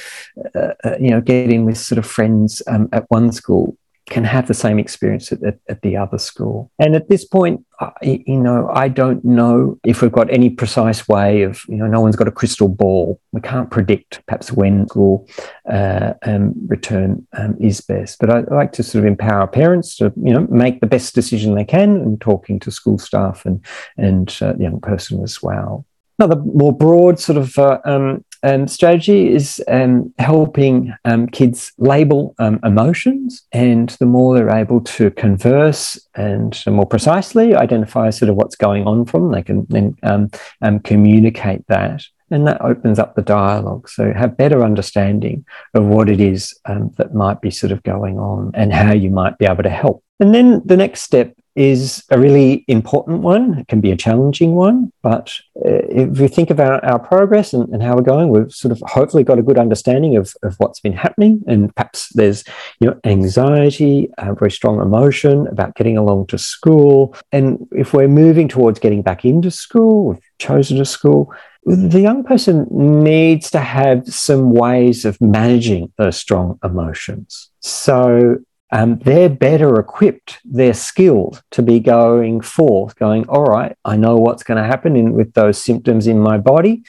uh, 0.55 0.73
uh, 0.83 0.95
you 0.99 1.09
know 1.09 1.21
get 1.21 1.51
in 1.51 1.65
with 1.65 1.77
sort 1.77 1.99
of 1.99 2.05
friends 2.05 2.61
um, 2.67 2.89
at 2.91 3.09
one 3.09 3.31
school 3.31 3.77
can 4.09 4.23
have 4.23 4.47
the 4.47 4.53
same 4.53 4.79
experience 4.79 5.31
at, 5.31 5.43
at, 5.43 5.59
at, 5.67 5.81
the 5.81 5.97
other 5.97 6.17
school. 6.17 6.71
And 6.79 6.95
at 6.95 7.09
this 7.09 7.25
point, 7.25 7.65
I, 7.79 8.23
you 8.25 8.39
know, 8.39 8.69
I 8.73 8.87
don't 8.87 9.23
know 9.23 9.77
if 9.85 10.01
we've 10.01 10.11
got 10.11 10.31
any 10.31 10.49
precise 10.49 11.07
way 11.07 11.41
of, 11.41 11.61
you 11.67 11.75
know, 11.75 11.87
no 11.87 11.99
one's 11.99 12.15
got 12.15 12.27
a 12.27 12.31
crystal 12.31 12.69
ball. 12.69 13.19
We 13.33 13.41
can't 13.41 13.69
predict 13.69 14.25
perhaps 14.25 14.51
when 14.51 14.87
school 14.87 15.27
uh, 15.69 16.13
um, 16.23 16.53
return 16.67 17.27
um, 17.33 17.57
is 17.59 17.81
best. 17.81 18.19
But 18.19 18.29
I 18.29 18.39
like 18.55 18.71
to 18.73 18.83
sort 18.83 19.03
of 19.03 19.07
empower 19.07 19.45
parents 19.45 19.97
to, 19.97 20.13
you 20.15 20.33
know, 20.33 20.47
make 20.49 20.79
the 20.79 20.87
best 20.87 21.13
decision 21.13 21.55
they 21.55 21.65
can 21.65 21.97
and 21.97 22.19
talking 22.19 22.59
to 22.61 22.71
school 22.71 22.97
staff 22.97 23.45
and, 23.45 23.63
and 23.97 24.35
uh, 24.41 24.53
the 24.53 24.63
young 24.63 24.79
person 24.79 25.21
as 25.21 25.43
well. 25.43 25.85
Another 26.19 26.41
more 26.41 26.75
broad 26.75 27.19
sort 27.19 27.37
of 27.37 27.57
uh, 27.59 27.79
um, 27.85 28.23
um, 28.43 28.67
strategy 28.67 29.29
is 29.29 29.63
um, 29.67 30.13
helping 30.19 30.93
um, 31.05 31.27
kids 31.27 31.71
label 31.77 32.35
um, 32.39 32.59
emotions, 32.63 33.45
and 33.51 33.89
the 33.99 34.05
more 34.05 34.35
they're 34.35 34.57
able 34.57 34.81
to 34.81 35.11
converse 35.11 35.99
and 36.15 36.63
more 36.67 36.85
precisely 36.85 37.55
identify 37.55 38.09
sort 38.09 38.29
of 38.29 38.35
what's 38.35 38.55
going 38.55 38.85
on 38.87 39.05
from 39.05 39.23
them, 39.23 39.31
they 39.31 39.43
can 39.43 39.65
then 39.69 39.95
um, 40.03 40.29
um, 40.61 40.79
communicate 40.79 41.65
that. 41.67 42.03
And 42.29 42.45
that 42.45 42.61
opens 42.61 42.99
up 42.99 43.15
the 43.15 43.21
dialogue. 43.21 43.87
So 43.87 44.11
have 44.11 44.35
better 44.35 44.61
understanding 44.61 45.45
of 45.73 45.85
what 45.85 46.09
it 46.09 46.19
is 46.19 46.53
that 46.65 47.13
might 47.13 47.39
be 47.39 47.51
sort 47.51 47.71
of 47.71 47.83
going 47.83 48.19
on 48.19 48.51
and 48.53 48.73
how 48.73 48.91
you 48.91 49.09
might 49.09 49.37
be 49.37 49.45
able 49.45 49.63
to 49.63 49.69
help. 49.69 50.03
And 50.19 50.33
then 50.35 50.61
the 50.65 50.75
next 50.75 51.03
step 51.03 51.33
is 51.57 52.03
a 52.11 52.19
really 52.19 52.63
important 52.67 53.21
one. 53.21 53.57
It 53.57 53.67
can 53.67 53.81
be 53.81 53.91
a 53.91 53.97
challenging 53.97 54.53
one, 54.53 54.93
but 55.01 55.33
uh, 55.65 55.81
if 55.89 56.19
we 56.19 56.27
think 56.27 56.51
about 56.51 56.83
our 56.83 56.99
progress 56.99 57.51
and, 57.51 57.67
and, 57.73 57.81
how 57.81 57.95
we're 57.95 58.03
going, 58.03 58.29
we've 58.29 58.51
sort 58.51 58.71
of 58.71 58.81
hopefully 58.85 59.23
got 59.23 59.39
a 59.39 59.43
good 59.43 59.57
understanding 59.57 60.15
of, 60.17 60.33
of 60.43 60.55
what's 60.59 60.79
been 60.79 60.93
happening. 60.93 61.43
And 61.47 61.75
perhaps 61.75 62.09
there's 62.13 62.43
you 62.79 62.87
know 62.87 62.99
anxiety, 63.05 64.09
a 64.19 64.35
very 64.35 64.51
strong 64.51 64.79
emotion 64.79 65.47
about 65.47 65.75
getting 65.75 65.97
along 65.97 66.27
to 66.27 66.37
school. 66.37 67.15
And 67.31 67.67
if 67.71 67.91
we're 67.91 68.07
moving 68.07 68.47
towards 68.47 68.79
getting 68.79 69.01
back 69.01 69.25
into 69.25 69.49
school, 69.49 70.09
we've 70.09 70.29
chosen 70.37 70.79
a 70.79 70.85
school, 70.85 71.33
the 71.65 71.99
young 71.99 72.23
person 72.23 72.65
needs 72.71 73.49
to 73.51 73.59
have 73.59 74.07
some 74.07 74.51
ways 74.51 75.05
of 75.05 75.19
managing 75.19 75.91
those 75.97 76.17
strong 76.17 76.59
emotions. 76.63 77.49
So 77.59 78.37
um, 78.71 78.99
they're 78.99 79.29
better 79.29 79.79
equipped, 79.79 80.39
they're 80.43 80.73
skilled 80.73 81.41
to 81.51 81.61
be 81.61 81.79
going 81.79 82.41
forth, 82.41 82.95
going, 82.97 83.27
all 83.29 83.45
right, 83.45 83.75
I 83.85 83.95
know 83.95 84.17
what's 84.17 84.43
going 84.43 84.61
to 84.61 84.67
happen 84.67 84.95
in, 84.95 85.13
with 85.13 85.33
those 85.33 85.61
symptoms 85.61 86.07
in 86.07 86.19
my 86.19 86.37
body. 86.37 86.83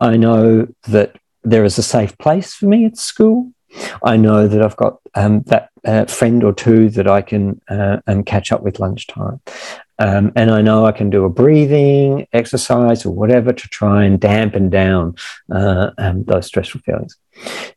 I 0.00 0.16
know 0.16 0.66
that 0.88 1.16
there 1.42 1.64
is 1.64 1.78
a 1.78 1.82
safe 1.82 2.16
place 2.18 2.54
for 2.54 2.66
me 2.66 2.86
at 2.86 2.96
school. 2.96 3.52
I 4.02 4.16
know 4.16 4.48
that 4.48 4.62
I've 4.62 4.76
got 4.76 4.98
um, 5.14 5.42
that 5.42 5.70
uh, 5.84 6.06
friend 6.06 6.42
or 6.42 6.52
two 6.52 6.90
that 6.90 7.06
I 7.06 7.22
can 7.22 7.60
uh, 7.68 7.98
um, 8.06 8.24
catch 8.24 8.50
up 8.50 8.62
with 8.62 8.80
lunchtime. 8.80 9.40
Um, 10.00 10.32
and 10.34 10.50
I 10.50 10.62
know 10.62 10.86
I 10.86 10.92
can 10.92 11.10
do 11.10 11.24
a 11.24 11.30
breathing 11.30 12.26
exercise 12.32 13.04
or 13.04 13.14
whatever 13.14 13.52
to 13.52 13.68
try 13.68 14.04
and 14.04 14.18
dampen 14.18 14.70
down 14.70 15.14
uh, 15.54 15.90
um, 15.98 16.24
those 16.24 16.46
stressful 16.46 16.80
feelings. 16.80 17.16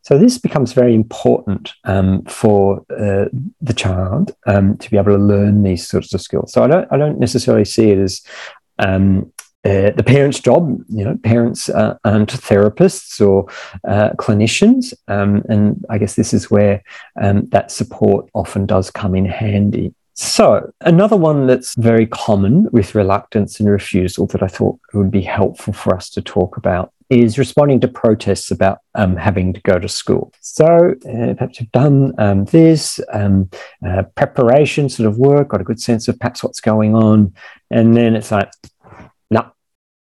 So 0.02 0.18
this 0.18 0.38
becomes 0.38 0.72
very 0.72 0.94
important 0.94 1.72
um, 1.84 2.24
for 2.24 2.78
uh, 2.90 3.26
the 3.60 3.74
child 3.74 4.34
um, 4.46 4.76
to 4.78 4.90
be 4.90 4.96
able 4.96 5.12
to 5.12 5.18
learn 5.18 5.62
these 5.62 5.86
sorts 5.86 6.12
of 6.14 6.20
skills. 6.22 6.52
So 6.52 6.64
I 6.64 6.66
don't, 6.66 6.88
I 6.90 6.96
don't 6.96 7.20
necessarily 7.20 7.66
see 7.66 7.90
it 7.90 7.98
as 7.98 8.22
um, 8.78 9.30
uh, 9.64 9.90
the 9.92 10.04
parents' 10.04 10.40
job, 10.40 10.78
you 10.88 11.04
know, 11.04 11.16
parents 11.24 11.70
uh, 11.70 11.96
aren't 12.04 12.32
therapists 12.32 13.20
or 13.26 13.46
uh, 13.88 14.10
clinicians. 14.16 14.92
Um, 15.08 15.42
and 15.48 15.84
I 15.88 15.96
guess 15.96 16.16
this 16.16 16.34
is 16.34 16.50
where 16.50 16.82
um, 17.20 17.48
that 17.48 17.70
support 17.70 18.28
often 18.34 18.66
does 18.66 18.90
come 18.90 19.14
in 19.14 19.24
handy. 19.24 19.94
So, 20.16 20.72
another 20.80 21.16
one 21.16 21.48
that's 21.48 21.74
very 21.74 22.06
common 22.06 22.68
with 22.70 22.94
reluctance 22.94 23.58
and 23.58 23.68
refusal 23.68 24.26
that 24.28 24.44
I 24.44 24.46
thought 24.46 24.78
would 24.92 25.10
be 25.10 25.22
helpful 25.22 25.72
for 25.72 25.94
us 25.94 26.08
to 26.10 26.22
talk 26.22 26.56
about 26.56 26.92
is 27.10 27.36
responding 27.36 27.80
to 27.80 27.88
protests 27.88 28.50
about 28.50 28.78
um, 28.94 29.16
having 29.16 29.52
to 29.52 29.60
go 29.62 29.78
to 29.78 29.88
school. 29.88 30.32
So, 30.40 30.94
uh, 31.08 31.34
perhaps 31.34 31.58
you've 31.58 31.72
done 31.72 32.14
um, 32.18 32.44
this 32.46 33.00
um, 33.12 33.50
uh, 33.84 34.04
preparation 34.14 34.88
sort 34.88 35.08
of 35.08 35.18
work, 35.18 35.48
got 35.48 35.60
a 35.60 35.64
good 35.64 35.80
sense 35.80 36.06
of 36.06 36.16
perhaps 36.20 36.44
what's 36.44 36.60
going 36.60 36.94
on, 36.94 37.34
and 37.72 37.96
then 37.96 38.14
it's 38.14 38.30
like, 38.30 38.50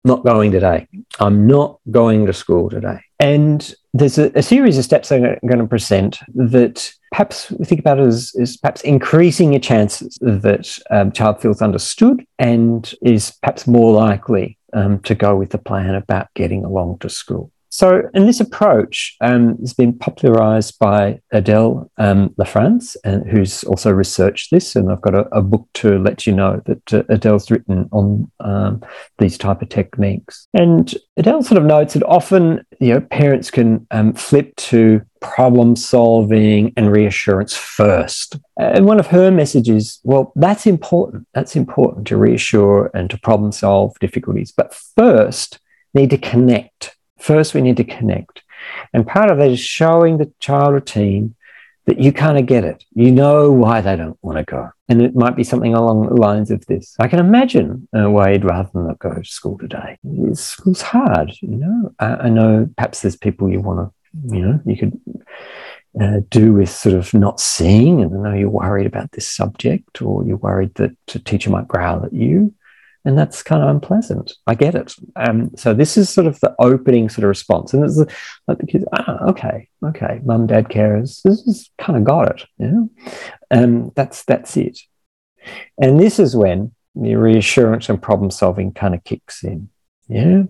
not 0.04 0.24
going 0.24 0.52
today. 0.52 0.88
I'm 1.20 1.48
not 1.48 1.80
going 1.92 2.26
to 2.26 2.34
school 2.34 2.70
today. 2.70 3.00
And 3.20 3.74
there's 3.94 4.18
a, 4.18 4.32
a 4.36 4.42
series 4.42 4.78
of 4.78 4.86
steps 4.86 5.12
I'm 5.12 5.22
going 5.22 5.60
to 5.60 5.68
present 5.68 6.20
that 6.36 6.92
perhaps 7.12 7.52
we 7.52 7.66
think 7.66 7.80
about 7.80 8.00
as, 8.00 8.34
as 8.40 8.56
perhaps 8.58 8.82
increasing 8.82 9.52
your 9.54 9.60
chances 9.60 10.18
that 10.22 10.80
um, 10.90 11.12
child 11.12 11.42
feels 11.42 11.62
understood 11.62 12.26
and 12.38 12.94
is 13.02 13.32
perhaps 13.42 13.68
more 13.68 13.94
likely 13.94 14.58
um, 14.74 15.00
to 15.00 15.16
go 15.16 15.36
with 15.36 15.50
the 15.50 15.58
plan 15.58 15.96
about 15.96 16.28
getting 16.34 16.64
along 16.64 17.00
to 17.00 17.10
school. 17.10 17.52
So, 17.80 18.02
and 18.14 18.28
this 18.28 18.42
approach 18.42 19.16
um, 19.22 19.58
has 19.60 19.74
been 19.74 19.98
popularized 19.98 20.78
by 20.80 21.22
Adele 21.32 21.90
um, 21.98 22.32
LaFrance, 22.32 22.98
and 23.06 23.26
who's 23.26 23.64
also 23.64 23.90
researched 23.90 24.52
this. 24.52 24.76
And 24.76 24.92
I've 24.92 25.00
got 25.00 25.16
a, 25.16 25.34
a 25.34 25.42
book 25.42 25.66
to 25.76 25.98
let 25.98 26.28
you 26.28 26.34
know 26.34 26.62
that 26.66 26.94
uh, 26.94 27.04
Adele's 27.08 27.50
written 27.50 27.88
on 27.94 28.30
um, 28.42 28.82
these 29.18 29.38
type 29.38 29.62
of 29.62 29.70
techniques. 29.70 30.50
And 30.54 30.94
Adele 31.16 31.42
sort 31.42 31.58
of 31.58 31.64
notes 31.64 31.94
that 31.94 32.04
often, 32.04 32.66
you 32.82 32.96
know, 32.96 33.00
parents 33.00 33.50
can 33.50 33.88
um, 33.92 34.12
flip 34.12 34.54
to 34.58 35.02
problem 35.22 35.78
solving 35.78 36.74
and 36.76 36.92
reassurance 36.92 37.56
first. 37.56 38.36
And 38.60 38.88
one 38.88 39.00
of 39.00 39.08
her 39.08 39.32
messages, 39.32 40.02
well, 40.04 40.34
that's 40.36 40.68
important. 40.68 41.28
That's 41.34 41.56
important 41.56 42.08
to 42.08 42.18
reassure 42.18 42.92
and 42.94 43.10
to 43.10 43.18
problem 43.18 43.54
solve 43.54 43.98
difficulties. 44.02 44.52
But 44.52 44.74
first, 44.74 45.62
need 45.94 46.10
to 46.10 46.18
connect 46.18 46.98
First, 47.20 47.54
we 47.54 47.62
need 47.62 47.78
to 47.78 47.84
connect. 47.84 48.44
And 48.94 49.08
part 49.08 49.32
of 49.32 49.38
that 49.38 49.52
is 49.52 49.60
showing 49.60 50.18
the 50.18 50.32
child 50.40 50.74
or 50.74 50.80
teen 50.80 51.36
that 51.86 52.00
you 52.00 52.12
kind 52.14 52.38
of 52.38 52.46
get 52.46 52.64
it. 52.64 52.84
You 52.94 53.12
know 53.12 53.52
why 53.52 53.82
they 53.82 53.96
don't 53.96 54.18
want 54.22 54.38
to 54.38 54.44
go. 54.44 54.70
And 54.90 55.02
it 55.02 55.16
might 55.16 55.36
be 55.36 55.44
something 55.44 55.74
along 55.74 56.08
the 56.08 56.14
lines 56.14 56.52
of 56.52 56.66
this. 56.68 56.96
I 57.00 57.08
can 57.08 57.20
imagine 57.20 57.88
uh, 57.98 58.10
why 58.10 58.32
you'd 58.32 58.46
rather 58.46 58.70
not 58.76 59.00
go 59.00 59.14
to 59.14 59.26
school 59.26 59.58
today. 59.58 59.98
School's 60.34 60.82
hard, 60.82 61.32
you 61.42 61.56
know. 61.56 61.94
I, 62.00 62.06
I 62.06 62.30
know 62.30 62.70
perhaps 62.78 63.02
there's 63.02 63.18
people 63.18 63.50
you 63.50 63.62
want 63.62 63.80
to, 63.80 64.36
you 64.36 64.42
know, 64.42 64.60
you 64.66 64.78
could 64.78 65.00
uh, 66.00 66.22
do 66.30 66.54
with 66.54 66.70
sort 66.70 66.96
of 66.96 67.12
not 67.14 67.40
seeing, 67.40 68.02
and 68.02 68.16
I 68.16 68.30
know 68.30 68.38
you're 68.38 68.50
worried 68.50 68.86
about 68.86 69.12
this 69.14 69.28
subject, 69.28 70.02
or 70.02 70.24
you're 70.24 70.38
worried 70.38 70.76
that 70.76 70.96
a 71.16 71.20
teacher 71.20 71.50
might 71.50 71.68
growl 71.68 72.06
at 72.06 72.14
you 72.14 72.54
and 73.10 73.18
that's 73.18 73.42
kind 73.42 73.64
of 73.64 73.70
unpleasant. 73.70 74.34
I 74.46 74.54
get 74.54 74.76
it. 74.76 74.94
Um, 75.16 75.50
so 75.56 75.74
this 75.74 75.98
is 75.98 76.12
sort 76.12 76.28
of 76.28 76.40
the 76.42 76.54
opening 76.60 77.10
sort 77.10 77.24
of 77.24 77.30
response, 77.30 77.74
and 77.74 77.84
it's 77.84 77.98
like 78.48 78.60
the 78.60 78.68
kids, 78.68 78.86
ah, 78.94 79.18
okay, 79.30 79.68
okay, 79.84 80.22
mum, 80.24 80.46
dad, 80.46 80.70
carers, 80.70 81.24
this 81.24 81.40
is 81.48 81.72
kind 81.80 81.98
of 81.98 82.04
got 82.04 82.30
it, 82.30 82.48
yeah. 82.60 82.84
And 83.50 83.86
um, 83.86 83.92
that's 83.96 84.24
that's 84.26 84.56
it. 84.58 84.78
And 85.82 86.00
this 86.00 86.20
is 86.20 86.36
when 86.36 86.72
the 86.94 87.16
reassurance 87.16 87.90
and 87.90 88.00
problem 88.00 88.30
solving 88.30 88.74
kind 88.74 88.94
of 88.94 89.04
kicks 89.04 89.44
in, 89.44 89.70
yeah. 90.08 90.44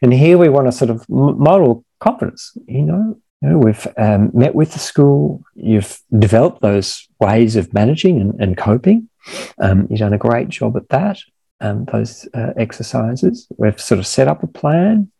And 0.00 0.14
here 0.14 0.38
we 0.38 0.48
want 0.48 0.68
to 0.68 0.72
sort 0.72 0.90
of 0.90 1.04
model 1.08 1.84
confidence, 1.98 2.56
you 2.68 2.82
know. 2.82 3.18
You 3.42 3.50
know, 3.50 3.58
we've 3.58 3.88
um, 3.98 4.30
met 4.32 4.54
with 4.54 4.72
the 4.72 4.78
school. 4.78 5.42
You've 5.54 6.00
developed 6.16 6.62
those 6.62 7.06
ways 7.20 7.56
of 7.56 7.74
managing 7.74 8.18
and, 8.18 8.40
and 8.40 8.56
coping. 8.56 9.10
Um, 9.58 9.88
you've 9.90 9.98
done 9.98 10.14
a 10.14 10.18
great 10.18 10.48
job 10.48 10.76
at 10.78 10.88
that 10.90 11.18
um, 11.64 11.86
those 11.86 12.28
uh, 12.34 12.52
exercises. 12.56 13.46
We've 13.56 13.80
sort 13.80 13.98
of 13.98 14.06
set 14.06 14.28
up 14.28 14.42
a 14.42 14.46
plan. 14.46 15.10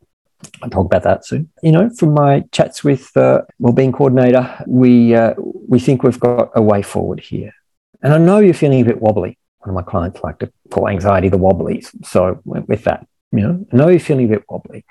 I'll 0.63 0.69
talk 0.69 0.87
about 0.87 1.03
that 1.05 1.25
soon. 1.25 1.51
You 1.63 1.73
know, 1.73 1.89
from 1.91 2.13
my 2.13 2.45
chats 2.53 2.85
with 2.85 3.11
the 3.15 3.47
wellbeing 3.59 3.93
coordinator, 3.93 4.63
we 4.67 5.15
uh, 5.15 5.35
we 5.39 5.81
think 5.81 6.03
we've 6.03 6.21
got 6.21 6.51
a 6.55 6.61
way 6.61 6.83
forward 6.83 7.21
here. 7.21 7.55
And 8.03 8.13
I 8.13 8.19
know 8.19 8.39
you're 8.39 8.53
feeling 8.53 8.83
a 8.83 8.85
bit 8.85 9.01
wobbly. 9.01 9.39
One 9.61 9.71
of 9.71 9.75
my 9.75 9.91
clients 9.91 10.23
like 10.23 10.39
to 10.41 10.53
call 10.71 10.89
anxiety 10.89 11.31
the 11.31 11.39
wobblies. 11.39 11.91
So 12.07 12.41
with 12.45 12.85
that, 12.85 13.07
you 13.33 13.41
know, 13.41 13.67
I 13.73 13.77
know 13.77 13.89
you're 13.89 13.99
feeling 13.99 14.27
a 14.27 14.37
bit 14.37 14.45
wobbly. 14.47 14.85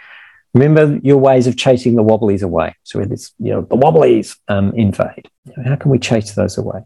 Remember 0.56 1.00
your 1.04 1.18
ways 1.18 1.46
of 1.46 1.56
chasing 1.56 1.96
the 1.96 2.02
wobblies 2.02 2.42
away. 2.42 2.76
So 2.82 3.00
with 3.00 3.10
this, 3.10 3.32
you 3.38 3.52
know, 3.52 3.62
the 3.62 3.76
wobblies 3.76 4.38
um, 4.48 4.74
invade. 4.76 5.30
How 5.63 5.76
can 5.76 5.92
we 5.92 6.00
chase 6.00 6.34
those 6.34 6.58
away? 6.58 6.82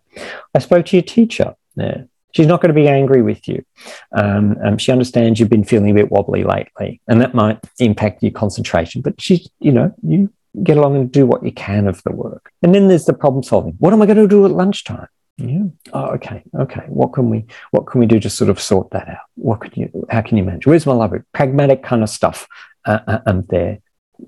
I 0.54 0.60
spoke 0.60 0.86
to 0.88 0.98
your 0.98 1.04
teacher. 1.04 1.56
Yeah 1.78 2.04
She's 2.38 2.46
not 2.46 2.62
going 2.62 2.70
to 2.70 2.80
be 2.80 2.88
angry 2.88 3.24
with 3.24 3.48
you. 3.48 3.66
Um, 4.12 4.58
um, 4.64 4.78
she 4.78 4.92
understands 4.92 5.40
you've 5.40 5.50
been 5.50 5.64
feeling 5.64 5.90
a 5.90 5.94
bit 5.96 6.12
wobbly 6.12 6.44
lately, 6.44 7.02
and 7.08 7.20
that 7.20 7.34
might 7.34 7.58
impact 7.80 8.22
your 8.22 8.32
concentration. 8.32 9.02
But 9.02 9.20
she's, 9.20 9.50
you 9.60 9.72
know, 9.72 9.92
you 10.04 10.32
get 10.62 10.78
along 10.78 10.98
and 10.98 11.12
do 11.12 11.26
what 11.26 11.44
you 11.44 11.52
can 11.52 11.88
of 11.88 12.04
the 12.04 12.12
work. 12.12 12.52
And 12.62 12.76
then 12.76 12.90
there's 12.90 13.06
the 13.06 13.14
problem 13.14 13.42
solving. 13.42 13.74
What 13.80 13.92
am 13.92 14.04
I 14.04 14.06
going 14.06 14.20
to 14.20 14.28
do 14.28 14.46
at 14.46 14.52
lunchtime? 14.52 15.08
Yeah. 15.38 15.64
Oh, 15.94 16.10
okay. 16.10 16.44
Okay. 16.60 16.84
What 16.90 17.14
can 17.14 17.32
we 17.32 17.48
What 17.72 17.88
can 17.88 18.00
we 18.02 18.06
do 18.06 18.20
to 18.20 18.30
sort 18.30 18.52
of 18.52 18.62
sort 18.62 18.92
that 18.92 19.08
out? 19.08 19.26
What 19.34 19.60
could 19.60 19.76
you? 19.76 20.06
How 20.12 20.22
can 20.22 20.38
you 20.38 20.44
manage? 20.44 20.68
Where's 20.68 20.86
my 20.86 20.94
library? 20.94 21.24
Pragmatic 21.34 21.82
kind 21.82 22.04
of 22.04 22.10
stuff. 22.10 22.48
Uh, 22.86 23.00
uh, 23.08 23.20
um, 23.26 23.46
there 23.50 23.80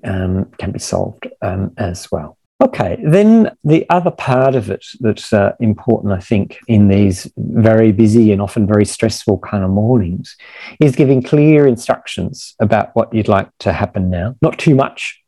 um, 0.02 0.46
can 0.58 0.72
be 0.72 0.80
solved 0.80 1.28
um, 1.42 1.74
as 1.76 2.10
well. 2.10 2.38
Okay, 2.62 2.98
then 3.02 3.56
the 3.64 3.86
other 3.88 4.10
part 4.10 4.54
of 4.54 4.70
it 4.70 4.84
that's 5.00 5.32
uh, 5.32 5.52
important, 5.60 6.12
I 6.12 6.20
think, 6.20 6.58
in 6.68 6.88
these 6.88 7.30
very 7.38 7.90
busy 7.90 8.32
and 8.32 8.42
often 8.42 8.66
very 8.66 8.84
stressful 8.84 9.38
kind 9.38 9.64
of 9.64 9.70
mornings 9.70 10.36
is 10.78 10.94
giving 10.94 11.22
clear 11.22 11.66
instructions 11.66 12.54
about 12.60 12.90
what 12.94 13.14
you'd 13.14 13.28
like 13.28 13.48
to 13.60 13.72
happen 13.72 14.10
now. 14.10 14.36
Not 14.42 14.58
too 14.58 14.74
much 14.74 15.22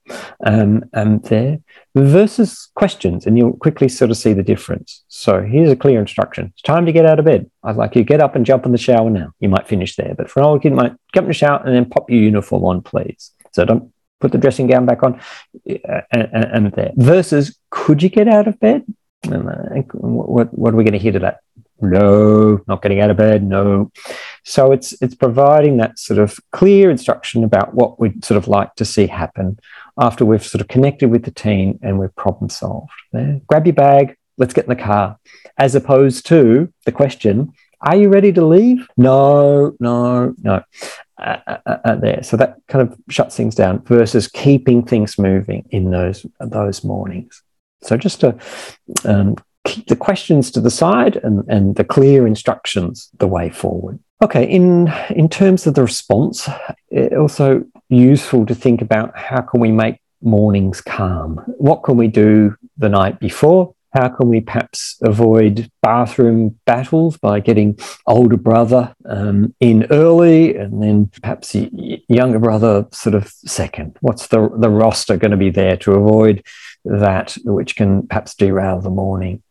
um, 0.44 0.84
um, 0.92 1.20
there 1.20 1.60
versus 1.94 2.70
questions, 2.74 3.26
and 3.26 3.38
you'll 3.38 3.56
quickly 3.56 3.88
sort 3.88 4.10
of 4.10 4.18
see 4.18 4.34
the 4.34 4.42
difference. 4.42 5.02
So 5.08 5.40
here's 5.40 5.70
a 5.70 5.76
clear 5.76 6.00
instruction. 6.00 6.52
It's 6.52 6.62
time 6.62 6.84
to 6.84 6.92
get 6.92 7.06
out 7.06 7.18
of 7.18 7.24
bed. 7.24 7.50
I'd 7.62 7.76
like 7.76 7.94
you 7.94 8.02
to 8.02 8.08
get 8.08 8.20
up 8.20 8.36
and 8.36 8.44
jump 8.44 8.66
in 8.66 8.72
the 8.72 8.78
shower 8.78 9.08
now. 9.08 9.32
You 9.40 9.48
might 9.48 9.66
finish 9.66 9.96
there, 9.96 10.14
but 10.14 10.30
for 10.30 10.40
an 10.40 10.46
old 10.46 10.62
kid, 10.62 10.74
might 10.74 10.92
jump 11.14 11.24
in 11.24 11.28
the 11.28 11.34
shower 11.34 11.62
and 11.64 11.74
then 11.74 11.86
pop 11.86 12.10
your 12.10 12.20
uniform 12.20 12.64
on, 12.64 12.82
please. 12.82 13.30
So 13.52 13.64
don't 13.64 13.90
put 14.22 14.32
the 14.32 14.38
dressing 14.38 14.68
gown 14.68 14.86
back 14.86 15.02
on, 15.02 15.20
uh, 15.68 16.00
and, 16.12 16.44
and 16.56 16.72
there. 16.72 16.92
Versus, 16.96 17.58
could 17.70 18.02
you 18.02 18.08
get 18.08 18.28
out 18.28 18.46
of 18.48 18.58
bed? 18.60 18.84
And 19.24 19.48
uh, 19.48 19.82
what, 19.92 20.56
what 20.56 20.72
are 20.72 20.76
we 20.76 20.84
going 20.84 20.92
to 20.92 20.98
hear 20.98 21.12
to 21.12 21.18
that? 21.18 21.40
No, 21.80 22.60
not 22.68 22.80
getting 22.80 23.00
out 23.00 23.10
of 23.10 23.16
bed. 23.16 23.42
No. 23.42 23.90
So 24.44 24.70
it's 24.70 24.94
it's 25.02 25.16
providing 25.16 25.78
that 25.78 25.98
sort 25.98 26.20
of 26.20 26.38
clear 26.52 26.90
instruction 26.90 27.42
about 27.42 27.74
what 27.74 27.98
we'd 27.98 28.24
sort 28.24 28.38
of 28.38 28.46
like 28.46 28.76
to 28.76 28.84
see 28.84 29.08
happen 29.08 29.58
after 29.98 30.24
we've 30.24 30.46
sort 30.46 30.60
of 30.60 30.68
connected 30.68 31.10
with 31.10 31.24
the 31.24 31.32
team 31.32 31.80
and 31.82 31.98
we've 31.98 32.14
problem 32.14 32.50
solved. 32.50 32.92
There. 33.12 33.40
Grab 33.48 33.66
your 33.66 33.74
bag, 33.74 34.16
let's 34.38 34.54
get 34.54 34.66
in 34.66 34.76
the 34.76 34.76
car, 34.76 35.18
as 35.58 35.74
opposed 35.74 36.24
to 36.26 36.72
the 36.86 36.92
question, 36.92 37.52
are 37.80 37.96
you 37.96 38.08
ready 38.08 38.32
to 38.32 38.44
leave? 38.44 38.86
No, 38.96 39.74
no, 39.80 40.34
no. 40.40 40.62
There. 41.22 42.20
So 42.22 42.36
that 42.36 42.56
kind 42.68 42.88
of 42.88 42.98
shuts 43.08 43.36
things 43.36 43.54
down 43.54 43.82
versus 43.84 44.26
keeping 44.28 44.84
things 44.84 45.18
moving 45.18 45.64
in 45.70 45.90
those 45.90 46.26
those 46.40 46.82
mornings. 46.84 47.42
So 47.82 47.96
just 47.96 48.20
to 48.20 48.36
um, 49.04 49.36
keep 49.64 49.86
the 49.86 49.96
questions 49.96 50.50
to 50.52 50.60
the 50.60 50.70
side 50.70 51.16
and, 51.16 51.44
and 51.48 51.76
the 51.76 51.84
clear 51.84 52.26
instructions 52.26 53.10
the 53.18 53.26
way 53.26 53.50
forward. 53.50 53.98
Okay, 54.22 54.44
in 54.44 54.92
in 55.10 55.28
terms 55.28 55.66
of 55.66 55.74
the 55.74 55.82
response, 55.82 56.48
it 56.90 57.12
also 57.12 57.64
useful 57.88 58.46
to 58.46 58.54
think 58.54 58.82
about 58.82 59.16
how 59.16 59.40
can 59.42 59.60
we 59.60 59.72
make 59.72 60.00
mornings 60.22 60.80
calm. 60.80 61.42
What 61.58 61.82
can 61.82 61.96
we 61.96 62.08
do 62.08 62.56
the 62.78 62.88
night 62.88 63.20
before 63.20 63.74
how 63.92 64.08
can 64.08 64.28
we 64.28 64.40
perhaps 64.40 64.96
avoid 65.02 65.70
bathroom 65.82 66.58
battles 66.64 67.16
by 67.18 67.40
getting 67.40 67.78
older 68.06 68.36
brother 68.36 68.94
um, 69.06 69.54
in 69.60 69.86
early 69.90 70.56
and 70.56 70.82
then 70.82 71.10
perhaps 71.20 71.54
younger 71.54 72.38
brother 72.38 72.86
sort 72.90 73.14
of 73.14 73.28
second? 73.28 73.96
What's 74.00 74.28
the, 74.28 74.48
the 74.56 74.70
roster 74.70 75.16
going 75.16 75.32
to 75.32 75.36
be 75.36 75.50
there 75.50 75.76
to 75.78 75.92
avoid 75.92 76.44
that, 76.84 77.36
which 77.44 77.76
can 77.76 78.06
perhaps 78.06 78.34
derail 78.34 78.80
the 78.80 78.90
morning? 78.90 79.42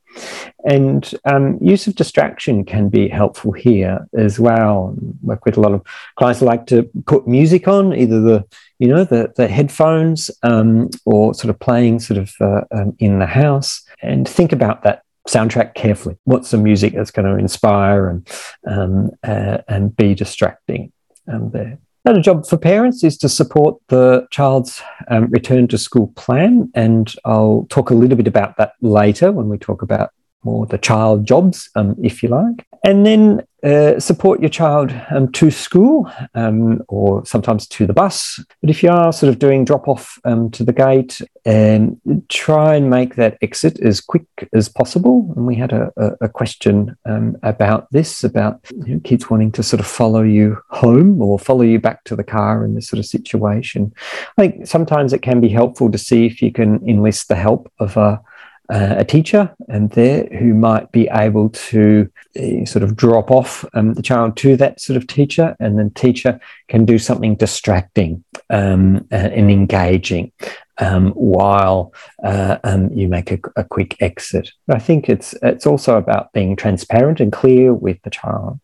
And 0.65 1.13
um, 1.25 1.57
use 1.61 1.87
of 1.87 1.95
distraction 1.95 2.65
can 2.65 2.89
be 2.89 3.07
helpful 3.07 3.51
here 3.51 4.07
as 4.17 4.39
well. 4.39 4.95
work 5.21 5.45
with 5.45 5.57
a 5.57 5.61
lot 5.61 5.73
of 5.73 5.83
clients 6.17 6.39
who 6.39 6.45
like 6.45 6.65
to 6.67 6.89
put 7.05 7.27
music 7.27 7.67
on, 7.67 7.95
either 7.95 8.19
the 8.21 8.45
you 8.77 8.87
know 8.87 9.03
the 9.03 9.31
the 9.35 9.47
headphones 9.47 10.29
um, 10.43 10.89
or 11.05 11.33
sort 11.33 11.49
of 11.49 11.59
playing 11.59 11.99
sort 11.99 12.19
of 12.19 12.33
uh, 12.41 12.61
um, 12.71 12.95
in 12.99 13.19
the 13.19 13.25
house, 13.25 13.83
and 14.01 14.27
think 14.27 14.51
about 14.51 14.83
that 14.83 15.03
soundtrack 15.27 15.75
carefully. 15.75 16.17
What's 16.23 16.51
the 16.51 16.57
music 16.57 16.93
that's 16.93 17.11
going 17.11 17.27
to 17.27 17.39
inspire 17.39 18.09
and 18.09 18.27
um, 18.67 19.11
uh, 19.23 19.59
and 19.67 19.95
be 19.95 20.15
distracting 20.15 20.91
um, 21.31 21.51
there. 21.51 21.79
Another 22.03 22.21
job 22.21 22.47
for 22.47 22.57
parents 22.57 23.03
is 23.03 23.17
to 23.19 23.29
support 23.29 23.79
the 23.89 24.27
child's 24.31 24.81
um, 25.07 25.27
return 25.27 25.67
to 25.67 25.77
school 25.77 26.07
plan. 26.15 26.71
And 26.73 27.13
I'll 27.25 27.67
talk 27.69 27.91
a 27.91 27.93
little 27.93 28.17
bit 28.17 28.27
about 28.27 28.57
that 28.57 28.73
later 28.81 29.31
when 29.31 29.49
we 29.49 29.57
talk 29.57 29.83
about 29.83 30.09
more 30.43 30.65
the 30.65 30.79
child 30.79 31.27
jobs, 31.27 31.69
um, 31.75 31.95
if 32.01 32.23
you 32.23 32.29
like. 32.29 32.65
And 32.83 33.05
then 33.05 33.45
uh, 33.63 33.99
support 33.99 34.39
your 34.39 34.49
child 34.49 34.91
um, 35.11 35.31
to 35.33 35.51
school 35.51 36.11
um, 36.33 36.81
or 36.87 37.23
sometimes 37.27 37.67
to 37.67 37.85
the 37.85 37.93
bus. 37.93 38.43
But 38.59 38.71
if 38.71 38.81
you 38.81 38.89
are 38.89 39.13
sort 39.13 39.29
of 39.29 39.37
doing 39.37 39.65
drop 39.65 39.87
off 39.87 40.17
um, 40.25 40.49
to 40.51 40.63
the 40.63 40.73
gate, 40.73 41.21
um, 41.45 42.01
try 42.27 42.75
and 42.75 42.89
make 42.89 43.15
that 43.15 43.37
exit 43.43 43.79
as 43.81 44.01
quick 44.01 44.25
as 44.53 44.67
possible. 44.67 45.31
And 45.35 45.45
we 45.45 45.55
had 45.55 45.73
a, 45.73 45.91
a, 45.95 46.11
a 46.21 46.29
question 46.29 46.97
um, 47.05 47.37
about 47.43 47.87
this 47.91 48.23
about 48.23 48.59
you 48.85 48.95
know, 48.95 48.99
kids 49.01 49.29
wanting 49.29 49.51
to 49.51 49.63
sort 49.63 49.79
of 49.79 49.85
follow 49.85 50.23
you 50.23 50.57
home 50.69 51.21
or 51.21 51.37
follow 51.37 51.61
you 51.61 51.79
back 51.79 52.03
to 52.05 52.15
the 52.15 52.23
car 52.23 52.65
in 52.65 52.73
this 52.73 52.87
sort 52.87 52.99
of 52.99 53.05
situation. 53.05 53.93
I 54.37 54.41
think 54.41 54.65
sometimes 54.65 55.13
it 55.13 55.21
can 55.21 55.39
be 55.39 55.49
helpful 55.49 55.91
to 55.91 55.99
see 55.99 56.25
if 56.25 56.41
you 56.41 56.51
can 56.51 56.81
enlist 56.89 57.27
the 57.27 57.35
help 57.35 57.71
of 57.79 57.95
a 57.95 58.21
uh, 58.71 58.95
a 58.97 59.03
teacher 59.03 59.53
and 59.67 59.89
there 59.91 60.27
who 60.39 60.53
might 60.53 60.91
be 60.93 61.09
able 61.11 61.49
to 61.49 62.09
uh, 62.39 62.63
sort 62.65 62.83
of 62.83 62.95
drop 62.95 63.29
off 63.29 63.65
um, 63.73 63.93
the 63.95 64.01
child 64.01 64.37
to 64.37 64.55
that 64.55 64.79
sort 64.79 64.95
of 64.95 65.05
teacher, 65.07 65.55
and 65.59 65.77
then 65.77 65.89
teacher 65.91 66.39
can 66.69 66.85
do 66.85 66.97
something 66.97 67.35
distracting 67.35 68.23
um, 68.49 69.05
and 69.11 69.51
engaging 69.51 70.31
um, 70.77 71.11
while 71.11 71.93
uh, 72.23 72.57
um, 72.63 72.89
you 72.93 73.09
make 73.09 73.31
a, 73.31 73.39
a, 73.57 73.63
quick 73.65 73.97
exit. 74.01 74.51
But 74.67 74.77
I 74.77 74.79
think 74.79 75.09
it's 75.09 75.35
it's 75.43 75.67
also 75.67 75.97
about 75.97 76.31
being 76.31 76.55
transparent 76.55 77.19
and 77.19 77.31
clear 77.31 77.73
with 77.73 78.01
the 78.03 78.09
child. 78.09 78.59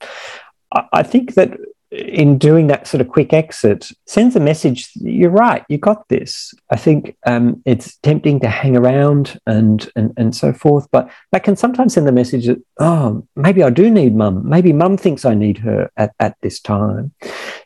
I, 0.73 0.83
I 0.93 1.03
think 1.03 1.33
that 1.33 1.57
in 1.91 2.37
doing 2.37 2.67
that 2.67 2.85
sort 2.85 2.99
of 2.99 3.07
quick 3.07 3.31
exit 3.31 3.89
sends 4.05 4.35
a 4.35 4.39
message 4.39 4.89
you're 4.95 5.29
right 5.29 5.63
you 5.69 5.77
got 5.77 6.07
this. 6.09 6.53
I 6.69 6.75
think 6.75 7.15
um, 7.25 7.61
it's 7.65 7.97
tempting 7.97 8.39
to 8.41 8.49
hang 8.49 8.75
around 8.75 9.39
and, 9.47 9.89
and 9.95 10.13
and 10.17 10.35
so 10.35 10.51
forth 10.51 10.87
but 10.91 11.09
that 11.31 11.43
can 11.43 11.55
sometimes 11.55 11.93
send 11.93 12.07
the 12.07 12.11
message 12.11 12.47
that 12.47 12.61
oh 12.79 13.25
maybe 13.35 13.63
i 13.63 13.69
do 13.69 13.89
need 13.89 14.15
mum. 14.15 14.47
Maybe 14.47 14.73
mum 14.73 14.97
thinks 14.97 15.25
i 15.25 15.33
need 15.33 15.57
her 15.59 15.89
at, 15.97 16.13
at 16.19 16.35
this 16.41 16.59
time. 16.59 17.13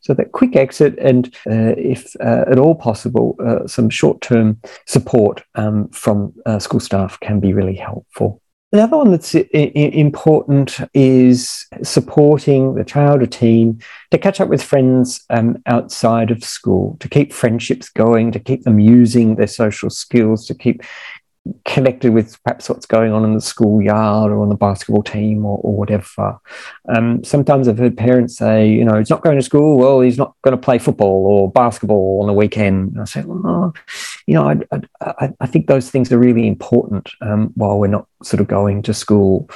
So 0.01 0.13
that 0.13 0.31
quick 0.31 0.55
exit 0.55 0.97
and 0.99 1.27
uh, 1.47 1.75
if 1.77 2.15
uh, 2.19 2.45
at 2.47 2.59
all 2.59 2.75
possible 2.75 3.35
uh, 3.43 3.67
some 3.67 3.89
short-term 3.89 4.59
support 4.87 5.43
um, 5.55 5.89
from 5.89 6.33
uh, 6.45 6.59
school 6.59 6.79
staff 6.79 7.19
can 7.21 7.39
be 7.39 7.53
really 7.53 7.75
helpful 7.75 8.40
the 8.71 8.81
other 8.81 8.97
one 8.97 9.11
that's 9.11 9.35
important 9.35 10.79
is 10.93 11.65
supporting 11.83 12.75
the 12.75 12.85
child 12.85 13.21
or 13.21 13.25
teen 13.25 13.81
to 14.11 14.17
catch 14.17 14.39
up 14.39 14.47
with 14.47 14.63
friends 14.63 15.25
um, 15.29 15.61
outside 15.65 16.31
of 16.31 16.41
school, 16.41 16.95
to 17.01 17.09
keep 17.09 17.33
friendships 17.33 17.89
going, 17.89 18.31
to 18.31 18.39
keep 18.39 18.63
them 18.63 18.79
using 18.79 19.35
their 19.35 19.47
social 19.47 19.89
skills, 19.89 20.45
to 20.45 20.55
keep 20.55 20.83
connected 21.65 22.13
with 22.13 22.41
perhaps 22.43 22.69
what's 22.69 22.85
going 22.85 23.11
on 23.11 23.23
in 23.23 23.33
the 23.33 23.41
schoolyard 23.41 24.31
or 24.31 24.41
on 24.41 24.49
the 24.49 24.55
basketball 24.55 25.01
team 25.01 25.43
or, 25.43 25.57
or 25.63 25.75
whatever. 25.75 26.39
Um, 26.87 27.23
sometimes 27.23 27.67
I've 27.67 27.79
heard 27.79 27.97
parents 27.97 28.37
say, 28.37 28.69
you 28.69 28.85
know, 28.85 28.99
he's 28.99 29.09
not 29.09 29.23
going 29.23 29.37
to 29.37 29.43
school. 29.43 29.77
Well, 29.77 30.01
he's 30.01 30.17
not 30.17 30.35
going 30.43 30.55
to 30.55 30.61
play 30.61 30.77
football 30.77 31.25
or 31.25 31.51
basketball 31.51 32.19
on 32.21 32.27
the 32.27 32.33
weekend. 32.33 32.91
And 32.91 33.01
I 33.01 33.05
say, 33.05 33.23
well, 33.25 33.73
you 34.27 34.35
know, 34.35 34.49
I, 34.49 34.81
I, 35.01 35.33
I 35.39 35.45
think 35.47 35.67
those 35.67 35.89
things 35.89 36.11
are 36.11 36.19
really 36.19 36.47
important 36.47 37.09
um, 37.21 37.51
while 37.55 37.79
we're 37.79 37.87
not 37.87 38.07
sort 38.23 38.39
of 38.39 38.47
going 38.47 38.83
to 38.83 38.93
school, 38.93 39.49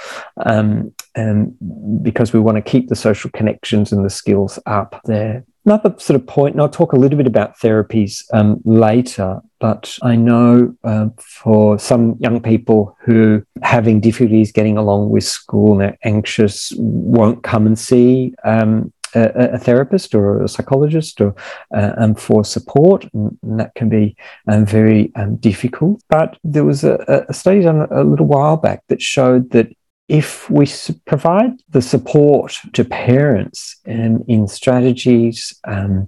um, 0.46 0.94
and 1.16 1.56
because 2.02 2.34
we 2.34 2.40
want 2.40 2.58
to 2.58 2.62
keep 2.62 2.90
the 2.90 2.96
social 2.96 3.30
connections 3.32 3.92
and 3.92 4.04
the 4.04 4.10
skills 4.10 4.58
up 4.66 5.00
there. 5.06 5.46
Another 5.66 5.96
sort 5.98 6.20
of 6.20 6.28
point, 6.28 6.54
and 6.54 6.62
I'll 6.62 6.70
talk 6.70 6.94
a 6.94 6.96
little 6.96 7.18
bit 7.18 7.26
about 7.26 7.58
therapies 7.58 8.24
um, 8.34 8.62
later, 8.66 9.42
but 9.60 9.98
I 10.04 10.16
know 10.16 10.76
uh, 10.84 11.08
for 11.18 11.80
some 11.80 12.18
young 12.20 12.40
people 12.40 12.96
who 13.02 13.44
having 13.64 14.00
difficulties 14.00 14.52
getting 14.52 14.78
along 14.78 15.10
with 15.10 15.24
school 15.24 15.72
and 15.72 15.82
they're 15.82 15.98
anxious, 16.04 16.72
won't 16.78 17.42
come 17.42 17.66
and 17.66 17.80
see 17.80 18.36
um, 18.44 18.94
a, 19.16 19.54
a, 19.54 19.58
therapist 19.58 20.14
or 20.14 20.44
a 20.44 20.48
psychologist 20.48 21.20
or 21.20 21.34
uh, 21.74 21.94
um, 21.98 22.14
for 22.14 22.46
support, 22.46 23.08
and, 23.14 23.36
that 23.44 23.74
can 23.74 23.90
be 23.90 24.16
um, 24.48 24.68
very 24.68 25.12
um, 25.16 25.38
difficult. 25.38 26.00
But 26.10 26.38
there 26.44 26.64
was 26.64 26.84
a, 26.84 27.26
a 27.28 27.34
study 27.34 27.62
done 27.62 27.88
a 27.90 28.04
little 28.04 28.28
while 28.28 28.58
back 28.58 28.84
that 28.90 29.02
showed 29.02 29.50
that 29.52 29.76
if 30.08 30.50
we 30.50 30.68
provide 31.06 31.54
the 31.70 31.82
support 31.82 32.58
to 32.74 32.86
parents 32.86 33.78
and 33.86 34.24
in 34.28 34.48
strategies 34.48 35.60
um, 35.68 36.08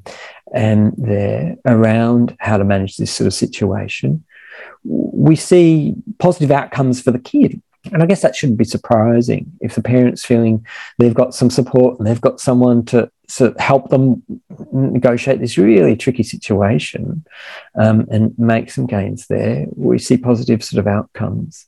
and 0.53 0.93
around 1.65 2.35
how 2.39 2.57
to 2.57 2.63
manage 2.63 2.97
this 2.97 3.11
sort 3.11 3.25
of 3.27 3.33
situation, 3.33 4.23
we 4.83 5.35
see 5.35 5.95
positive 6.19 6.51
outcomes 6.51 7.01
for 7.01 7.11
the 7.11 7.19
kid. 7.19 7.61
And 7.91 8.03
I 8.03 8.05
guess 8.05 8.21
that 8.21 8.35
shouldn't 8.35 8.57
be 8.57 8.65
surprising. 8.65 9.51
If 9.61 9.75
the 9.75 9.81
parent's 9.81 10.25
feeling 10.25 10.65
they've 10.99 11.13
got 11.13 11.33
some 11.33 11.49
support 11.49 11.97
and 11.97 12.07
they've 12.07 12.21
got 12.21 12.39
someone 12.39 12.85
to 12.85 13.09
of 13.39 13.59
help 13.59 13.89
them 13.89 14.23
negotiate 14.71 15.39
this 15.39 15.57
really 15.57 15.95
tricky 15.95 16.23
situation 16.23 17.25
um, 17.75 18.07
and 18.09 18.37
make 18.37 18.71
some 18.71 18.85
gains 18.85 19.27
there. 19.27 19.65
We 19.75 19.99
see 19.99 20.17
positive 20.17 20.63
sort 20.63 20.79
of 20.79 20.87
outcomes. 20.87 21.67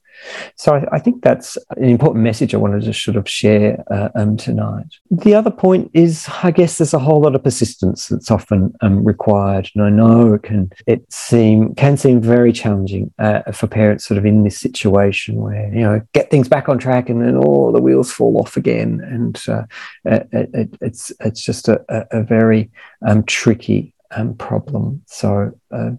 So 0.55 0.75
I, 0.75 0.95
I, 0.95 0.99
think 0.99 1.23
that's 1.23 1.57
an 1.77 1.85
important 1.85 2.23
message 2.23 2.53
I 2.53 2.57
wanted 2.57 2.83
to 2.83 2.93
sort 2.93 3.17
of 3.17 3.27
share 3.29 3.83
uh, 3.91 4.09
um, 4.15 4.37
tonight. 4.37 4.87
The 5.09 5.33
other 5.33 5.51
point 5.51 5.89
is, 5.93 6.27
I 6.43 6.51
guess 6.51 6.77
there's 6.77 6.93
a 6.93 6.99
whole 6.99 7.21
lot 7.21 7.35
of 7.35 7.43
persistence 7.43 8.07
that's 8.07 8.31
often 8.31 8.73
um, 8.81 9.03
required, 9.03 9.69
and 9.75 9.83
I 9.83 9.89
know 9.89 10.33
it 10.33 10.43
can 10.43 10.71
it 10.87 11.11
seem 11.11 11.73
can 11.75 11.97
seem 11.97 12.21
very 12.21 12.51
challenging 12.51 13.13
uh, 13.19 13.51
for 13.51 13.67
parents 13.67 14.05
sort 14.05 14.17
of 14.17 14.25
in 14.25 14.43
this 14.43 14.59
situation 14.59 15.35
where 15.35 15.73
you 15.73 15.81
know 15.81 16.01
get 16.13 16.29
things 16.29 16.47
back 16.47 16.69
on 16.69 16.77
track 16.77 17.09
and 17.09 17.21
then 17.21 17.35
all 17.35 17.71
the 17.71 17.81
wheels 17.81 18.11
fall 18.11 18.39
off 18.39 18.57
again, 18.57 19.01
and 19.03 19.41
uh, 19.47 19.63
it, 20.05 20.75
it's 20.81 21.11
it's 21.21 21.41
just 21.49 21.67
a, 21.67 21.83
a, 21.89 22.19
a 22.19 22.23
very 22.23 22.69
um, 23.07 23.23
tricky 23.23 23.91
um, 24.15 24.35
problem. 24.35 25.01
So, 25.07 25.51
uh, 25.71 25.91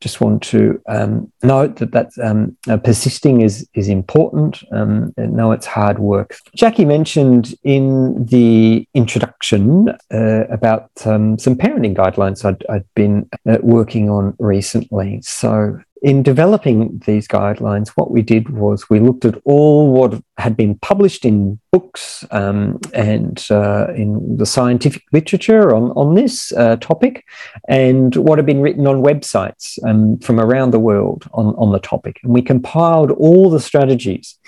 just 0.00 0.20
want 0.20 0.42
to 0.44 0.80
um, 0.86 1.30
note 1.42 1.76
that 1.76 1.92
that 1.92 2.10
um, 2.22 2.56
uh, 2.68 2.76
persisting 2.76 3.40
is 3.42 3.66
is 3.74 3.88
important. 3.88 4.62
Um, 4.72 5.14
and 5.16 5.34
know 5.34 5.52
it's 5.52 5.66
hard 5.66 5.98
work. 5.98 6.36
Jackie 6.54 6.84
mentioned 6.84 7.54
in 7.62 8.24
the 8.26 8.86
introduction 8.94 9.88
uh, 10.12 10.44
about 10.50 10.90
um, 11.06 11.38
some 11.38 11.56
parenting 11.56 11.96
guidelines 11.96 12.44
I'd, 12.44 12.64
I'd 12.68 12.94
been 12.94 13.28
uh, 13.48 13.58
working 13.62 14.10
on 14.10 14.34
recently. 14.38 15.20
So, 15.22 15.80
in 16.02 16.24
developing 16.24 17.00
these 17.06 17.28
guidelines, 17.28 17.90
what 17.90 18.10
we 18.10 18.22
did 18.22 18.50
was 18.50 18.90
we 18.90 18.98
looked 18.98 19.24
at 19.24 19.40
all 19.44 19.92
what 19.92 20.20
had 20.36 20.56
been 20.56 20.76
published 20.80 21.24
in 21.24 21.60
books 21.70 22.24
um, 22.32 22.80
and 22.92 23.46
uh, 23.50 23.86
in 23.94 24.36
the 24.36 24.44
scientific 24.44 25.04
literature 25.12 25.72
on, 25.72 25.92
on 25.92 26.16
this 26.16 26.52
uh, 26.52 26.74
topic 26.76 27.24
and 27.68 28.16
what 28.16 28.38
had 28.38 28.46
been 28.46 28.60
written 28.60 28.88
on 28.88 29.04
websites 29.04 29.78
um, 29.86 30.18
from 30.18 30.40
around 30.40 30.72
the 30.72 30.80
world 30.80 31.28
on, 31.34 31.54
on 31.54 31.70
the 31.70 31.78
topic. 31.78 32.18
And 32.24 32.34
we 32.34 32.42
compiled 32.42 33.12
all 33.12 33.48
the 33.48 33.60
strategies 33.60 34.38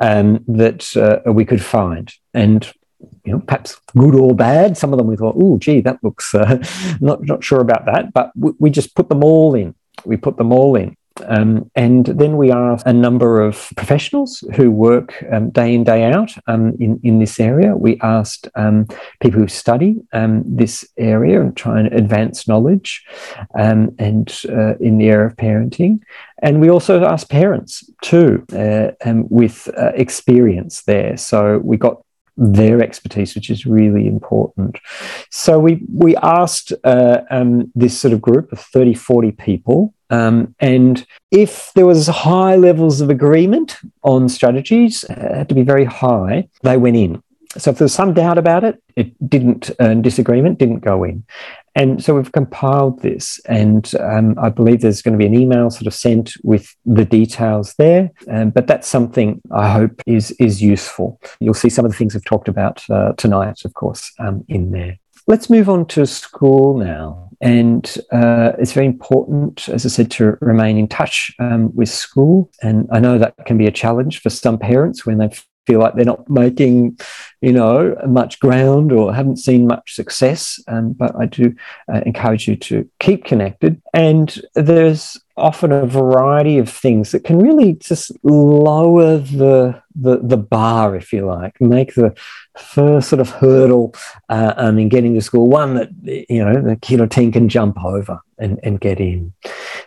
um, 0.00 0.44
that 0.48 0.94
uh, 0.96 1.32
we 1.32 1.46
could 1.46 1.62
find. 1.62 2.12
And 2.34 2.70
you 3.24 3.32
know, 3.32 3.40
perhaps 3.40 3.80
good 3.96 4.14
or 4.14 4.34
bad. 4.34 4.76
Some 4.76 4.92
of 4.92 4.98
them 4.98 5.06
we 5.06 5.16
thought, 5.16 5.36
oh, 5.38 5.58
gee, 5.58 5.80
that 5.80 6.02
looks 6.02 6.34
uh, 6.34 6.62
not 7.00 7.24
not 7.24 7.42
sure 7.42 7.60
about 7.60 7.86
that. 7.86 8.12
But 8.12 8.32
we, 8.36 8.52
we 8.58 8.70
just 8.70 8.94
put 8.94 9.08
them 9.08 9.24
all 9.24 9.54
in 9.54 9.74
we 10.04 10.16
put 10.16 10.36
them 10.36 10.52
all 10.52 10.76
in. 10.76 10.96
Um, 11.26 11.70
and 11.74 12.06
then 12.06 12.36
we 12.36 12.50
asked 12.50 12.86
a 12.86 12.92
number 12.92 13.40
of 13.40 13.70
professionals 13.76 14.42
who 14.54 14.70
work 14.70 15.22
um, 15.30 15.50
day 15.50 15.74
in, 15.74 15.84
day 15.84 16.04
out 16.04 16.30
um, 16.46 16.76
in, 16.80 17.00
in 17.02 17.18
this 17.18 17.38
area. 17.40 17.76
We 17.76 17.98
asked 18.00 18.48
um, 18.54 18.86
people 19.20 19.40
who 19.40 19.48
study 19.48 19.96
um, 20.12 20.42
this 20.46 20.88
area 20.96 21.40
and 21.40 21.56
try 21.56 21.80
and 21.80 21.92
advance 21.92 22.48
knowledge 22.48 23.04
um, 23.58 23.94
and 23.98 24.32
uh, 24.48 24.76
in 24.78 24.98
the 24.98 25.08
area 25.08 25.26
of 25.26 25.36
parenting. 25.36 26.00
And 26.42 26.60
we 26.60 26.70
also 26.70 27.04
asked 27.04 27.28
parents 27.28 27.90
too, 28.02 28.46
uh, 28.52 28.92
with 29.28 29.68
uh, 29.76 29.92
experience 29.94 30.82
there. 30.82 31.16
So 31.16 31.58
we 31.58 31.76
got 31.76 32.02
their 32.40 32.82
expertise, 32.82 33.34
which 33.34 33.50
is 33.50 33.66
really 33.66 34.08
important. 34.08 34.78
So 35.30 35.58
we 35.58 35.82
we 35.92 36.16
asked 36.16 36.72
uh, 36.84 37.20
um, 37.30 37.70
this 37.74 37.98
sort 38.00 38.14
of 38.14 38.20
group 38.20 38.50
of 38.50 38.58
30, 38.58 38.94
40 38.94 39.32
people, 39.32 39.94
um, 40.08 40.54
and 40.58 41.06
if 41.30 41.70
there 41.74 41.86
was 41.86 42.08
high 42.08 42.56
levels 42.56 43.00
of 43.00 43.10
agreement 43.10 43.76
on 44.02 44.28
strategies, 44.28 45.04
uh, 45.04 45.34
had 45.36 45.48
to 45.50 45.54
be 45.54 45.62
very 45.62 45.84
high, 45.84 46.48
they 46.62 46.76
went 46.76 46.96
in. 46.96 47.22
So 47.58 47.70
if 47.70 47.78
there 47.78 47.84
was 47.84 47.94
some 47.94 48.14
doubt 48.14 48.38
about 48.38 48.62
it, 48.62 48.80
it 48.94 49.28
didn't, 49.28 49.70
uh, 49.80 49.94
disagreement 49.94 50.58
didn't 50.58 50.80
go 50.80 51.02
in. 51.02 51.24
And 51.74 52.02
so 52.02 52.16
we've 52.16 52.32
compiled 52.32 53.00
this, 53.02 53.40
and 53.48 53.90
um, 54.00 54.36
I 54.38 54.48
believe 54.48 54.80
there's 54.80 55.02
going 55.02 55.16
to 55.16 55.18
be 55.18 55.26
an 55.26 55.40
email 55.40 55.70
sort 55.70 55.86
of 55.86 55.94
sent 55.94 56.32
with 56.42 56.74
the 56.84 57.04
details 57.04 57.74
there. 57.74 58.10
Um, 58.28 58.50
but 58.50 58.66
that's 58.66 58.88
something 58.88 59.40
I 59.52 59.70
hope 59.70 60.02
is 60.06 60.32
is 60.32 60.60
useful. 60.60 61.20
You'll 61.38 61.54
see 61.54 61.70
some 61.70 61.84
of 61.84 61.90
the 61.92 61.96
things 61.96 62.16
I've 62.16 62.24
talked 62.24 62.48
about 62.48 62.82
uh, 62.90 63.12
tonight, 63.12 63.64
of 63.64 63.74
course, 63.74 64.12
um, 64.18 64.44
in 64.48 64.72
there. 64.72 64.98
Let's 65.26 65.48
move 65.48 65.68
on 65.68 65.86
to 65.88 66.06
school 66.06 66.76
now. 66.78 67.28
And 67.40 67.96
uh, 68.12 68.52
it's 68.58 68.72
very 68.72 68.86
important, 68.86 69.68
as 69.68 69.86
I 69.86 69.88
said, 69.88 70.10
to 70.12 70.36
remain 70.40 70.76
in 70.76 70.88
touch 70.88 71.32
um, 71.38 71.74
with 71.74 71.88
school. 71.88 72.50
And 72.62 72.86
I 72.92 73.00
know 73.00 73.16
that 73.16 73.34
can 73.46 73.56
be 73.56 73.66
a 73.66 73.70
challenge 73.70 74.20
for 74.20 74.28
some 74.28 74.58
parents 74.58 75.06
when 75.06 75.18
they 75.18 75.30
feel 75.66 75.80
like 75.80 75.94
they're 75.94 76.04
not 76.04 76.28
making, 76.28 76.98
you 77.40 77.52
know, 77.52 77.96
much 78.06 78.38
ground 78.40 78.92
or 78.92 79.14
haven't 79.14 79.38
seen 79.38 79.66
much 79.66 79.94
success. 79.94 80.60
Um, 80.68 80.92
but 80.92 81.14
I 81.16 81.26
do 81.26 81.54
uh, 81.92 82.02
encourage 82.04 82.46
you 82.46 82.56
to 82.56 82.88
keep 82.98 83.24
connected. 83.24 83.80
And 83.94 84.40
there's 84.54 85.18
often 85.36 85.72
a 85.72 85.86
variety 85.86 86.58
of 86.58 86.68
things 86.68 87.12
that 87.12 87.24
can 87.24 87.38
really 87.38 87.74
just 87.74 88.12
lower 88.22 89.18
the 89.18 89.80
the, 89.96 90.20
the 90.22 90.36
bar, 90.36 90.94
if 90.94 91.12
you 91.12 91.26
like, 91.26 91.60
make 91.60 91.94
the 91.94 92.14
first 92.56 93.08
sort 93.08 93.18
of 93.18 93.28
hurdle 93.28 93.92
uh, 94.28 94.54
um, 94.56 94.78
in 94.78 94.88
getting 94.88 95.14
to 95.14 95.20
school 95.20 95.48
one 95.48 95.74
that 95.74 95.90
you 96.04 96.44
know 96.44 96.62
the 96.62 96.76
kid 96.76 97.00
or 97.00 97.06
teen 97.06 97.32
can 97.32 97.48
jump 97.48 97.82
over 97.84 98.20
and, 98.38 98.60
and 98.62 98.80
get 98.80 99.00
in. 99.00 99.32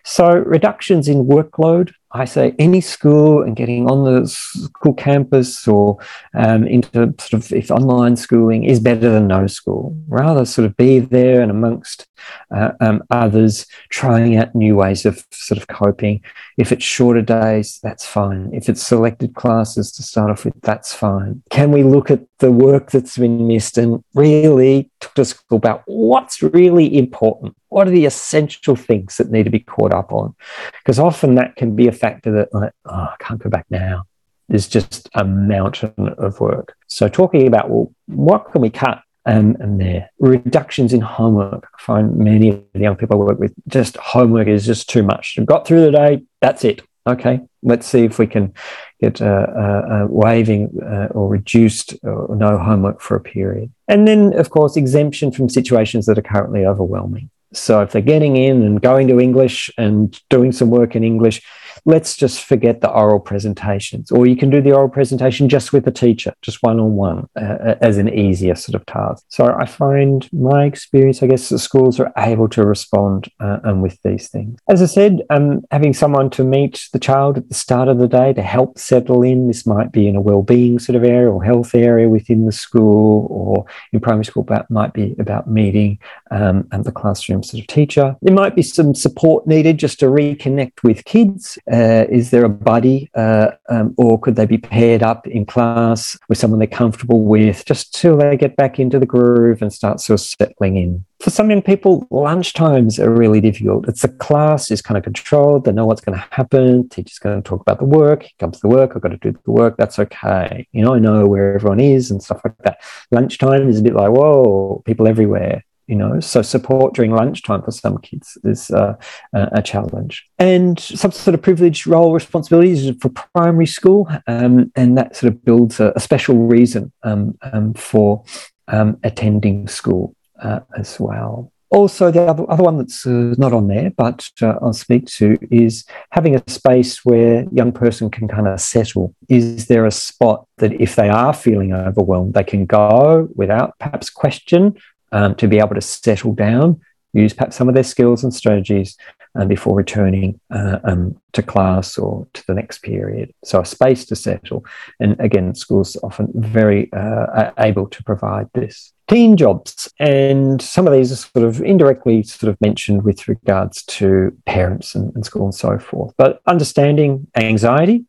So 0.03 0.29
reductions 0.29 1.07
in 1.07 1.25
workload 1.25 1.93
I 2.15 2.25
say 2.25 2.53
any 2.59 2.79
school 2.79 3.41
and 3.41 3.55
getting 3.55 3.89
on 3.89 4.05
the 4.05 4.27
school 4.27 4.93
campus 4.93 5.67
or 5.67 5.97
um, 6.35 6.67
into 6.67 7.13
sort 7.17 7.33
of 7.33 7.42
if 7.51 7.71
online 7.71 8.15
schooling 8.15 8.63
is 8.63 8.79
better 8.79 9.09
than 9.09 9.27
no 9.27 9.47
school. 9.47 9.95
Rather, 10.07 10.45
sort 10.45 10.65
of 10.65 10.77
be 10.77 10.99
there 10.99 11.41
and 11.41 11.51
amongst 11.51 12.07
uh, 12.55 12.71
um, 12.79 13.03
others, 13.09 13.65
trying 13.89 14.37
out 14.37 14.55
new 14.55 14.75
ways 14.75 15.05
of 15.05 15.25
sort 15.31 15.57
of 15.57 15.67
coping. 15.67 16.21
If 16.57 16.71
it's 16.71 16.83
shorter 16.83 17.21
days, 17.21 17.79
that's 17.83 18.05
fine. 18.05 18.51
If 18.53 18.69
it's 18.69 18.81
selected 18.81 19.35
classes 19.35 19.91
to 19.93 20.03
start 20.03 20.31
off 20.31 20.45
with, 20.45 20.53
that's 20.61 20.93
fine. 20.93 21.43
Can 21.49 21.71
we 21.71 21.83
look 21.83 22.11
at 22.11 22.21
the 22.39 22.51
work 22.51 22.91
that's 22.91 23.17
been 23.17 23.47
missed 23.47 23.77
and 23.77 24.03
really 24.13 24.89
talk 24.99 25.13
to 25.15 25.25
school 25.25 25.57
about 25.57 25.83
what's 25.85 26.41
really 26.41 26.97
important? 26.97 27.55
What 27.69 27.87
are 27.87 27.91
the 27.91 28.05
essential 28.05 28.75
things 28.75 29.17
that 29.17 29.31
need 29.31 29.43
to 29.43 29.49
be 29.49 29.59
caught 29.59 29.93
up 29.93 30.13
on? 30.13 30.35
Because 30.79 30.99
often 30.99 31.35
that 31.35 31.55
can 31.55 31.75
be 31.75 31.87
a 31.87 31.91
factor 31.91 32.31
that, 32.33 32.53
like, 32.53 32.71
oh, 32.85 32.93
I 32.93 33.15
can't 33.19 33.41
go 33.41 33.49
back 33.49 33.65
now. 33.69 34.05
There's 34.49 34.67
just 34.67 35.09
a 35.15 35.23
mountain 35.23 35.93
of 36.17 36.39
work. 36.39 36.75
So, 36.87 37.07
talking 37.07 37.47
about, 37.47 37.69
well, 37.69 37.93
what 38.07 38.51
can 38.51 38.61
we 38.61 38.69
cut? 38.69 39.01
And 39.25 39.79
there 39.79 40.09
reductions 40.19 40.91
in 40.91 40.99
homework. 40.99 41.65
I 41.79 41.81
find 41.81 42.17
many 42.17 42.49
of 42.49 42.61
the 42.73 42.81
young 42.81 42.97
people 42.97 43.21
I 43.21 43.25
work 43.25 43.39
with 43.39 43.53
just 43.69 43.95
homework 43.95 44.49
is 44.49 44.65
just 44.65 44.89
too 44.89 45.01
much. 45.01 45.35
You've 45.37 45.45
got 45.45 45.65
through 45.65 45.85
the 45.85 45.91
day, 45.91 46.23
that's 46.41 46.65
it. 46.65 46.81
Okay, 47.07 47.41
let's 47.61 47.85
see 47.85 48.03
if 48.03 48.19
we 48.19 48.27
can 48.27 48.53
get 49.01 49.21
uh, 49.21 49.25
uh, 49.25 50.07
waiving 50.09 50.69
or 51.11 51.27
reduced 51.27 51.95
or 52.03 52.35
no 52.35 52.57
homework 52.57 53.01
for 53.01 53.15
a 53.15 53.21
period. 53.21 53.71
And 53.89 54.07
then, 54.07 54.37
of 54.37 54.49
course, 54.49 54.77
exemption 54.77 55.31
from 55.31 55.49
situations 55.49 56.05
that 56.05 56.17
are 56.17 56.21
currently 56.21 56.65
overwhelming. 56.65 57.29
So 57.53 57.81
if 57.81 57.91
they're 57.91 58.01
getting 58.01 58.35
in 58.35 58.63
and 58.63 58.81
going 58.81 59.07
to 59.09 59.19
English 59.19 59.69
and 59.77 60.19
doing 60.29 60.51
some 60.51 60.69
work 60.69 60.95
in 60.95 61.03
English, 61.03 61.41
let's 61.85 62.15
just 62.15 62.43
forget 62.43 62.81
the 62.81 62.89
oral 62.89 63.19
presentations. 63.19 64.11
Or 64.11 64.25
you 64.25 64.35
can 64.35 64.49
do 64.49 64.61
the 64.61 64.73
oral 64.73 64.89
presentation 64.89 65.49
just 65.49 65.73
with 65.73 65.87
a 65.87 65.91
teacher, 65.91 66.33
just 66.41 66.61
one 66.61 66.79
on 66.79 66.93
one, 66.93 67.27
as 67.35 67.97
an 67.97 68.09
easier 68.09 68.55
sort 68.55 68.75
of 68.75 68.85
task. 68.85 69.25
So 69.29 69.53
I 69.53 69.65
find 69.65 70.29
my 70.31 70.65
experience, 70.65 71.21
I 71.21 71.27
guess, 71.27 71.49
the 71.49 71.59
schools 71.59 71.99
are 71.99 72.11
able 72.17 72.47
to 72.49 72.65
respond 72.65 73.29
uh, 73.39 73.59
um, 73.63 73.81
with 73.81 74.01
these 74.03 74.29
things. 74.29 74.59
As 74.69 74.81
I 74.81 74.85
said, 74.85 75.21
um, 75.29 75.61
having 75.71 75.93
someone 75.93 76.29
to 76.31 76.43
meet 76.43 76.87
the 76.93 76.99
child 76.99 77.37
at 77.37 77.49
the 77.49 77.55
start 77.55 77.87
of 77.87 77.97
the 77.97 78.07
day 78.07 78.33
to 78.33 78.41
help 78.41 78.77
settle 78.77 79.23
in. 79.23 79.47
This 79.47 79.65
might 79.65 79.91
be 79.91 80.07
in 80.07 80.15
a 80.15 80.21
well-being 80.21 80.79
sort 80.79 80.95
of 80.95 81.03
area 81.03 81.31
or 81.31 81.43
health 81.43 81.75
area 81.75 82.09
within 82.09 82.45
the 82.45 82.51
school, 82.51 83.27
or 83.29 83.65
in 83.91 83.99
primary 83.99 84.25
school, 84.25 84.43
that 84.43 84.69
might 84.69 84.93
be 84.93 85.15
about 85.19 85.49
meeting 85.49 85.99
um, 86.31 86.67
and 86.71 86.83
the 86.83 86.91
classroom 86.91 87.43
sort 87.43 87.61
of 87.61 87.67
teacher. 87.67 88.15
There 88.21 88.33
might 88.33 88.55
be 88.55 88.61
some 88.61 88.95
support 88.95 89.47
needed 89.47 89.77
just 89.77 89.99
to 89.99 90.05
reconnect 90.05 90.83
with 90.83 91.05
kids 91.05 91.57
uh, 91.73 92.05
is 92.09 92.29
there 92.29 92.45
a 92.45 92.49
buddy, 92.49 93.09
uh, 93.15 93.49
um, 93.69 93.95
or 93.97 94.19
could 94.19 94.35
they 94.35 94.45
be 94.45 94.59
paired 94.59 95.01
up 95.01 95.25
in 95.25 95.43
class 95.43 96.15
with 96.29 96.37
someone 96.37 96.59
they're 96.59 96.67
comfortable 96.67 97.23
with, 97.23 97.65
just 97.65 97.95
till 97.95 98.17
they 98.17 98.37
get 98.37 98.55
back 98.55 98.79
into 98.79 98.99
the 98.99 99.07
groove 99.07 99.59
and 99.61 99.73
start 99.73 99.99
sort 99.99 100.19
of 100.19 100.25
settling 100.25 100.77
in? 100.77 101.03
For 101.19 101.31
some 101.31 101.49
young 101.49 101.63
people, 101.63 102.05
lunch 102.11 102.53
times 102.53 102.99
are 102.99 103.09
really 103.09 103.41
difficult. 103.41 103.87
It's 103.87 104.03
the 104.03 104.09
class 104.09 104.69
is 104.69 104.83
kind 104.83 104.99
of 104.99 105.03
controlled. 105.03 105.65
They 105.65 105.71
know 105.71 105.87
what's 105.87 106.01
going 106.01 106.17
to 106.17 106.27
happen. 106.29 106.89
Teacher's 106.89 107.17
going 107.17 107.41
to 107.41 107.49
talk 107.49 107.61
about 107.61 107.79
the 107.79 107.85
work. 107.85 108.23
Here 108.23 108.31
comes 108.39 108.59
the 108.59 108.67
work. 108.67 108.91
I've 108.95 109.01
got 109.01 109.09
to 109.09 109.17
do 109.17 109.31
the 109.31 109.51
work. 109.51 109.75
That's 109.77 109.97
okay. 109.97 110.67
You 110.73 110.83
know, 110.83 110.93
I 110.93 110.99
know 110.99 111.25
where 111.25 111.55
everyone 111.55 111.79
is 111.79 112.11
and 112.11 112.21
stuff 112.21 112.41
like 112.43 112.57
that. 112.65 112.81
Lunchtime 113.09 113.67
is 113.67 113.79
a 113.79 113.83
bit 113.83 113.95
like, 113.95 114.11
whoa, 114.11 114.83
people 114.85 115.07
everywhere 115.07 115.63
you 115.87 115.95
know 115.95 116.19
so 116.19 116.41
support 116.41 116.93
during 116.93 117.11
lunchtime 117.11 117.61
for 117.61 117.71
some 117.71 117.97
kids 117.99 118.37
is 118.43 118.71
uh, 118.71 118.95
a 119.33 119.61
challenge 119.61 120.25
and 120.39 120.79
some 120.79 121.11
sort 121.11 121.33
of 121.33 121.41
privileged 121.41 121.85
role 121.87 122.13
responsibilities 122.13 122.95
for 123.01 123.09
primary 123.35 123.65
school 123.65 124.09
um, 124.27 124.71
and 124.75 124.97
that 124.97 125.15
sort 125.15 125.33
of 125.33 125.43
builds 125.43 125.79
a, 125.79 125.91
a 125.95 125.99
special 125.99 126.35
reason 126.47 126.91
um, 127.03 127.37
um, 127.51 127.73
for 127.73 128.23
um, 128.69 128.97
attending 129.03 129.67
school 129.67 130.15
uh, 130.41 130.59
as 130.77 130.99
well 130.99 131.51
also, 131.73 132.11
the 132.11 132.21
other, 132.21 132.45
other 132.51 132.61
one 132.61 132.77
that's 132.77 133.03
uh, 133.07 133.33
not 133.39 133.51
on 133.51 133.67
there, 133.67 133.89
but 133.97 134.29
uh, 134.43 134.53
I'll 134.61 134.73
speak 134.73 135.07
to 135.17 135.39
is 135.49 135.85
having 136.11 136.35
a 136.35 136.43
space 136.47 137.03
where 137.03 137.45
young 137.51 137.71
person 137.71 138.11
can 138.11 138.27
kind 138.27 138.47
of 138.47 138.61
settle. 138.61 139.15
Is 139.27 139.65
there 139.65 139.87
a 139.87 139.91
spot 139.91 140.45
that 140.57 140.79
if 140.79 140.95
they 140.95 141.09
are 141.09 141.33
feeling 141.33 141.73
overwhelmed, 141.73 142.35
they 142.35 142.43
can 142.43 142.67
go 142.67 143.27
without 143.33 143.73
perhaps 143.79 144.11
question 144.11 144.77
um, 145.13 145.35
to 145.35 145.47
be 145.47 145.59
able 145.59 145.75
to 145.75 145.81
settle 145.81 146.33
down, 146.33 146.81
use 147.13 147.33
perhaps 147.33 147.55
some 147.55 147.69
of 147.69 147.75
their 147.75 147.83
skills 147.83 148.23
and 148.23 148.33
strategies 148.33 148.97
uh, 149.39 149.45
before 149.45 149.75
returning 149.75 150.39
uh, 150.51 150.79
um, 150.83 151.15
to 151.31 151.41
class 151.41 151.97
or 151.97 152.27
to 152.33 152.43
the 152.47 152.53
next 152.53 152.79
period. 152.79 153.33
So 153.43 153.61
a 153.61 153.65
space 153.65 154.05
to 154.05 154.15
settle. 154.15 154.65
And 154.99 155.19
again, 155.19 155.55
schools 155.55 155.97
often 156.03 156.31
very 156.35 156.91
uh, 156.93 157.51
able 157.57 157.87
to 157.87 158.03
provide 158.03 158.49
this. 158.53 158.91
Teen 159.07 159.35
jobs, 159.35 159.91
and 159.99 160.61
some 160.61 160.87
of 160.87 160.93
these 160.93 161.11
are 161.11 161.15
sort 161.17 161.45
of 161.45 161.61
indirectly 161.61 162.23
sort 162.23 162.49
of 162.49 162.61
mentioned 162.61 163.03
with 163.03 163.27
regards 163.27 163.83
to 163.85 164.35
parents 164.45 164.95
and, 164.95 165.13
and 165.13 165.25
school 165.25 165.43
and 165.43 165.55
so 165.55 165.77
forth. 165.77 166.13
But 166.17 166.39
understanding 166.47 167.27
anxiety, 167.35 168.05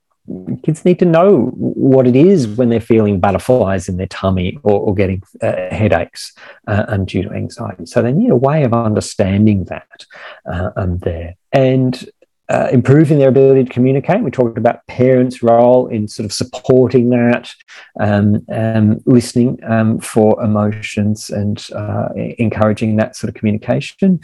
kids 0.62 0.84
need 0.84 0.98
to 0.98 1.04
know 1.04 1.46
what 1.54 2.06
it 2.06 2.16
is 2.16 2.46
when 2.46 2.70
they're 2.70 2.80
feeling 2.80 3.20
butterflies 3.20 3.88
in 3.88 3.98
their 3.98 4.06
tummy 4.06 4.58
or, 4.62 4.80
or 4.80 4.94
getting 4.94 5.22
uh, 5.42 5.52
headaches 5.70 6.32
uh, 6.66 6.96
due 6.98 7.22
to 7.22 7.30
anxiety. 7.30 7.86
So 7.86 8.00
they 8.00 8.12
need 8.12 8.30
a 8.30 8.36
way 8.36 8.64
of 8.64 8.72
understanding 8.72 9.64
that 9.64 10.06
uh, 10.50 10.70
um, 10.76 10.98
there. 10.98 11.34
And 11.52 12.08
uh, 12.48 12.68
improving 12.72 13.18
their 13.18 13.28
ability 13.28 13.64
to 13.64 13.70
communicate. 13.70 14.22
We 14.22 14.30
talked 14.30 14.58
about 14.58 14.86
parents' 14.86 15.42
role 15.42 15.86
in 15.86 16.08
sort 16.08 16.26
of 16.26 16.32
supporting 16.32 17.08
that, 17.10 17.54
um, 17.98 18.44
um, 18.52 19.00
listening 19.06 19.58
um, 19.64 19.98
for 19.98 20.42
emotions, 20.42 21.30
and 21.30 21.64
uh, 21.74 22.08
encouraging 22.38 22.96
that 22.96 23.16
sort 23.16 23.30
of 23.30 23.34
communication. 23.34 24.20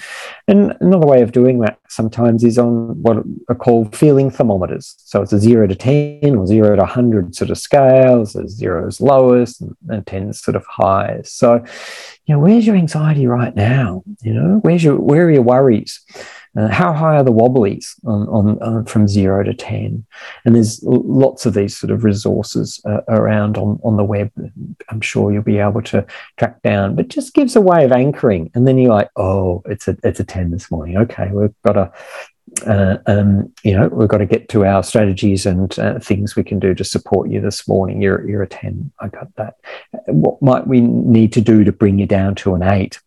And 0.49 0.77
another 0.81 1.07
way 1.07 1.23
of 1.23 1.33
doing 1.33 1.61
that 1.61 1.79
sometimes 1.89 2.45
is 2.45 2.59
on 2.59 3.03
what 3.03 3.25
are 3.49 3.55
called 3.55 3.97
feeling 3.97 4.31
thermometers. 4.31 4.95
So 4.99 5.23
it's 5.23 5.33
a 5.33 5.39
zero 5.39 5.67
to 5.67 5.75
10 5.75 6.37
or 6.37 6.47
zero 6.47 6.77
to 6.77 6.83
100 6.83 7.35
sort 7.35 7.51
of 7.51 7.59
scales. 7.59 8.33
So 8.33 8.47
zero 8.47 8.87
is 8.87 9.01
lowest 9.01 9.61
and, 9.63 9.77
and 9.89 10.07
10 10.07 10.29
is 10.29 10.41
sort 10.41 10.57
of 10.57 10.65
highest. 10.67 11.39
So, 11.39 11.65
you 12.27 12.35
know, 12.35 12.41
where's 12.41 12.67
your 12.67 12.77
anxiety 12.77 13.27
right 13.27 13.55
now? 13.57 14.03
You 14.23 14.35
know, 14.35 14.59
where's 14.63 14.85
your, 14.85 14.97
where 14.97 15.27
are 15.27 15.31
your 15.31 15.43
worries? 15.43 16.01
Uh, 16.57 16.69
how 16.69 16.93
high 16.93 17.17
are 17.17 17.23
the 17.23 17.31
wobblies 17.31 17.95
on, 18.05 18.29
on, 18.29 18.63
on, 18.63 18.85
from 18.85 19.07
zero 19.07 19.45
to 19.45 19.55
10? 19.55 20.05
And 20.45 20.55
there's 20.55 20.83
lots 20.83 21.47
of 21.47 21.55
these 21.55 21.77
sort 21.77 21.91
of 21.93 22.03
resources 22.03 22.81
uh, 22.85 23.03
around 23.09 23.57
on, 23.57 23.79
on 23.85 23.97
the 23.97 24.05
web. 24.05 24.33
I'm 24.89 25.01
sure 25.01 25.33
you'll 25.33 25.43
be 25.43 25.59
able 25.59 25.83
to 25.83 26.05
track 26.39 26.61
down, 26.63 26.97
but 26.97 27.09
just 27.09 27.35
gives 27.35 27.55
a 27.55 27.61
way 27.61 27.85
of 27.85 27.93
anchoring. 27.93 28.51
And 28.55 28.67
then 28.67 28.79
you're 28.79 28.93
like, 28.93 29.11
oh, 29.17 29.63
it's 29.67 29.87
a, 29.87 29.97
it's 30.03 30.21
a 30.21 30.25
10 30.25 30.51
this 30.51 30.71
morning. 30.71 30.97
Okay, 30.97 31.31
we've 31.33 31.55
got 31.65 31.75
to 31.75 31.93
uh, 32.67 32.97
um, 33.07 33.53
you 33.63 33.77
know, 33.77 33.89
we've 33.89 34.09
got 34.09 34.19
to 34.19 34.27
get 34.27 34.49
to 34.49 34.65
our 34.65 34.83
strategies 34.83 35.47
and 35.47 35.79
uh, 35.79 35.99
things 35.99 36.37
we 36.37 36.43
can 36.43 36.59
do 36.59 36.75
to 36.75 36.85
support 36.85 37.31
you 37.31 37.41
this 37.41 37.67
morning. 37.69 38.03
You're, 38.03 38.29
you're 38.29 38.43
a 38.43 38.49
10. 38.49 38.91
I 39.01 39.09
got 39.09 39.35
that. 39.37 39.55
What 40.07 40.43
might 40.43 40.67
we 40.67 40.81
need 40.81 41.33
to 41.35 41.41
do 41.41 41.65
to 41.65 41.73
bring 41.73 41.99
you 41.99 42.07
down 42.07 42.35
to 42.37 42.55
an 42.55 42.63
eight? 42.63 43.01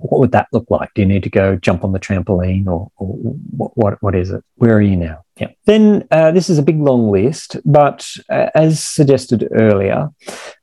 What 0.00 0.20
would 0.20 0.32
that 0.32 0.48
look 0.52 0.66
like? 0.70 0.92
Do 0.94 1.02
you 1.02 1.08
need 1.08 1.22
to 1.24 1.30
go 1.30 1.56
jump 1.56 1.84
on 1.84 1.92
the 1.92 2.00
trampoline 2.00 2.66
or, 2.66 2.90
or 2.96 3.06
what, 3.06 3.76
what, 3.76 4.02
what 4.02 4.14
is 4.14 4.30
it? 4.30 4.42
Where 4.56 4.76
are 4.76 4.82
you 4.82 4.96
now? 4.96 5.24
Yeah. 5.38 5.48
Then 5.66 6.06
uh, 6.10 6.32
this 6.32 6.50
is 6.50 6.58
a 6.58 6.62
big 6.62 6.80
long 6.80 7.10
list, 7.10 7.56
but 7.64 8.08
uh, 8.30 8.50
as 8.54 8.82
suggested 8.82 9.48
earlier, 9.52 10.10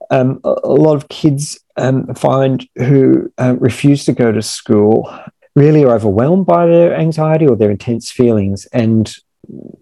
um, 0.09 0.39
a, 0.43 0.69
lot 0.69 0.95
of 0.95 1.09
kids 1.09 1.59
um, 1.77 2.13
find 2.15 2.67
who 2.77 3.31
uh, 3.37 3.55
refuse 3.59 4.05
to 4.05 4.13
go 4.13 4.31
to 4.31 4.41
school 4.41 5.13
really 5.55 5.83
are 5.83 5.95
overwhelmed 5.95 6.45
by 6.45 6.65
their 6.65 6.95
anxiety 6.95 7.47
or 7.47 7.55
their 7.55 7.71
intense 7.71 8.11
feelings 8.11 8.65
and 8.67 9.15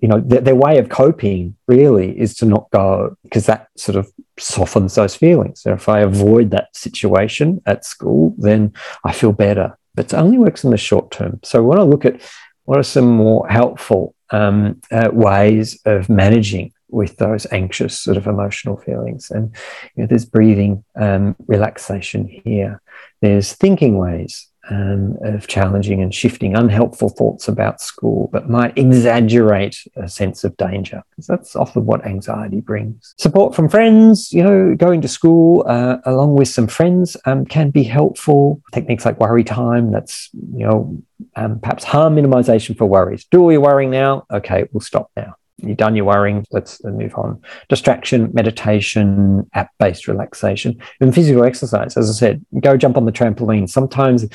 you 0.02 0.08
know 0.08 0.20
their, 0.20 0.42
their, 0.42 0.56
way 0.56 0.78
of 0.78 0.90
coping 0.90 1.56
really 1.68 2.18
is 2.20 2.36
to 2.36 2.46
not 2.46 2.70
go 2.72 3.18
because 3.24 3.46
that 3.48 3.68
sort 3.76 3.96
of 3.96 4.12
softens 4.38 4.96
those 4.96 5.16
feelings. 5.16 5.62
So 5.62 5.74
if 5.74 5.90
i 5.90 6.00
avoid 6.00 6.52
that 6.52 6.76
situation 6.76 7.62
at 7.66 7.86
school 7.86 8.36
then 8.38 8.74
i 9.04 9.12
feel 9.12 9.32
better 9.32 9.78
but 9.96 10.14
it 10.14 10.14
only 10.14 10.38
works 10.38 10.64
in 10.64 10.72
the 10.72 10.78
short 10.78 11.10
term. 11.12 11.40
So 11.44 11.62
we 11.62 11.68
want 11.68 11.80
to 11.80 11.86
look 11.86 12.06
at 12.06 12.22
what 12.66 12.78
are 12.78 12.84
some 12.84 13.08
more 13.08 13.48
helpful 13.48 14.14
um, 14.32 14.82
uh, 14.92 15.10
ways 15.12 15.80
of 15.86 16.10
managing 16.10 16.74
with 16.90 17.18
those 17.18 17.48
anxious 17.52 18.00
sort 18.00 18.18
of 18.18 18.28
emotional 18.28 18.78
feelings. 18.78 19.32
And 19.32 19.56
you 19.96 20.04
know, 20.04 20.08
there's 20.08 20.26
breathing 20.26 20.84
um, 20.96 21.36
relaxation 21.48 22.28
here. 22.28 22.82
There's 23.22 23.54
thinking 23.54 23.98
ways 23.98 24.48
um, 24.70 25.18
of 25.24 25.48
challenging 25.48 26.02
and 26.02 26.14
shifting 26.14 26.56
unhelpful 26.56 27.10
thoughts 27.10 27.48
about 27.48 27.82
school 27.82 28.30
that 28.34 28.50
might 28.50 28.78
exaggerate 28.78 29.78
a 29.96 30.08
sense 30.08 30.44
of 30.44 30.56
danger. 30.58 31.04
Because 31.12 31.28
that's 31.28 31.56
often 31.56 31.86
what 31.86 32.06
anxiety 32.06 32.62
brings. 32.62 33.14
Support 33.18 33.56
from 33.56 33.70
friends 33.70 34.32
you 34.34 34.44
know 34.44 34.76
going 34.76 35.02
to 35.02 35.08
school 35.08 35.66
uh, 35.68 35.98
along 36.06 36.36
with 36.36 36.48
some 36.48 36.68
friends 36.68 37.18
um, 37.26 37.46
can 37.46 37.70
be 37.70 37.84
helpful. 37.84 38.62
Techniques 38.72 39.06
like 39.06 39.20
worry 39.20 39.44
time 39.44 39.92
that's 39.92 40.30
you 40.54 40.66
know 40.66 41.04
um, 41.36 41.60
perhaps 41.60 41.84
harm 41.84 42.16
minimization 42.16 42.78
for 42.78 42.86
worries. 42.86 43.26
Do 43.26 43.42
all 43.42 43.52
your 43.52 43.62
worrying 43.62 43.92
now? 43.92 44.26
Okay 44.32 44.66
we'll 44.72 44.82
stop 44.82 45.12
now 45.16 45.36
you've 45.68 45.78
done 45.78 45.96
your 45.96 46.06
worrying, 46.06 46.46
let's 46.52 46.84
move 46.84 47.14
on. 47.16 47.42
Distraction, 47.70 48.30
meditation, 48.34 49.50
app 49.54 49.72
based 49.80 50.08
relaxation, 50.08 50.80
and 51.00 51.14
physical 51.14 51.44
exercise. 51.44 51.98
As 51.98 52.10
I 52.10 52.14
said, 52.14 52.46
go 52.60 52.78
jump 52.78 52.98
on 52.98 53.06
the 53.06 53.12
trampoline. 53.12 53.70
Sometimes 53.70 54.26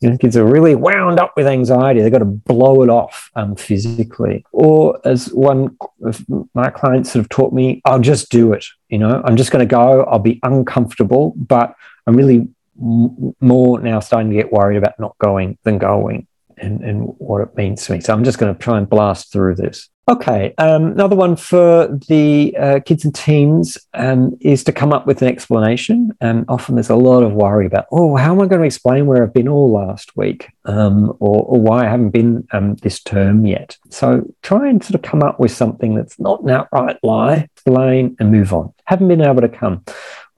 you 0.00 0.10
know, 0.10 0.18
kids 0.18 0.36
are 0.36 0.44
really 0.44 0.74
wound 0.74 1.18
up 1.18 1.32
with 1.36 1.46
anxiety, 1.46 2.00
they've 2.00 2.12
got 2.12 2.18
to 2.18 2.24
blow 2.24 2.82
it 2.82 2.90
off 2.90 3.30
um, 3.36 3.56
physically. 3.56 4.44
Or 4.52 5.00
as 5.04 5.32
one 5.32 5.76
of 6.04 6.24
my 6.54 6.70
clients 6.70 7.12
sort 7.12 7.24
of 7.24 7.28
taught 7.28 7.52
me, 7.52 7.80
I'll 7.84 8.00
just 8.00 8.30
do 8.30 8.52
it. 8.52 8.64
You 8.88 8.98
know, 8.98 9.22
I'm 9.24 9.36
just 9.36 9.50
going 9.50 9.66
to 9.66 9.70
go, 9.70 10.04
I'll 10.04 10.18
be 10.18 10.40
uncomfortable, 10.42 11.34
but 11.36 11.74
I'm 12.06 12.16
really 12.16 12.48
more 12.80 13.78
now 13.80 14.00
starting 14.00 14.30
to 14.30 14.36
get 14.36 14.52
worried 14.52 14.78
about 14.78 14.98
not 14.98 15.16
going 15.18 15.58
than 15.64 15.78
going 15.78 16.26
and, 16.60 16.80
and 16.82 17.02
what 17.18 17.40
it 17.40 17.56
means 17.56 17.84
to 17.86 17.92
me. 17.92 18.00
So 18.00 18.12
I'm 18.12 18.24
just 18.24 18.38
going 18.38 18.54
to 18.54 18.58
try 18.58 18.78
and 18.78 18.88
blast 18.88 19.32
through 19.32 19.56
this. 19.56 19.88
Okay, 20.10 20.54
um, 20.58 20.86
another 20.86 21.14
one 21.14 21.36
for 21.36 21.86
the 22.08 22.56
uh, 22.58 22.80
kids 22.84 23.04
and 23.04 23.14
teens 23.14 23.78
um, 23.94 24.36
is 24.40 24.64
to 24.64 24.72
come 24.72 24.92
up 24.92 25.06
with 25.06 25.22
an 25.22 25.28
explanation. 25.28 26.10
And 26.20 26.44
often 26.48 26.74
there's 26.74 26.90
a 26.90 26.96
lot 26.96 27.22
of 27.22 27.32
worry 27.32 27.64
about, 27.64 27.86
oh, 27.92 28.16
how 28.16 28.32
am 28.32 28.40
I 28.40 28.46
going 28.46 28.60
to 28.60 28.66
explain 28.66 29.06
where 29.06 29.22
I've 29.22 29.32
been 29.32 29.46
all 29.46 29.70
last 29.70 30.16
week 30.16 30.48
um, 30.64 31.10
or, 31.20 31.44
or, 31.44 31.60
why 31.60 31.86
I 31.86 31.90
haven't 31.90 32.10
been 32.10 32.44
um, 32.50 32.74
this 32.76 33.00
term 33.00 33.46
yet? 33.46 33.76
So 33.90 34.24
try 34.42 34.68
and 34.68 34.82
sort 34.82 34.96
of 34.96 35.02
come 35.02 35.22
up 35.22 35.38
with 35.38 35.52
something 35.52 35.94
that's 35.94 36.18
not 36.18 36.42
an 36.42 36.50
outright 36.50 36.96
lie, 37.04 37.48
explain 37.54 38.16
and 38.18 38.32
move 38.32 38.52
on. 38.52 38.72
Haven't 38.86 39.06
been 39.06 39.20
able 39.20 39.42
to 39.42 39.48
come. 39.48 39.84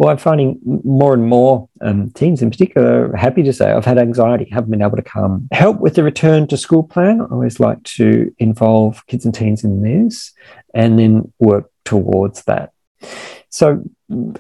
Well, 0.03 0.11
I'm 0.11 0.19
finding 0.19 0.59
more 0.83 1.15
and 1.15 1.25
more 1.25 1.69
um, 1.81 2.11
teens 2.11 2.43
in 2.43 2.51
particular 2.51 3.15
happy 3.15 3.45
to 3.45 3.53
say 3.53 3.71
I've 3.71 3.85
had 3.85 3.99
anxiety, 3.99 4.49
haven't 4.51 4.73
been 4.73 4.83
able 4.83 4.97
to 4.97 5.03
come. 5.03 5.49
Help 5.53 5.79
with 5.79 5.95
the 5.95 6.03
return 6.03 6.49
to 6.49 6.57
school 6.57 6.83
plan. 6.83 7.21
I 7.21 7.27
always 7.27 7.61
like 7.61 7.81
to 7.85 8.35
involve 8.41 9.07
kids 9.07 9.25
and 9.25 9.33
teens 9.33 9.63
in 9.63 9.81
this 9.81 10.33
and 10.75 10.99
then 10.99 11.33
work 11.39 11.71
towards 11.85 12.43
that. 12.47 12.73
So, 13.49 13.85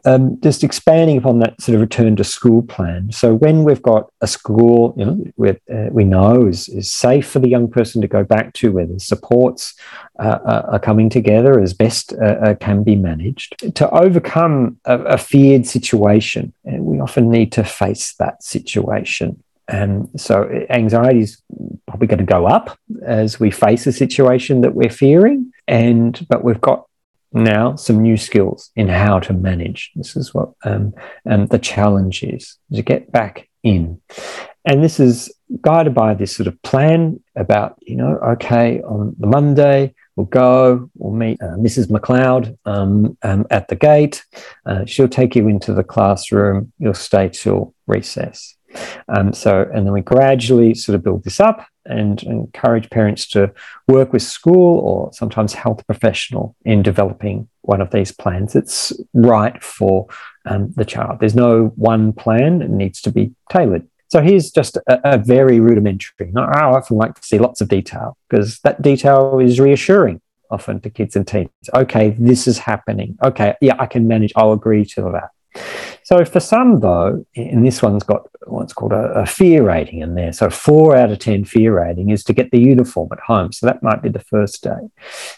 um, 0.04 0.40
just 0.40 0.64
expanding 0.64 1.16
upon 1.16 1.38
that 1.40 1.60
sort 1.60 1.74
of 1.74 1.80
return 1.80 2.16
to 2.16 2.24
school 2.24 2.62
plan. 2.62 3.10
So, 3.12 3.34
when 3.34 3.64
we've 3.64 3.82
got 3.82 4.10
a 4.20 4.26
school, 4.26 4.94
you 4.96 5.04
know, 5.04 5.56
uh, 5.72 5.88
we 5.90 6.04
know 6.04 6.46
is, 6.46 6.68
is 6.68 6.90
safe 6.90 7.28
for 7.28 7.38
the 7.38 7.48
young 7.48 7.70
person 7.70 8.00
to 8.02 8.08
go 8.08 8.24
back 8.24 8.52
to, 8.54 8.72
where 8.72 8.86
the 8.86 9.00
supports 9.00 9.74
uh, 10.18 10.38
uh 10.44 10.66
are 10.72 10.78
coming 10.78 11.08
together 11.08 11.60
as 11.60 11.74
best 11.74 12.12
uh, 12.14 12.36
uh, 12.44 12.54
can 12.54 12.82
be 12.82 12.96
managed, 12.96 13.56
to 13.74 13.88
overcome 13.90 14.78
a, 14.84 14.98
a 15.00 15.18
feared 15.18 15.66
situation, 15.66 16.52
and 16.64 16.84
we 16.84 17.00
often 17.00 17.30
need 17.30 17.52
to 17.52 17.64
face 17.64 18.14
that 18.14 18.42
situation. 18.42 19.42
And 19.68 20.08
so, 20.16 20.48
anxiety 20.70 21.20
is 21.20 21.42
probably 21.86 22.08
going 22.08 22.18
to 22.18 22.24
go 22.24 22.46
up 22.46 22.78
as 23.04 23.40
we 23.40 23.50
face 23.50 23.86
a 23.86 23.92
situation 23.92 24.60
that 24.62 24.74
we're 24.74 24.90
fearing. 24.90 25.52
And 25.68 26.26
but 26.28 26.44
we've 26.44 26.60
got 26.60 26.86
now 27.34 27.76
some 27.76 28.02
new 28.02 28.16
skills 28.16 28.70
in 28.76 28.88
how 28.88 29.18
to 29.20 29.32
manage. 29.32 29.90
This 29.94 30.16
is 30.16 30.34
what 30.34 30.50
um, 30.64 30.94
um, 31.28 31.46
the 31.46 31.58
challenge 31.58 32.22
is 32.22 32.56
to 32.74 32.82
get 32.82 33.10
back 33.12 33.48
in. 33.62 34.00
And 34.64 34.82
this 34.82 35.00
is 35.00 35.32
guided 35.60 35.94
by 35.94 36.14
this 36.14 36.34
sort 36.34 36.46
of 36.46 36.60
plan 36.62 37.20
about, 37.36 37.76
you 37.82 37.96
know, 37.96 38.18
okay, 38.22 38.80
on 38.82 39.14
the 39.18 39.26
Monday, 39.26 39.94
we'll 40.16 40.26
go, 40.26 40.88
we'll 40.96 41.12
meet 41.12 41.42
uh, 41.42 41.56
Mrs. 41.56 41.88
McLeod 41.88 42.56
um, 42.64 43.16
um, 43.22 43.46
at 43.50 43.68
the 43.68 43.76
gate. 43.76 44.24
Uh, 44.66 44.84
she'll 44.84 45.08
take 45.08 45.34
you 45.34 45.48
into 45.48 45.74
the 45.74 45.84
classroom, 45.84 46.72
you'll 46.78 46.94
stay 46.94 47.28
till 47.28 47.74
recess. 47.86 48.56
Um, 49.08 49.32
so, 49.32 49.68
and 49.74 49.84
then 49.86 49.92
we 49.92 50.00
gradually 50.00 50.74
sort 50.74 50.94
of 50.94 51.02
build 51.02 51.24
this 51.24 51.40
up 51.40 51.66
and 51.84 52.22
encourage 52.22 52.90
parents 52.90 53.26
to 53.28 53.52
work 53.88 54.12
with 54.12 54.22
school 54.22 54.78
or 54.80 55.12
sometimes 55.12 55.52
health 55.52 55.84
professional 55.86 56.54
in 56.64 56.82
developing 56.82 57.48
one 57.62 57.80
of 57.80 57.90
these 57.90 58.12
plans 58.12 58.52
that's 58.52 58.92
right 59.14 59.62
for 59.62 60.06
um, 60.44 60.72
the 60.76 60.84
child. 60.84 61.20
There's 61.20 61.34
no 61.34 61.72
one 61.76 62.12
plan, 62.12 62.62
it 62.62 62.70
needs 62.70 63.00
to 63.02 63.10
be 63.10 63.32
tailored. 63.50 63.86
So 64.08 64.20
here's 64.20 64.50
just 64.50 64.76
a, 64.76 65.14
a 65.14 65.18
very 65.18 65.58
rudimentary. 65.58 66.32
I 66.36 66.64
often 66.64 66.98
like 66.98 67.14
to 67.14 67.22
see 67.22 67.38
lots 67.38 67.60
of 67.60 67.68
detail 67.68 68.16
because 68.28 68.58
that 68.60 68.82
detail 68.82 69.38
is 69.38 69.58
reassuring 69.58 70.20
often 70.50 70.80
to 70.80 70.90
kids 70.90 71.16
and 71.16 71.26
teens. 71.26 71.48
Okay, 71.74 72.10
this 72.18 72.46
is 72.46 72.58
happening. 72.58 73.16
Okay, 73.24 73.54
yeah, 73.60 73.74
I 73.78 73.86
can 73.86 74.06
manage. 74.06 74.32
I'll 74.36 74.52
agree 74.52 74.84
to 74.84 75.02
that. 75.12 75.30
So 76.02 76.24
for 76.24 76.40
some, 76.40 76.80
though, 76.80 77.24
and 77.36 77.64
this 77.64 77.82
one's 77.82 78.02
got 78.02 78.28
what's 78.46 78.72
called 78.72 78.92
a, 78.92 79.12
a, 79.12 79.26
fear 79.26 79.62
rating 79.62 80.00
in 80.00 80.14
there. 80.14 80.32
So 80.32 80.50
four 80.50 80.96
out 80.96 81.12
of 81.12 81.18
10 81.18 81.44
fear 81.44 81.76
rating 81.76 82.10
is 82.10 82.24
to 82.24 82.32
get 82.32 82.50
the 82.50 82.60
uniform 82.60 83.08
at 83.12 83.20
home. 83.20 83.52
So 83.52 83.66
that 83.66 83.82
might 83.82 84.02
be 84.02 84.08
the 84.08 84.18
first 84.18 84.62
day. 84.62 84.90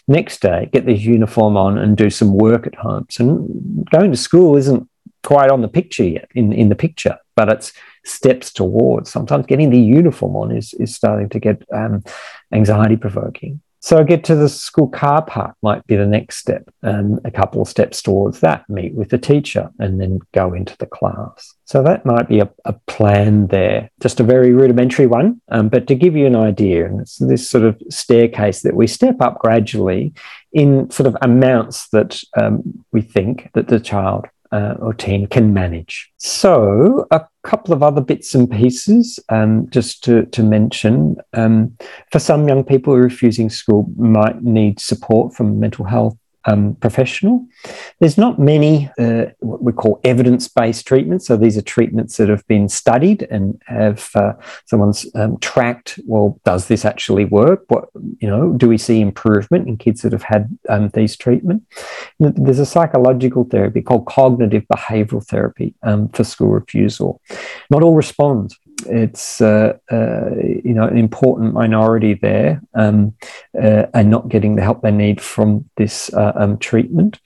Next 0.07 0.41
day, 0.41 0.69
get 0.71 0.85
the 0.85 0.93
uniform 0.93 1.55
on 1.55 1.77
and 1.77 1.95
do 1.95 2.09
some 2.09 2.33
work 2.33 2.65
at 2.65 2.75
home. 2.75 3.05
So 3.09 3.47
going 3.91 4.11
to 4.11 4.17
school 4.17 4.57
isn't 4.57 4.89
quite 5.23 5.51
on 5.51 5.61
the 5.61 5.67
picture 5.67 6.03
yet, 6.03 6.29
in, 6.35 6.53
in 6.53 6.69
the 6.69 6.75
picture, 6.75 7.17
but 7.35 7.49
it's 7.49 7.73
steps 8.05 8.53
towards. 8.53 9.11
Sometimes 9.11 9.45
getting 9.45 9.69
the 9.69 9.79
uniform 9.79 10.35
on 10.35 10.55
is, 10.55 10.73
is 10.75 10.95
starting 10.95 11.29
to 11.29 11.39
get 11.39 11.63
um, 11.73 12.03
anxiety 12.51 12.95
provoking. 12.95 13.61
So 13.85 13.99
I 13.99 14.03
get 14.03 14.23
to 14.23 14.35
the 14.35 14.49
school 14.49 14.87
car 14.87 15.23
park 15.23 15.55
might 15.61 15.85
be 15.85 15.95
the 15.95 16.07
next 16.07 16.37
step, 16.37 16.67
and 16.81 17.19
a 17.23 17.29
couple 17.29 17.61
of 17.61 17.67
steps 17.67 18.01
towards 18.01 18.39
that, 18.39 18.67
meet 18.67 18.95
with 18.95 19.09
the 19.09 19.19
teacher, 19.19 19.69
and 19.77 20.01
then 20.01 20.21
go 20.33 20.55
into 20.55 20.75
the 20.77 20.87
class. 20.87 21.53
So 21.65 21.83
that 21.83 22.03
might 22.03 22.27
be 22.27 22.39
a, 22.39 22.49
a 22.65 22.73
plan 22.87 23.45
there, 23.45 23.91
just 24.01 24.19
a 24.19 24.23
very 24.23 24.53
rudimentary 24.53 25.05
one, 25.05 25.39
um, 25.49 25.69
but 25.69 25.85
to 25.85 25.93
give 25.93 26.15
you 26.15 26.25
an 26.25 26.35
idea, 26.35 26.87
and 26.87 26.99
it's 26.99 27.17
this 27.17 27.47
sort 27.47 27.63
of 27.63 27.79
staircase 27.91 28.63
that 28.63 28.75
we 28.75 28.87
step 28.87 29.21
up 29.21 29.37
gradually 29.37 30.15
in 30.51 30.89
sort 30.89 31.05
of 31.05 31.15
amounts 31.21 31.87
that 31.89 32.19
um, 32.41 32.63
we 32.91 33.01
think 33.01 33.51
that 33.53 33.67
the 33.67 33.79
child 33.79 34.25
uh, 34.55 34.75
or 34.79 34.93
teen 34.93 35.27
can 35.27 35.53
manage. 35.53 36.09
So, 36.17 37.05
a 37.11 37.21
couple 37.43 37.73
of 37.73 37.83
other 37.83 37.99
bits 37.99 38.33
and 38.33 38.49
pieces 38.49 39.19
um, 39.27 39.69
just 39.69 40.01
to, 40.05 40.25
to 40.27 40.43
mention. 40.43 41.17
Um, 41.33 41.75
for 42.11 42.19
some 42.19 42.47
young 42.47 42.63
people, 42.63 42.95
refusing 42.95 43.49
school 43.49 43.85
might 43.97 44.41
need 44.43 44.79
support 44.79 45.35
from 45.35 45.59
mental 45.59 45.83
health 45.83 46.17
um, 46.45 46.75
professional. 46.75 47.45
There's 47.99 48.17
not 48.17 48.39
many 48.39 48.89
uh, 48.99 49.25
what 49.39 49.63
we 49.63 49.71
call 49.71 49.99
evidence-based 50.03 50.85
treatments. 50.85 51.27
So 51.27 51.37
these 51.37 51.57
are 51.57 51.61
treatments 51.61 52.17
that 52.17 52.29
have 52.29 52.45
been 52.47 52.69
studied 52.69 53.23
and 53.31 53.61
have 53.65 54.09
uh, 54.15 54.33
someone's 54.65 55.05
um, 55.15 55.37
tracked. 55.39 55.99
Well, 56.05 56.39
does 56.45 56.67
this 56.67 56.85
actually 56.85 57.25
work? 57.25 57.65
What 57.67 57.89
you 58.19 58.29
know? 58.29 58.53
Do 58.53 58.67
we 58.67 58.77
see 58.77 59.01
improvement 59.01 59.67
in 59.67 59.77
kids 59.77 60.01
that 60.01 60.11
have 60.11 60.23
had 60.23 60.57
um, 60.69 60.89
these 60.89 61.17
treatments? 61.17 61.65
There's 62.19 62.59
a 62.59 62.65
psychological 62.65 63.45
therapy 63.45 63.81
called 63.81 64.05
cognitive 64.05 64.63
behavioural 64.73 65.25
therapy 65.25 65.73
um, 65.83 66.09
for 66.09 66.23
school 66.23 66.49
refusal. 66.49 67.21
Not 67.69 67.83
all 67.83 67.95
respond 67.95 68.55
it's 68.87 69.41
uh, 69.41 69.77
uh, 69.91 70.29
you 70.63 70.73
know 70.73 70.85
an 70.85 70.97
important 70.97 71.53
minority 71.53 72.13
there 72.13 72.61
um, 72.73 73.13
uh, 73.59 73.85
and 73.93 74.09
not 74.09 74.29
getting 74.29 74.55
the 74.55 74.61
help 74.61 74.81
they 74.81 74.91
need 74.91 75.21
from 75.21 75.69
this 75.77 76.13
uh, 76.13 76.33
um, 76.35 76.57
treatment. 76.57 77.19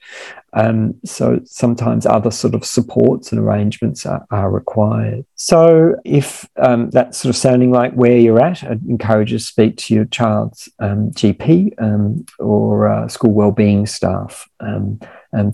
Um, 0.52 0.94
so 1.04 1.40
sometimes 1.44 2.06
other 2.06 2.32
sort 2.32 2.54
of 2.54 2.64
supports 2.64 3.30
and 3.30 3.40
arrangements 3.40 4.04
are, 4.04 4.26
are 4.32 4.50
required. 4.50 5.24
So 5.36 5.94
if 6.04 6.48
um, 6.56 6.90
that's 6.90 7.18
sort 7.18 7.30
of 7.30 7.36
sounding 7.36 7.70
like 7.70 7.92
where 7.92 8.18
you're 8.18 8.40
at, 8.40 8.64
I'd 8.64 8.84
encourage 8.88 9.30
you 9.30 9.38
to 9.38 9.44
speak 9.44 9.76
to 9.78 9.94
your 9.94 10.06
child's 10.06 10.68
um, 10.80 11.12
GP 11.12 11.80
um, 11.80 12.26
or 12.40 12.88
uh, 12.88 13.06
school 13.06 13.32
wellbeing 13.32 13.86
staff 13.86 14.48
and 14.58 15.06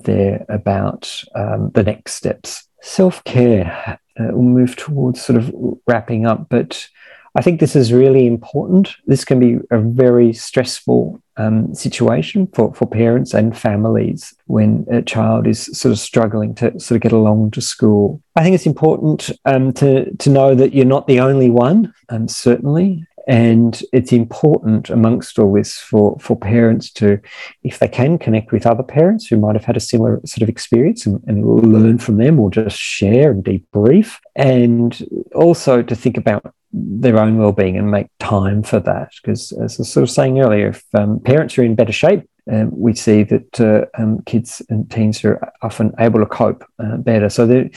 there 0.04 0.46
about 0.48 1.24
the 1.36 1.82
next 1.84 2.14
steps. 2.14 2.66
Self 2.80 3.22
care 3.24 4.00
uh, 4.18 4.28
we'll 4.32 4.42
move 4.42 4.76
towards 4.76 5.20
sort 5.22 5.36
of 5.38 5.54
wrapping 5.86 6.26
up, 6.26 6.48
but 6.48 6.88
I 7.36 7.42
think 7.42 7.60
this 7.60 7.76
is 7.76 7.92
really 7.92 8.26
important. 8.26 8.96
This 9.06 9.24
can 9.24 9.38
be 9.38 9.58
a 9.70 9.78
very 9.78 10.32
stressful 10.32 11.20
um, 11.36 11.74
situation 11.74 12.46
for, 12.54 12.72
for 12.72 12.86
parents 12.86 13.34
and 13.34 13.56
families 13.56 14.34
when 14.46 14.86
a 14.90 15.02
child 15.02 15.46
is 15.46 15.66
sort 15.78 15.92
of 15.92 15.98
struggling 15.98 16.54
to 16.56 16.80
sort 16.80 16.96
of 16.96 17.02
get 17.02 17.12
along 17.12 17.50
to 17.50 17.60
school. 17.60 18.22
I 18.36 18.42
think 18.42 18.54
it's 18.54 18.64
important 18.64 19.30
um, 19.44 19.74
to, 19.74 20.14
to 20.16 20.30
know 20.30 20.54
that 20.54 20.72
you're 20.72 20.86
not 20.86 21.06
the 21.06 21.20
only 21.20 21.50
one, 21.50 21.92
um, 22.08 22.26
certainly. 22.26 23.04
And 23.26 23.82
it's 23.92 24.12
important 24.12 24.88
amongst 24.90 25.38
all 25.38 25.52
this 25.52 25.78
for, 25.78 26.16
for 26.20 26.36
parents 26.36 26.90
to, 26.92 27.20
if 27.64 27.78
they 27.78 27.88
can, 27.88 28.18
connect 28.18 28.52
with 28.52 28.66
other 28.66 28.84
parents 28.84 29.26
who 29.26 29.36
might 29.36 29.56
have 29.56 29.64
had 29.64 29.76
a 29.76 29.80
similar 29.80 30.20
sort 30.24 30.42
of 30.42 30.48
experience 30.48 31.06
and, 31.06 31.22
and 31.26 31.44
learn 31.44 31.98
from 31.98 32.18
them 32.18 32.38
or 32.38 32.50
just 32.50 32.78
share 32.78 33.32
and 33.32 33.44
debrief. 33.44 34.18
And 34.36 35.26
also 35.34 35.82
to 35.82 35.96
think 35.96 36.16
about 36.16 36.54
their 36.72 37.18
own 37.18 37.38
well-being 37.38 37.76
and 37.76 37.90
make 37.90 38.08
time 38.18 38.62
for 38.62 38.78
that 38.80 39.10
because 39.22 39.52
as 39.52 39.78
i 39.78 39.80
was 39.80 39.90
sort 39.90 40.02
of 40.02 40.10
saying 40.10 40.40
earlier 40.40 40.68
if 40.68 40.84
um, 40.94 41.18
parents 41.20 41.56
are 41.56 41.62
in 41.62 41.74
better 41.74 41.92
shape 41.92 42.28
um, 42.50 42.70
we 42.72 42.94
see 42.94 43.22
that 43.24 43.60
uh, 43.60 43.86
um, 44.00 44.22
kids 44.22 44.62
and 44.68 44.90
teens 44.90 45.24
are 45.24 45.52
often 45.62 45.94
able 45.98 46.20
to 46.20 46.26
cope 46.26 46.64
uh, 46.78 46.96
better. 46.98 47.28
So 47.28 47.46
they 47.46 47.70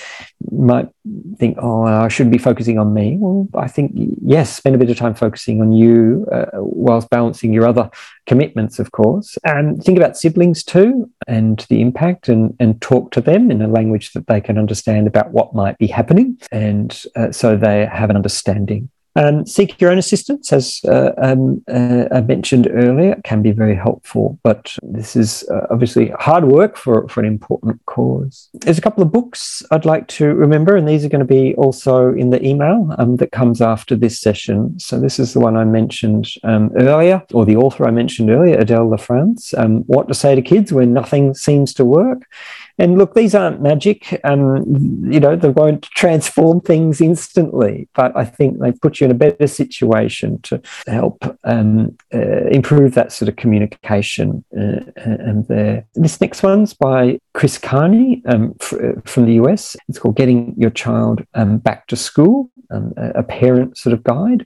might 0.52 0.90
think, 1.38 1.58
oh, 1.60 1.84
I 1.84 2.08
should 2.08 2.30
be 2.30 2.38
focusing 2.38 2.78
on 2.78 2.94
me. 2.94 3.18
Well, 3.20 3.48
I 3.56 3.68
think, 3.68 3.94
yes, 3.96 4.56
spend 4.56 4.76
a 4.76 4.80
bit 4.80 4.90
of 4.90 4.98
time 4.98 5.16
focusing 5.16 5.62
on 5.62 5.72
you 5.72 6.28
uh, 6.32 6.46
whilst 6.54 7.10
balancing 7.10 7.54
your 7.54 7.68
other 7.68 7.90
commitments, 8.28 8.80
of 8.80 8.92
course. 8.92 9.38
And 9.44 9.84
think 9.84 9.98
about 9.98 10.18
siblings 10.18 10.64
too 10.64 11.10
and 11.28 11.66
the 11.70 11.82
impact 11.82 12.30
and, 12.30 12.56
and 12.60 12.80
talk 12.82 13.12
to 13.12 13.22
them 13.22 13.50
in 13.50 13.62
a 13.62 13.68
language 13.68 14.14
that 14.14 14.28
they 14.28 14.42
can 14.42 14.58
understand 14.58 15.08
about 15.08 15.32
what 15.32 15.56
might 15.56 15.78
be 15.78 15.88
happening. 15.88 16.38
And 16.52 17.04
uh, 17.16 17.32
so 17.32 17.58
they 17.58 17.86
have 17.86 18.10
an 18.10 18.16
understanding 18.16 18.90
um, 19.20 19.46
seek 19.46 19.80
your 19.82 19.92
own 19.92 19.98
assistance, 19.98 20.54
as 20.54 20.80
uh, 20.88 21.12
um, 21.18 21.62
uh, 21.68 22.06
I 22.10 22.22
mentioned 22.22 22.70
earlier, 22.72 23.12
it 23.12 23.24
can 23.26 23.42
be 23.42 23.52
very 23.52 23.76
helpful, 23.76 24.40
but 24.44 24.74
this 24.82 25.18
is 25.18 25.44
uh, 25.52 25.68
obviously 25.70 26.10
hard 26.20 26.46
work 26.46 26.78
for, 26.78 27.06
for 27.10 27.20
an 27.20 27.26
important 27.26 27.86
cause. 27.86 28.50
There's 28.54 28.78
a 28.78 28.82
couple 28.82 29.04
of 29.04 29.12
books 29.12 29.62
I'd 29.72 29.84
like 29.84 30.08
to 30.20 30.34
remember, 30.34 30.78
and 30.78 30.88
these 30.88 31.04
are 31.04 31.10
going 31.10 31.20
to 31.20 31.26
be 31.26 31.54
also 31.56 32.14
in 32.14 32.30
the 32.30 32.44
email 32.46 32.96
um, 32.98 33.18
that 33.18 33.34
comes 33.34 33.62
after 33.62 33.94
this 33.98 34.22
session. 34.22 34.80
So, 34.80 34.98
this 34.98 35.20
is 35.20 35.34
the 35.34 35.42
one 35.42 35.58
I 35.58 35.66
mentioned 35.66 36.30
um, 36.44 36.72
earlier, 36.78 37.22
or 37.34 37.46
the 37.46 37.58
author 37.58 37.86
I 37.86 37.92
mentioned 37.92 38.30
earlier, 38.30 38.58
Adele 38.58 38.88
LaFrance, 38.88 39.54
um, 39.58 39.82
What 39.88 40.08
to 40.08 40.14
Say 40.14 40.36
to 40.36 40.42
Kids 40.42 40.72
When 40.72 40.94
Nothing 40.94 41.34
Seems 41.34 41.74
to 41.74 41.84
Work. 41.84 42.24
And 42.80 42.98
look, 42.98 43.14
these 43.14 43.36
aren't 43.36 43.62
magic. 43.62 44.20
Um, 44.24 44.64
you 45.12 45.20
know, 45.20 45.36
they 45.36 45.50
won't 45.50 45.84
transform 45.84 46.62
things 46.62 47.02
instantly, 47.02 47.90
but 47.94 48.16
I 48.16 48.24
think 48.24 48.60
they 48.60 48.72
put 48.72 49.00
you 49.00 49.06
in 49.06 49.12
a 49.12 49.16
better 49.16 49.48
situation 49.48 50.42
to 50.44 50.62
help 50.88 51.38
um, 51.44 51.98
uh, 52.14 52.48
improve 52.48 52.94
that 52.94 53.12
sort 53.12 53.28
of 53.28 53.36
communication. 53.36 54.46
Uh, 54.58 54.80
and 54.96 55.46
there, 55.48 55.86
this 55.96 56.22
next 56.22 56.42
one's 56.42 56.74
by 56.74 57.20
Chris 57.34 57.58
Kearney 57.58 58.24
um, 58.26 58.56
f- 58.62 59.04
from 59.06 59.26
the 59.26 59.34
US. 59.34 59.76
It's 59.90 60.00
called 60.00 60.16
"Getting 60.16 60.56
Your 60.58 60.72
Child 60.72 61.26
um, 61.34 61.58
Back 61.58 61.88
to 61.88 61.98
School." 61.98 62.50
Um, 62.72 62.94
a 62.98 63.24
parent 63.24 63.80
sort 63.80 63.94
of 63.94 64.04
guide. 64.04 64.46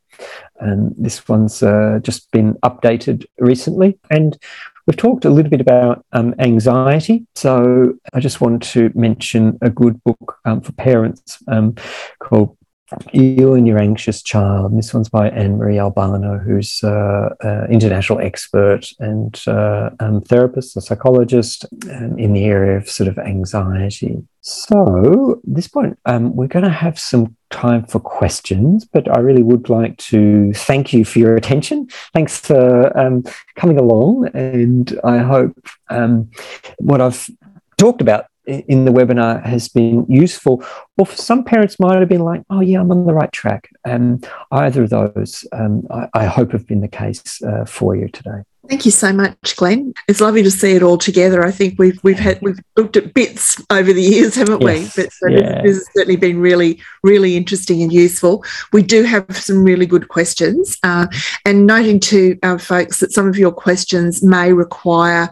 And 0.62 0.96
this 0.98 1.28
one's 1.28 1.62
uh, 1.62 2.00
just 2.02 2.32
been 2.32 2.54
updated 2.64 3.26
recently. 3.38 4.00
And 4.10 4.38
We've 4.86 4.98
talked 4.98 5.26
a 5.26 5.30
little 5.30 5.50
bit 5.50 5.62
about 5.62 6.06
um, 6.12 6.36
anxiety. 6.40 7.26
So 7.36 7.94
I 8.14 8.20
just 8.20 8.42
want 8.42 8.64
to 8.64 8.92
mention 8.96 9.58
a 9.62 9.70
good 9.70 10.04
book 10.04 10.40
um, 10.46 10.62
for 10.62 10.74
parents 10.74 11.42
um, 11.48 11.76
called 12.20 12.58
you 13.12 13.54
and 13.54 13.68
your 13.68 13.80
anxious 13.80 14.22
child. 14.22 14.78
This 14.78 14.94
one's 14.94 15.10
by 15.10 15.30
Anne 15.30 15.58
Marie 15.58 15.80
Albano, 15.80 16.38
who's 16.38 16.84
uh, 16.84 17.30
uh, 17.44 17.66
international 17.70 18.20
expert 18.20 18.90
and 19.00 19.42
uh, 19.48 19.90
um, 20.00 20.22
therapist, 20.22 20.78
a 20.78 20.82
psychologist 20.82 21.66
um, 21.90 22.18
in 22.18 22.34
the 22.34 22.46
area 22.46 22.78
of 22.78 22.90
sort 22.90 23.08
of 23.08 23.18
anxiety. 23.18 24.24
So, 24.42 25.42
at 25.48 25.56
this 25.56 25.68
point, 25.68 25.98
um, 26.06 26.36
we're 26.36 26.48
going 26.48 26.66
to 26.66 26.70
have 26.70 27.00
some 27.00 27.36
time 27.50 27.86
for 27.86 28.00
questions, 28.00 28.84
but 28.84 29.10
I 29.16 29.20
really 29.22 29.44
would 29.44 29.70
like 29.70 29.98
to 30.10 30.52
thank 30.54 30.92
you 30.92 31.06
for 31.06 31.20
your 31.20 31.36
attention. 31.36 31.88
Thanks 32.14 32.40
for 32.40 32.98
um, 32.98 33.24
coming 33.56 33.78
along, 33.78 34.28
and 34.34 35.00
I 35.04 35.20
hope 35.20 35.56
um, 35.90 36.30
what 36.80 37.00
I've 37.00 37.30
talked 37.78 38.02
about 38.02 38.26
in 38.46 38.86
the 38.86 38.92
webinar 38.92 39.44
has 39.46 39.68
been 39.70 40.06
useful, 40.10 40.64
or 40.98 41.06
for 41.06 41.16
some 41.16 41.44
parents 41.44 41.80
might 41.80 42.00
have 42.00 42.10
been 42.10 42.22
like, 42.22 42.44
"Oh, 42.50 42.62
yeah, 42.62 42.82
I'm 42.82 42.92
on 42.92 43.06
the 43.06 43.14
right 43.14 43.32
track." 43.32 43.70
And 43.86 44.28
either 44.52 44.84
of 44.84 44.90
those, 44.90 45.46
um, 45.52 45.88
I, 45.90 46.10
I, 46.14 46.26
hope, 46.26 46.52
have 46.52 46.68
been 46.68 46.82
the 46.82 46.88
case 46.88 47.42
uh, 47.42 47.66
for 47.66 47.96
you 47.96 48.10
today. 48.10 48.44
Thank 48.70 48.86
you 48.86 48.92
so 48.92 49.12
much, 49.12 49.58
Glenn. 49.58 49.94
It's 50.08 50.22
lovely 50.22 50.42
to 50.42 50.50
see 50.50 50.72
it 50.72 50.84
all 50.84 50.98
together. 50.98 51.44
I 51.44 51.52
think 51.52 51.78
we've 51.78 52.02
we've 52.02 52.18
had 52.18 52.42
we've 52.42 52.60
looked 52.78 52.96
at 52.96 53.14
bits 53.14 53.62
over 53.70 53.92
the 53.92 54.02
years, 54.02 54.36
haven't 54.36 54.62
yes, 54.62 54.96
we? 54.96 55.04
But 55.04 55.12
so 55.12 55.28
yeah. 55.28 55.62
this, 55.62 55.76
has 55.76 55.88
certainly 55.94 56.16
been 56.16 56.40
really 56.40 56.80
really 57.04 57.36
interesting 57.36 57.82
and 57.82 57.92
useful. 57.92 58.46
We 58.72 58.82
do 58.82 59.04
have 59.04 59.36
some 59.36 59.66
really 59.66 59.86
good 59.86 60.08
questions, 60.08 60.78
uh, 60.84 61.08
and 61.44 61.68
noting 61.68 62.00
to 62.02 62.40
our 62.42 62.58
folks 62.58 63.02
that 63.02 63.12
some 63.12 63.28
of 63.28 63.38
your 63.38 63.52
questions 63.52 64.24
may 64.24 64.54
require 64.54 65.30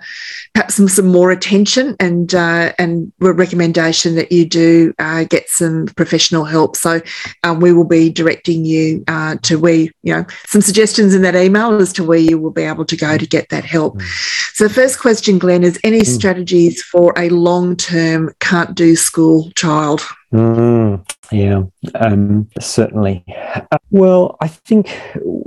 perhaps 0.54 0.76
some, 0.76 0.90
some 0.90 1.08
more 1.08 1.32
attention 1.32 1.96
and 2.02 2.36
uh, 2.36 2.74
and 2.80 3.14
a 3.22 3.32
recommendation 3.32 4.16
that 4.16 4.34
you 4.34 4.46
do 4.46 4.94
uh, 5.00 5.24
get 5.24 5.48
some 5.48 5.86
professional 5.96 6.44
help. 6.44 6.76
So 6.76 7.00
um, 7.44 7.62
we 7.62 7.72
will 7.72 7.88
be 7.88 8.10
directing 8.10 8.66
you 8.66 9.06
uh, 9.08 9.38
to 9.44 9.58
where 9.58 9.88
you 10.04 10.14
know 10.14 10.26
some 10.48 10.60
suggestions 10.60 11.16
in 11.16 11.22
that 11.22 11.36
email 11.38 11.76
as 11.78 11.94
to 11.94 12.04
where 12.04 12.20
you 12.20 12.38
will 12.38 12.52
be 12.52 12.64
able 12.64 12.84
to 12.84 12.98
go 12.98 13.21
to 13.22 13.28
get 13.28 13.50
that 13.50 13.64
help. 13.64 13.96
Mm. 13.98 14.54
So, 14.54 14.68
the 14.68 14.74
first 14.74 15.00
question, 15.00 15.40
Glenn, 15.40 15.64
is 15.64 15.80
any 15.84 16.02
mm. 16.02 16.06
strategies 16.06 16.84
for 16.84 17.14
a 17.18 17.30
long 17.30 17.78
term 17.78 18.34
can't 18.40 18.76
do 18.76 18.96
school 18.96 19.50
child? 19.56 20.02
Mm, 20.34 21.06
yeah, 21.32 21.64
um, 21.96 22.50
certainly. 22.60 23.24
Uh, 23.56 23.78
well, 23.90 24.38
I 24.42 24.48
think 24.48 24.88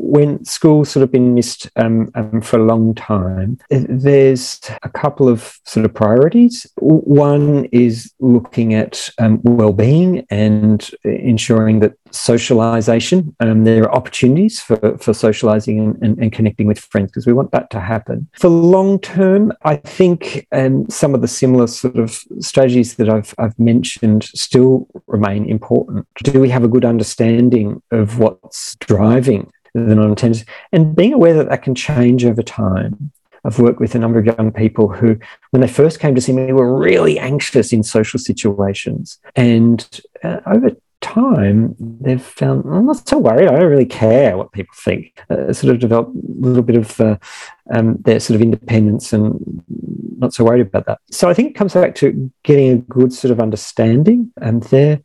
when 0.04 0.44
school's 0.44 0.90
sort 0.90 1.02
of 1.02 1.10
been 1.10 1.34
missed 1.34 1.70
um, 1.76 2.10
um, 2.14 2.40
for 2.40 2.58
a 2.58 2.64
long 2.64 2.94
time, 2.94 3.58
there's 3.70 4.60
a 4.82 4.88
couple 4.88 5.28
of 5.28 5.58
sort 5.64 5.86
of 5.86 5.94
priorities. 5.94 6.66
One 6.76 7.66
is 7.66 8.12
looking 8.20 8.74
at 8.74 9.10
um, 9.18 9.40
well-being 9.42 10.26
and 10.30 10.88
ensuring 11.04 11.80
that 11.80 11.94
socialization, 12.14 13.34
um, 13.40 13.64
there 13.64 13.84
are 13.84 13.94
opportunities 13.94 14.60
for, 14.60 14.96
for 14.98 15.12
socializing 15.12 15.80
and, 15.80 16.02
and, 16.02 16.18
and 16.18 16.32
connecting 16.32 16.66
with 16.66 16.78
friends 16.78 17.10
because 17.10 17.26
we 17.26 17.32
want 17.32 17.50
that 17.50 17.70
to 17.70 17.80
happen. 17.80 18.28
For 18.38 18.48
long 18.48 19.00
term, 19.00 19.52
I 19.62 19.76
think 19.76 20.46
um, 20.52 20.88
some 20.88 21.14
of 21.14 21.22
the 21.22 21.28
similar 21.28 21.66
sort 21.66 21.96
of 21.96 22.22
strategies 22.40 22.94
that 22.96 23.08
I've, 23.08 23.34
I've 23.38 23.58
mentioned 23.58 24.24
still 24.24 24.86
remain 25.06 25.48
important. 25.48 26.06
Do 26.22 26.40
we 26.40 26.50
have 26.50 26.64
a 26.64 26.68
good 26.68 26.84
understanding 26.84 27.82
of 27.90 28.18
what's 28.18 28.76
driving 28.76 29.50
the 29.74 29.94
non 29.94 30.12
attendance 30.12 30.44
and 30.72 30.94
being 30.94 31.12
aware 31.12 31.34
that 31.34 31.48
that 31.48 31.62
can 31.62 31.74
change 31.74 32.24
over 32.24 32.42
time? 32.42 33.12
I've 33.44 33.58
worked 33.58 33.80
with 33.80 33.94
a 33.94 33.98
number 33.98 34.18
of 34.18 34.24
young 34.24 34.50
people 34.52 34.88
who, 34.88 35.18
when 35.50 35.60
they 35.60 35.68
first 35.68 36.00
came 36.00 36.14
to 36.14 36.20
see 36.20 36.32
me, 36.32 36.52
were 36.52 36.78
really 36.78 37.18
anxious 37.18 37.74
in 37.74 37.82
social 37.82 38.18
situations. 38.18 39.18
And 39.36 39.86
uh, 40.22 40.40
over 40.46 40.70
time, 41.02 41.76
they've 41.78 42.22
found 42.22 42.64
I'm 42.64 42.86
not 42.86 43.06
so 43.06 43.18
worried. 43.18 43.48
I 43.48 43.58
don't 43.58 43.70
really 43.70 43.84
care 43.84 44.38
what 44.38 44.52
people 44.52 44.74
think. 44.74 45.20
Uh, 45.28 45.52
sort 45.52 45.74
of 45.74 45.80
developed 45.80 46.16
a 46.16 46.46
little 46.46 46.62
bit 46.62 46.76
of 46.76 47.00
uh, 47.00 47.18
um, 47.72 47.98
their 48.04 48.18
sort 48.18 48.36
of 48.36 48.40
independence 48.40 49.12
and 49.12 49.62
not 50.18 50.32
so 50.32 50.44
worried 50.44 50.62
about 50.62 50.86
that. 50.86 51.00
So 51.10 51.28
I 51.28 51.34
think 51.34 51.50
it 51.50 51.58
comes 51.58 51.74
back 51.74 51.94
to 51.96 52.32
getting 52.42 52.72
a 52.72 52.76
good 52.78 53.12
sort 53.12 53.30
of 53.30 53.40
understanding 53.40 54.32
and 54.40 54.62
there. 54.64 55.00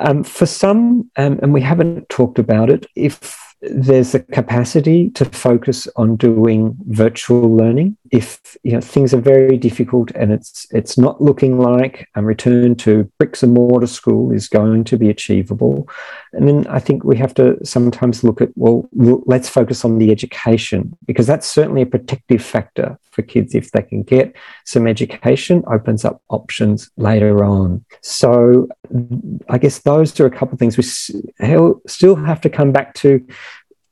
Um, 0.00 0.24
for 0.24 0.46
some, 0.46 1.10
um, 1.16 1.38
and 1.42 1.52
we 1.52 1.60
haven't 1.60 2.08
talked 2.08 2.38
about 2.38 2.70
it, 2.70 2.86
if 2.96 3.51
there's 3.62 4.14
a 4.14 4.20
capacity 4.20 5.10
to 5.10 5.24
focus 5.24 5.86
on 5.96 6.16
doing 6.16 6.76
virtual 6.88 7.54
learning. 7.54 7.96
If 8.10 8.56
you 8.64 8.72
know 8.72 8.80
things 8.80 9.14
are 9.14 9.20
very 9.20 9.56
difficult 9.56 10.10
and 10.12 10.32
it's 10.32 10.66
it's 10.70 10.98
not 10.98 11.20
looking 11.22 11.58
like 11.58 12.08
a 12.14 12.22
return 12.22 12.74
to 12.76 13.10
bricks 13.18 13.42
and 13.42 13.54
mortar 13.54 13.86
school 13.86 14.32
is 14.32 14.48
going 14.48 14.84
to 14.84 14.96
be 14.96 15.08
achievable 15.08 15.88
and 16.32 16.46
then 16.46 16.66
i 16.68 16.78
think 16.78 17.04
we 17.04 17.16
have 17.16 17.34
to 17.34 17.56
sometimes 17.64 18.22
look 18.22 18.40
at 18.40 18.50
well 18.54 18.88
let's 18.92 19.48
focus 19.48 19.84
on 19.84 19.98
the 19.98 20.10
education 20.10 20.96
because 21.06 21.26
that's 21.26 21.46
certainly 21.46 21.82
a 21.82 21.86
protective 21.86 22.42
factor 22.42 22.98
for 23.12 23.22
kids 23.22 23.54
if 23.54 23.70
they 23.72 23.82
can 23.82 24.02
get 24.02 24.34
some 24.64 24.86
education 24.86 25.62
opens 25.66 26.04
up 26.04 26.22
options 26.30 26.90
later 26.96 27.44
on. 27.44 27.84
So 28.00 28.68
i 29.48 29.58
guess 29.58 29.78
those 29.80 30.18
are 30.20 30.26
a 30.26 30.30
couple 30.30 30.54
of 30.54 30.58
things 30.58 30.76
we 30.76 30.82
still 30.82 32.16
have 32.16 32.40
to 32.40 32.50
come 32.50 32.72
back 32.72 32.94
to 32.94 33.24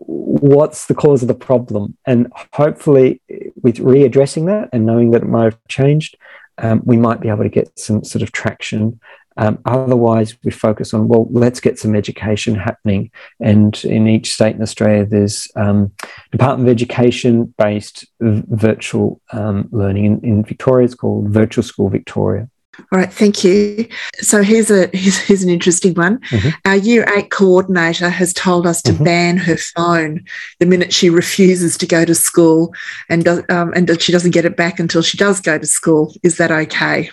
what's 0.00 0.86
the 0.86 0.94
cause 0.94 1.22
of 1.22 1.28
the 1.28 1.34
problem? 1.34 1.96
And 2.06 2.32
hopefully 2.52 3.20
with 3.62 3.76
readdressing 3.76 4.46
that 4.46 4.70
and 4.72 4.86
knowing 4.86 5.10
that 5.10 5.22
it 5.22 5.28
might 5.28 5.44
have 5.44 5.58
changed 5.68 6.16
um, 6.60 6.82
we 6.84 6.96
might 6.96 7.20
be 7.20 7.28
able 7.28 7.42
to 7.42 7.48
get 7.48 7.76
some 7.78 8.04
sort 8.04 8.22
of 8.22 8.32
traction. 8.32 9.00
Um, 9.36 9.58
otherwise 9.64 10.36
we 10.44 10.50
focus 10.50 10.92
on 10.92 11.08
well 11.08 11.26
let's 11.30 11.60
get 11.60 11.78
some 11.78 11.94
education 11.94 12.54
happening. 12.54 13.10
And 13.38 13.82
in 13.84 14.06
each 14.08 14.32
state 14.32 14.56
in 14.56 14.62
australia 14.62 15.06
there's 15.06 15.48
um, 15.56 15.92
department 16.32 16.68
of 16.68 16.72
education 16.72 17.54
based 17.56 18.06
v- 18.20 18.42
virtual 18.48 19.20
um, 19.32 19.68
learning. 19.70 20.04
In, 20.04 20.20
in 20.24 20.44
victoria 20.44 20.84
it's 20.84 20.94
called 20.94 21.30
virtual 21.30 21.62
school 21.62 21.88
victoria 21.88 22.48
all 22.78 22.98
right, 22.98 23.12
thank 23.12 23.44
you. 23.44 23.88
So 24.14 24.42
here's 24.42 24.70
a 24.70 24.88
here's, 24.92 25.18
here's 25.18 25.42
an 25.42 25.50
interesting 25.50 25.94
one. 25.94 26.18
Mm-hmm. 26.20 26.48
Our 26.64 26.76
year 26.76 27.06
eight 27.16 27.30
coordinator 27.30 28.08
has 28.08 28.32
told 28.32 28.66
us 28.66 28.80
to 28.82 28.92
mm-hmm. 28.92 29.04
ban 29.04 29.36
her 29.38 29.56
phone 29.56 30.24
the 30.60 30.66
minute 30.66 30.92
she 30.92 31.10
refuses 31.10 31.76
to 31.78 31.86
go 31.86 32.04
to 32.04 32.14
school, 32.14 32.72
and 33.08 33.26
um, 33.50 33.72
and 33.74 34.00
she 34.00 34.12
doesn't 34.12 34.30
get 34.32 34.44
it 34.44 34.56
back 34.56 34.78
until 34.78 35.02
she 35.02 35.16
does 35.16 35.40
go 35.40 35.58
to 35.58 35.66
school. 35.66 36.14
Is 36.22 36.36
that 36.38 36.50
okay? 36.50 37.10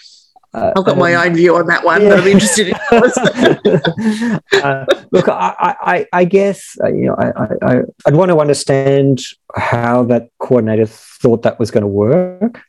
Uh, 0.54 0.74
I've 0.76 0.86
got 0.86 0.98
my 0.98 1.14
own 1.14 1.36
view 1.36 1.56
on 1.56 1.68
that 1.68 1.84
one, 1.84 2.02
yeah. 2.02 2.10
but 2.10 2.20
I'm 2.20 2.28
interested 2.28 2.70
in 2.70 2.74
uh, 4.64 4.86
look, 5.12 5.28
I, 5.28 5.76
I, 5.82 6.08
I 6.14 6.26
guess 6.26 6.78
uh, 6.84 6.88
you 6.88 7.08
know, 7.08 7.16
I, 7.16 7.56
I, 7.62 7.82
I'd 8.06 8.16
want 8.16 8.30
to 8.30 8.40
understand 8.40 9.22
how 9.56 10.04
that 10.06 10.30
coordinator 10.40 10.86
thought 10.88 11.44
that 11.44 11.60
was 11.60 11.70
going 11.70 11.82
to 11.82 11.88
work. 11.88 12.64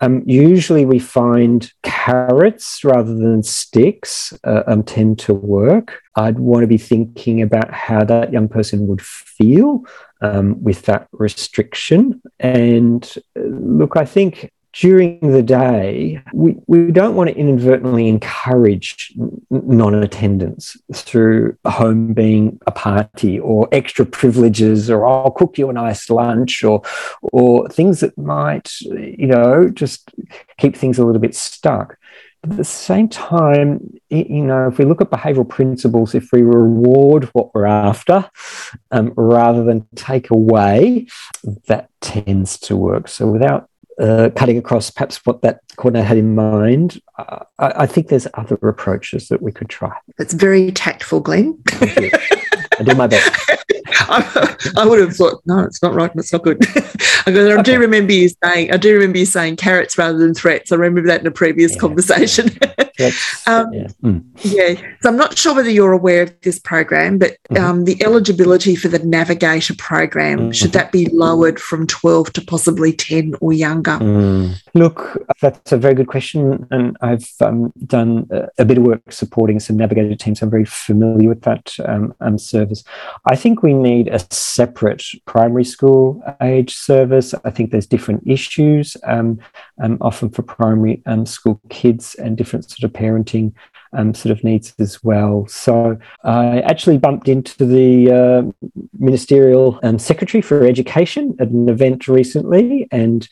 Um, 0.00 0.22
usually, 0.26 0.84
we 0.84 0.98
find 0.98 1.70
carrots 1.82 2.84
rather 2.84 3.14
than 3.14 3.42
sticks 3.42 4.32
uh, 4.44 4.62
um, 4.66 4.82
tend 4.82 5.18
to 5.20 5.34
work. 5.34 6.02
I'd 6.16 6.38
want 6.38 6.62
to 6.62 6.66
be 6.66 6.78
thinking 6.78 7.42
about 7.42 7.72
how 7.72 8.04
that 8.04 8.32
young 8.32 8.48
person 8.48 8.86
would 8.88 9.00
feel 9.02 9.84
um, 10.20 10.62
with 10.62 10.82
that 10.82 11.08
restriction. 11.12 12.20
And 12.38 13.10
uh, 13.38 13.42
look, 13.42 13.96
I 13.96 14.04
think 14.04 14.52
during 14.78 15.32
the 15.32 15.42
day, 15.42 16.22
we, 16.34 16.54
we 16.66 16.92
don't 16.92 17.14
want 17.14 17.30
to 17.30 17.36
inadvertently 17.36 18.08
encourage 18.08 19.12
non 19.50 19.94
attendance 19.94 20.76
through 20.92 21.56
home 21.64 22.12
being 22.12 22.58
a 22.66 22.70
party 22.70 23.40
or 23.40 23.68
extra 23.72 24.04
privileges 24.04 24.90
or 24.90 25.06
I'll 25.06 25.30
cook 25.30 25.56
you 25.56 25.70
a 25.70 25.72
nice 25.72 26.10
lunch 26.10 26.62
or, 26.62 26.82
or 27.22 27.68
things 27.70 28.00
that 28.00 28.18
might, 28.18 28.70
you 28.80 29.26
know, 29.26 29.70
just 29.70 30.10
keep 30.58 30.76
things 30.76 30.98
a 30.98 31.06
little 31.06 31.22
bit 31.22 31.34
stuck. 31.34 31.96
But 32.42 32.50
at 32.50 32.56
the 32.58 32.64
same 32.64 33.08
time, 33.08 33.98
you 34.10 34.44
know, 34.44 34.68
if 34.68 34.76
we 34.76 34.84
look 34.84 35.00
at 35.00 35.10
behavioral 35.10 35.48
principles, 35.48 36.14
if 36.14 36.32
we 36.32 36.42
reward 36.42 37.24
what 37.32 37.54
we're 37.54 37.64
after 37.64 38.28
um, 38.90 39.14
rather 39.16 39.64
than 39.64 39.88
take 39.94 40.30
away, 40.30 41.06
that 41.66 41.88
tends 42.02 42.58
to 42.58 42.76
work. 42.76 43.08
So 43.08 43.26
without 43.26 43.70
uh, 44.00 44.30
cutting 44.36 44.58
across 44.58 44.90
perhaps 44.90 45.24
what 45.24 45.42
that 45.42 45.60
coordinator 45.76 46.06
had 46.06 46.18
in 46.18 46.34
mind, 46.34 47.00
uh, 47.18 47.44
I, 47.58 47.72
I, 47.82 47.86
think 47.86 48.08
there's 48.08 48.26
other 48.34 48.56
approaches 48.56 49.28
that 49.28 49.40
we 49.40 49.52
could 49.52 49.70
try. 49.70 49.96
It's 50.18 50.34
very 50.34 50.70
tactful, 50.70 51.20
Glenn. 51.20 51.58
I 52.78 52.82
do 52.84 52.94
my 52.94 53.06
best. 53.06 53.30
I, 54.08 54.56
I, 54.76 54.86
would 54.86 55.00
have 55.00 55.16
thought, 55.16 55.40
no, 55.46 55.60
it's 55.60 55.82
not 55.82 55.94
right. 55.94 56.10
It's 56.14 56.32
not 56.32 56.42
good. 56.42 56.58
I 57.26 57.30
okay. 57.32 57.62
do 57.62 57.80
remember 57.80 58.12
you 58.12 58.30
saying, 58.44 58.72
I 58.72 58.76
do 58.76 58.94
remember 58.94 59.18
you 59.18 59.26
saying 59.26 59.56
carrots 59.56 59.98
rather 59.98 60.16
than 60.16 60.32
threats. 60.32 60.70
I 60.70 60.76
remember 60.76 61.08
that 61.08 61.20
in 61.20 61.26
a 61.26 61.32
previous 61.32 61.72
yeah. 61.72 61.80
conversation. 61.80 62.50
um, 63.46 63.72
yeah. 63.72 63.88
Mm. 64.02 64.24
yeah. 64.42 64.74
So 65.02 65.08
I'm 65.08 65.16
not 65.16 65.36
sure 65.36 65.54
whether 65.54 65.70
you're 65.70 65.92
aware 65.92 66.22
of 66.22 66.40
this 66.42 66.58
program, 66.58 67.18
but 67.18 67.36
mm-hmm. 67.50 67.64
um, 67.64 67.84
the 67.84 68.02
eligibility 68.02 68.76
for 68.76 68.88
the 68.88 69.00
Navigator 69.00 69.74
program 69.76 70.38
mm-hmm. 70.38 70.50
should 70.52 70.72
that 70.72 70.92
be 70.92 71.06
lowered 71.06 71.60
from 71.60 71.86
12 71.86 72.32
to 72.34 72.40
possibly 72.42 72.92
10 72.92 73.34
or 73.40 73.52
younger? 73.52 73.92
Mm. 73.92 74.54
Look, 74.74 75.18
that's 75.40 75.72
a 75.72 75.76
very 75.76 75.94
good 75.94 76.06
question, 76.06 76.66
and 76.70 76.96
I've 77.00 77.28
um, 77.40 77.72
done 77.86 78.28
a, 78.30 78.48
a, 78.58 78.64
bit 78.64 78.78
of 78.78 78.84
work 78.84 79.12
supporting 79.12 79.60
some 79.60 79.76
Navigator 79.76 80.14
teams. 80.14 80.42
I'm 80.42 80.50
very 80.50 80.64
familiar 80.64 81.28
with 81.28 81.42
that 81.42 81.74
um, 81.84 82.14
um, 82.20 82.38
service. 82.38 82.84
I 83.26 83.36
think 83.36 83.62
we 83.62 83.74
need 83.74 84.08
a 84.08 84.20
separate 84.30 85.04
primary 85.26 85.64
school 85.64 86.22
age 86.40 86.74
service. 86.74 87.15
I 87.44 87.50
think 87.50 87.70
there's 87.70 87.86
different 87.86 88.22
issues, 88.26 88.96
um, 89.04 89.38
um, 89.82 89.98
often 90.00 90.30
for 90.30 90.42
primary 90.42 91.02
um, 91.06 91.26
school 91.26 91.60
kids, 91.68 92.14
and 92.16 92.36
different 92.36 92.70
sort 92.70 92.84
of 92.84 92.92
parenting 92.92 93.52
um, 93.92 94.14
sort 94.14 94.36
of 94.36 94.44
needs 94.44 94.74
as 94.78 95.02
well. 95.02 95.46
So 95.46 95.98
I 96.24 96.60
actually 96.60 96.98
bumped 96.98 97.28
into 97.28 97.64
the 97.64 98.10
uh, 98.12 98.70
ministerial 98.98 99.80
um, 99.82 99.98
secretary 99.98 100.42
for 100.42 100.64
education 100.64 101.36
at 101.40 101.48
an 101.48 101.68
event 101.68 102.08
recently, 102.08 102.88
and 102.90 103.28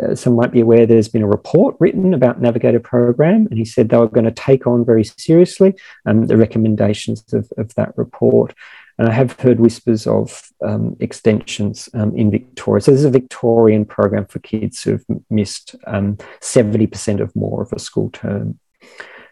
uh, 0.00 0.14
some 0.14 0.34
might 0.34 0.50
be 0.50 0.60
aware 0.60 0.86
there's 0.86 1.08
been 1.08 1.22
a 1.22 1.26
report 1.28 1.76
written 1.78 2.14
about 2.14 2.40
Navigator 2.40 2.80
program, 2.80 3.46
and 3.50 3.58
he 3.58 3.64
said 3.64 3.88
they 3.88 3.96
were 3.96 4.08
going 4.08 4.24
to 4.24 4.32
take 4.32 4.66
on 4.66 4.84
very 4.84 5.04
seriously 5.04 5.74
um, 6.06 6.26
the 6.26 6.36
recommendations 6.36 7.32
of, 7.32 7.48
of 7.56 7.74
that 7.74 7.96
report. 7.96 8.54
And 8.98 9.08
I 9.08 9.12
have 9.12 9.32
heard 9.40 9.58
whispers 9.58 10.06
of 10.06 10.50
um, 10.64 10.96
extensions 11.00 11.88
um, 11.94 12.16
in 12.16 12.30
Victoria. 12.30 12.80
So 12.80 12.92
there's 12.92 13.04
a 13.04 13.10
Victorian 13.10 13.84
program 13.84 14.26
for 14.26 14.38
kids 14.38 14.82
who've 14.82 15.04
missed 15.30 15.74
um, 15.86 16.16
70% 16.40 17.20
of 17.20 17.34
more 17.34 17.62
of 17.62 17.72
a 17.72 17.78
school 17.78 18.10
term. 18.10 18.58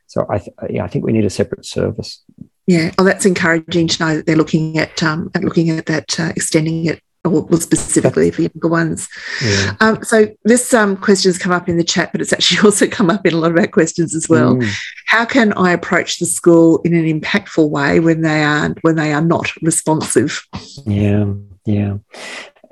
So 0.06 0.26
I, 0.28 0.38
th- 0.38 0.54
yeah, 0.68 0.84
I 0.84 0.88
think 0.88 1.04
we 1.04 1.12
need 1.12 1.24
a 1.24 1.30
separate 1.30 1.64
service. 1.64 2.22
Yeah, 2.66 2.92
oh, 2.98 3.04
that's 3.04 3.24
encouraging 3.24 3.88
to 3.88 4.04
know 4.04 4.16
that 4.16 4.26
they're 4.26 4.36
looking 4.36 4.78
at, 4.78 5.02
um, 5.02 5.30
at 5.34 5.44
looking 5.44 5.70
at 5.70 5.86
that, 5.86 6.18
uh, 6.18 6.32
extending 6.36 6.86
it 6.86 7.02
or 7.24 7.56
specifically 7.56 8.30
for 8.30 8.42
younger 8.42 8.68
ones. 8.68 9.08
Yeah. 9.42 9.76
Um, 9.80 10.02
so 10.02 10.26
this 10.44 10.74
um, 10.74 10.96
question 10.96 11.28
has 11.28 11.38
come 11.38 11.52
up 11.52 11.68
in 11.68 11.76
the 11.76 11.84
chat, 11.84 12.10
but 12.12 12.20
it's 12.20 12.32
actually 12.32 12.60
also 12.64 12.86
come 12.86 13.10
up 13.10 13.24
in 13.26 13.34
a 13.34 13.36
lot 13.36 13.52
of 13.52 13.58
our 13.58 13.66
questions 13.66 14.14
as 14.14 14.28
well. 14.28 14.56
Mm. 14.56 14.68
How 15.06 15.24
can 15.24 15.52
I 15.52 15.72
approach 15.72 16.18
the 16.18 16.26
school 16.26 16.80
in 16.82 16.94
an 16.94 17.04
impactful 17.04 17.68
way 17.70 18.00
when 18.00 18.22
they 18.22 18.42
are 18.42 18.74
when 18.82 18.96
they 18.96 19.12
are 19.12 19.22
not 19.22 19.54
responsive? 19.62 20.46
Yeah, 20.84 21.32
yeah. 21.64 21.98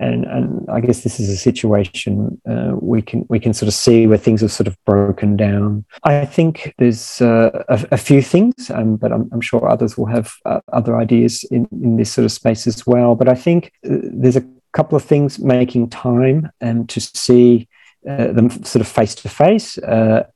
And, 0.00 0.24
and 0.24 0.66
I 0.70 0.80
guess 0.80 1.02
this 1.02 1.20
is 1.20 1.28
a 1.28 1.36
situation 1.36 2.40
uh, 2.48 2.72
we 2.80 3.02
can 3.02 3.26
we 3.28 3.38
can 3.38 3.52
sort 3.52 3.68
of 3.68 3.74
see 3.74 4.06
where 4.06 4.16
things 4.16 4.40
have 4.40 4.50
sort 4.50 4.66
of 4.66 4.82
broken 4.86 5.36
down. 5.36 5.84
I 6.04 6.24
think 6.24 6.74
there's 6.78 7.20
uh, 7.20 7.64
a, 7.68 7.86
a, 7.92 7.96
few 7.98 8.22
things, 8.22 8.70
um, 8.70 8.96
but 8.96 9.12
I'm, 9.12 9.28
I'm, 9.30 9.42
sure 9.42 9.68
others 9.68 9.98
will 9.98 10.06
have 10.06 10.32
uh, 10.46 10.60
other 10.72 10.96
ideas 10.96 11.44
in, 11.50 11.68
in 11.70 11.96
this 11.98 12.10
sort 12.10 12.24
of 12.24 12.32
space 12.32 12.66
as 12.66 12.86
well. 12.86 13.14
But 13.14 13.28
I 13.28 13.34
think 13.34 13.72
uh, 13.84 13.96
there's 14.02 14.36
a 14.36 14.46
couple 14.72 14.96
of 14.96 15.04
things 15.04 15.38
making 15.38 15.90
time 15.90 16.50
and 16.62 16.88
to 16.88 17.00
see 17.00 17.68
uh, 18.08 18.32
them 18.32 18.48
sort 18.64 18.80
of 18.80 18.88
face 18.88 19.14
to 19.16 19.28
face, 19.28 19.76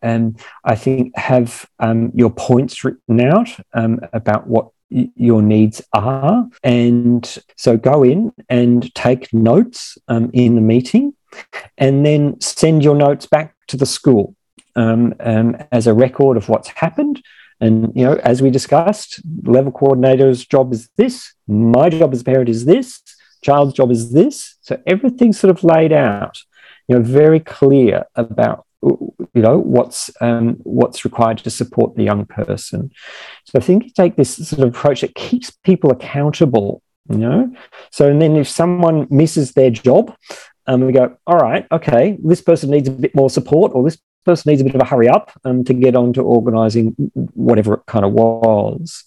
and 0.03 0.39
I 0.65 0.75
think 0.75 1.17
have 1.17 1.67
um, 1.79 2.13
your 2.15 2.31
points 2.31 2.85
written 2.85 3.23
out 3.23 3.49
um, 3.73 4.01
about 4.13 4.47
what 4.47 4.69
your 5.17 5.43
needs 5.43 5.83
are. 5.93 6.49
And 6.63 7.39
so 7.57 7.77
go 7.77 8.05
in 8.05 8.33
and 8.49 8.95
take 8.95 9.33
notes 9.33 9.99
um, 10.09 10.31
in 10.33 10.55
the 10.55 10.61
meeting 10.61 11.15
and 11.79 12.07
then 12.07 12.41
send 12.41 12.85
your 12.85 12.95
notes 12.95 13.27
back 13.27 13.55
to 13.69 13.77
the 13.77 13.87
school 13.87 14.37
um, 14.77 15.15
um, 15.21 15.57
as 15.73 15.87
a 15.87 15.95
record 15.95 16.37
of 16.37 16.49
what's 16.49 16.69
happened. 16.69 17.23
And, 17.61 17.93
you 17.95 18.05
know, 18.05 18.15
as 18.23 18.43
we 18.43 18.51
discussed, 18.51 19.21
level 19.45 19.73
coordinator's 19.73 20.45
job 20.45 20.73
is 20.73 20.89
this, 20.97 21.33
my 21.47 21.89
job 21.89 22.13
as 22.13 22.21
a 22.21 22.25
parent 22.25 22.49
is 22.49 22.65
this, 22.65 23.01
child's 23.43 23.75
job 23.75 23.91
is 23.91 24.13
this. 24.13 24.57
So 24.61 24.81
everything's 24.87 25.39
sort 25.39 25.51
of 25.51 25.65
laid 25.65 25.93
out, 25.93 26.39
you 26.89 26.97
know, 26.97 27.03
very 27.03 27.41
clear 27.41 28.05
about 28.15 28.67
you 29.35 29.43
know 29.43 29.59
what's 29.59 30.11
um, 30.21 30.57
what's 30.63 31.05
required 31.05 31.39
to 31.39 31.51
support 31.51 31.97
the 31.97 32.05
young 32.05 32.27
person. 32.27 32.91
So 33.45 33.59
I 33.59 33.63
think 33.63 33.85
you 33.85 33.91
take 33.91 34.17
this 34.17 34.37
sort 34.49 34.63
of 34.63 34.69
approach 34.69 35.01
that 35.01 35.15
keeps 35.15 35.51
people 35.51 35.91
accountable. 35.91 36.83
You 37.11 37.19
know, 37.19 37.55
so 37.91 38.09
and 38.09 38.21
then 38.21 38.37
if 38.37 38.49
someone 38.49 39.07
misses 39.11 39.53
their 39.53 39.71
job, 39.71 40.17
um, 40.67 40.81
we 40.87 40.93
go, 40.93 41.17
all 41.27 41.37
right, 41.37 41.67
okay, 41.71 42.17
this 42.25 42.41
person 42.41 42.71
needs 42.71 42.89
a 42.89 42.93
bit 42.93 43.15
more 43.15 43.29
support, 43.29 43.73
or 43.75 43.85
this 43.85 43.99
person 44.25 44.51
needs 44.51 44.63
a 44.63 44.65
bit 44.65 44.75
of 44.75 44.81
a 44.81 44.87
hurry 44.87 45.09
up 45.09 45.31
um, 45.45 45.65
to 45.65 45.75
get 45.75 45.95
on 45.95 46.13
to 46.15 46.23
organising 46.23 46.95
whatever 47.35 47.75
it 47.75 47.87
kind 47.87 48.05
of 48.05 48.13
was. 48.13 49.05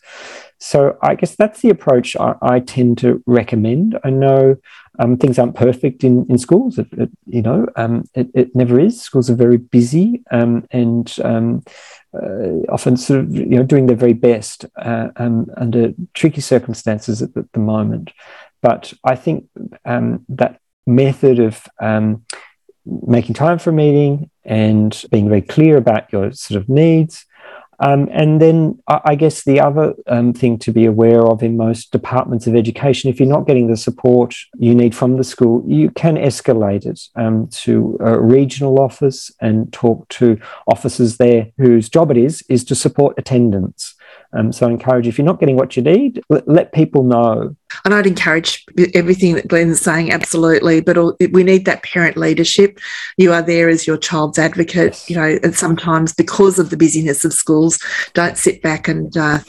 So 0.60 0.97
I 1.01 1.16
guess 1.16 1.36
that's 1.36 1.62
the 1.62 1.70
approach 1.70 2.16
I, 2.18 2.36
I 2.41 2.60
tend 2.60 2.97
to 2.99 3.22
recommend. 3.26 3.97
I 4.03 4.10
know 4.10 4.55
um, 4.99 5.18
things 5.18 5.38
aren't 5.38 5.55
perfect 5.55 6.03
in, 6.03 6.26
in 6.30 6.38
schools. 6.38 6.80
It, 6.80 6.88
it, 6.93 7.10
you 7.28 7.43
know, 7.43 7.68
um, 7.76 8.05
it, 8.16 8.30
it, 8.34 8.55
never 8.55 8.80
is. 8.80 8.99
Schools 8.99 9.30
are 9.30 9.36
very 9.36 9.58
busy 9.58 10.24
um, 10.32 10.66
and 10.72 11.16
um, 11.24 11.64
uh, 12.14 12.66
often 12.70 12.97
sort 12.97 13.20
of 13.20 13.36
you 13.36 13.45
know 13.45 13.64
doing 13.64 13.86
their 13.86 13.95
very 13.95 14.14
best 14.14 14.66
uh, 14.78 15.10
um, 15.18 15.47
under 15.58 15.93
tricky 16.16 16.41
circumstances 16.41 17.22
at 17.22 17.34
the, 17.36 17.47
the, 17.53 17.60
moment. 17.60 18.12
But 18.64 18.93
I 19.03 19.16
think 19.16 19.47
um, 19.86 20.26
that 20.30 20.60
method 20.88 21.39
of 21.39 21.68
making 22.86 23.36
time 23.36 23.60
for 23.60 23.70
a 23.70 23.74
meeting 23.74 24.32
and 24.43 25.03
being 25.12 25.28
very 25.28 25.41
clear 25.41 25.78
about 25.78 26.12
your 26.12 26.32
sort 26.32 26.60
of 26.60 26.70
needs 26.70 27.26
um, 27.80 28.09
and 28.11 28.41
then 28.41 28.82
I 28.88 29.15
guess 29.15 29.43
the 29.43 29.59
other 29.59 29.93
um, 30.07 30.34
thing 30.34 30.57
to 30.59 30.71
be 30.71 30.86
aware 30.86 31.25
of 31.25 31.43
in 31.43 31.57
most 31.57 31.91
departments 31.91 32.47
of 32.47 32.55
education, 32.55 33.09
if 33.09 33.19
you're 33.19 33.30
not 33.30 33.45
getting 33.45 33.67
the 33.67 33.78
support 33.78 34.36
you 34.57 34.73
need 34.73 34.95
from 34.95 35.17
the 35.17 35.23
school, 35.23 35.63
you 35.67 35.91
can 35.91 36.15
escalate 36.15 36.86
it 36.86 37.01
um, 37.15 37.47
to 37.49 37.97
a 37.99 38.19
regional 38.19 38.80
office 38.80 39.32
and 39.41 39.71
talk 39.71 40.07
to 40.09 40.39
officers 40.67 41.17
there 41.17 41.47
whose 41.57 41.88
job 41.88 42.09
it 42.09 42.17
is 42.17 42.43
is 42.49 42.63
to 42.65 42.75
support 42.75 43.15
attendance. 43.17 43.93
Um, 44.34 44.51
so 44.51 44.67
I 44.67 44.71
encourage 44.71 45.07
if 45.07 45.17
you're 45.17 45.25
not 45.25 45.39
getting 45.39 45.55
what 45.55 45.78
you 45.78 45.84
need, 45.84 46.21
let, 46.30 46.47
let 46.47 46.73
people 46.73 47.03
know 47.03 47.55
and 47.86 47.93
I'd 47.93 48.07
encourage 48.07 48.65
everything 48.93 49.36
that 49.36 49.47
Glenn's 49.47 49.82
saying, 49.82 50.11
absolutely. 50.11 50.82
But 50.82 50.97
we 51.32 51.43
need 51.43 51.65
that 51.65 51.84
parent 51.84 52.18
leadership. 52.18 52.80
You 53.18 53.34
are 53.34 53.41
there 53.41 53.70
as 53.70 53.88
your 53.88 53.97
child's 53.97 54.39
advocate, 54.39 54.93
yes. 54.93 55.09
you 55.09 55.15
know, 55.15 55.39
and 55.43 55.55
sometimes 55.55 56.13
because 56.13 56.59
of 56.59 56.70
the 56.70 56.78
busyness 56.78 57.26
of 57.26 57.34
schools, 57.34 57.80
don't 58.13 58.38
sit 58.38 58.61
back 58.61 58.88
and 58.88 59.15
uh, 59.18 59.39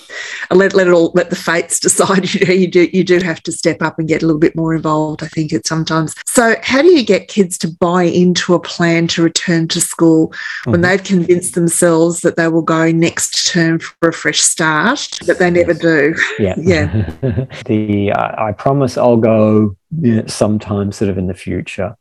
let, 0.51 0.75
let 0.75 0.87
it 0.87 0.93
all, 0.93 1.13
let 1.15 1.31
the 1.31 1.37
fates 1.37 1.81
decide. 1.89 2.33
You, 2.33 2.47
know, 2.47 2.55
you 2.55 2.69
do, 2.69 2.89
you 2.93 3.05
do 3.05 3.19
have 3.19 3.43
to 3.45 3.53
step 3.53 3.83
up 3.83 3.99
and 3.99 4.09
get 4.09 4.23
a 4.23 4.27
little 4.27 4.41
bit 4.41 4.57
more 4.57 4.75
involved, 4.75 5.23
I 5.23 5.29
think, 5.29 5.53
at 5.53 5.67
sometimes. 5.67 6.15
So, 6.27 6.57
how 6.63 6.83
do 6.83 6.89
you 6.89 7.05
get 7.05 7.29
kids 7.29 7.59
to 7.59 7.69
buy 7.69 8.05
into 8.05 8.55
a 8.55 8.61
plan 8.61 9.07
to 9.09 9.23
return 9.23 9.69
to 9.69 9.81
school 9.81 10.29
mm-hmm. 10.29 10.73
when 10.73 10.81
they've 10.83 11.03
convinced 11.03 11.55
themselves 11.55 12.21
that 12.21 12.37
they 12.37 12.49
will 12.49 12.63
go 12.63 12.91
next 12.91 13.47
term 13.47 13.79
for 13.79 14.09
a 14.09 14.13
fresh 14.13 14.41
start, 14.41 15.19
but 15.27 15.39
they 15.39 15.51
never 15.51 15.73
yes. 15.73 15.81
do? 15.81 16.15
Yeah. 16.39 16.55
yeah. 16.59 17.47
the 17.67 18.08
I, 18.13 18.49
I 18.49 18.53
promise 18.53 18.97
I'll 18.97 19.17
go 19.17 19.77
you 20.01 20.17
know, 20.17 20.27
sometime 20.27 20.93
sort 20.93 21.11
of 21.11 21.19
in 21.19 21.27
the 21.27 21.35
future. 21.35 21.97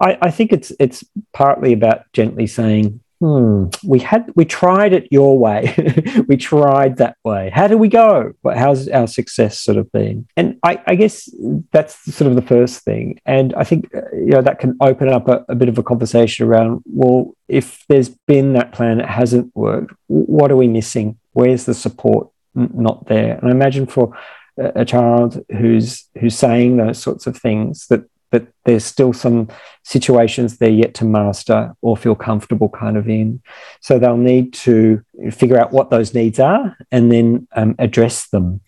I, 0.00 0.18
I 0.20 0.30
think 0.30 0.52
it's 0.52 0.72
it's 0.78 1.04
partly 1.32 1.72
about 1.72 2.10
gently 2.12 2.46
saying, 2.46 3.00
hmm, 3.22 3.66
we 3.84 4.00
had 4.00 4.30
we 4.34 4.44
tried 4.44 4.92
it 4.92 5.06
your 5.12 5.38
way, 5.38 5.74
we 6.28 6.36
tried 6.36 6.96
that 6.96 7.16
way. 7.24 7.50
How 7.50 7.68
do 7.68 7.78
we 7.78 7.88
go? 7.88 8.32
How's 8.44 8.88
our 8.88 9.06
success 9.06 9.60
sort 9.60 9.78
of 9.78 9.90
been? 9.92 10.26
And 10.36 10.58
I, 10.64 10.82
I, 10.86 10.96
guess 10.96 11.32
that's 11.70 11.94
sort 12.12 12.28
of 12.28 12.34
the 12.34 12.42
first 12.42 12.82
thing. 12.82 13.20
And 13.24 13.54
I 13.54 13.62
think 13.62 13.94
uh, 13.94 14.00
you 14.12 14.32
know 14.32 14.42
that 14.42 14.58
can 14.58 14.76
open 14.80 15.08
up 15.08 15.28
a, 15.28 15.44
a 15.48 15.54
bit 15.54 15.68
of 15.68 15.78
a 15.78 15.84
conversation 15.84 16.48
around 16.48 16.82
well, 16.84 17.34
if 17.46 17.84
there's 17.88 18.08
been 18.08 18.54
that 18.54 18.72
plan, 18.72 19.00
it 19.00 19.08
hasn't 19.08 19.54
worked. 19.54 19.94
What 20.08 20.50
are 20.50 20.56
we 20.56 20.66
missing? 20.66 21.18
Where's 21.32 21.64
the 21.64 21.74
support 21.74 22.28
not 22.54 23.06
there? 23.06 23.38
And 23.38 23.48
I 23.48 23.52
imagine 23.52 23.86
for 23.86 24.18
a 24.56 24.84
child 24.84 25.44
who's 25.50 26.08
who's 26.18 26.36
saying 26.36 26.76
those 26.76 26.98
sorts 26.98 27.26
of 27.26 27.36
things 27.36 27.86
that 27.88 28.04
that 28.32 28.46
there's 28.64 28.84
still 28.84 29.12
some 29.12 29.48
situations 29.84 30.56
they're 30.56 30.70
yet 30.70 30.94
to 30.94 31.04
master 31.04 31.74
or 31.82 31.96
feel 31.96 32.14
comfortable 32.14 32.68
kind 32.68 32.96
of 32.96 33.08
in. 33.08 33.42
So 33.80 33.98
they'll 33.98 34.16
need 34.16 34.54
to 34.54 35.02
figure 35.30 35.58
out 35.58 35.72
what 35.72 35.90
those 35.90 36.14
needs 36.14 36.40
are 36.40 36.76
and 36.90 37.12
then 37.12 37.46
um, 37.54 37.76
address 37.78 38.28
them. 38.28 38.62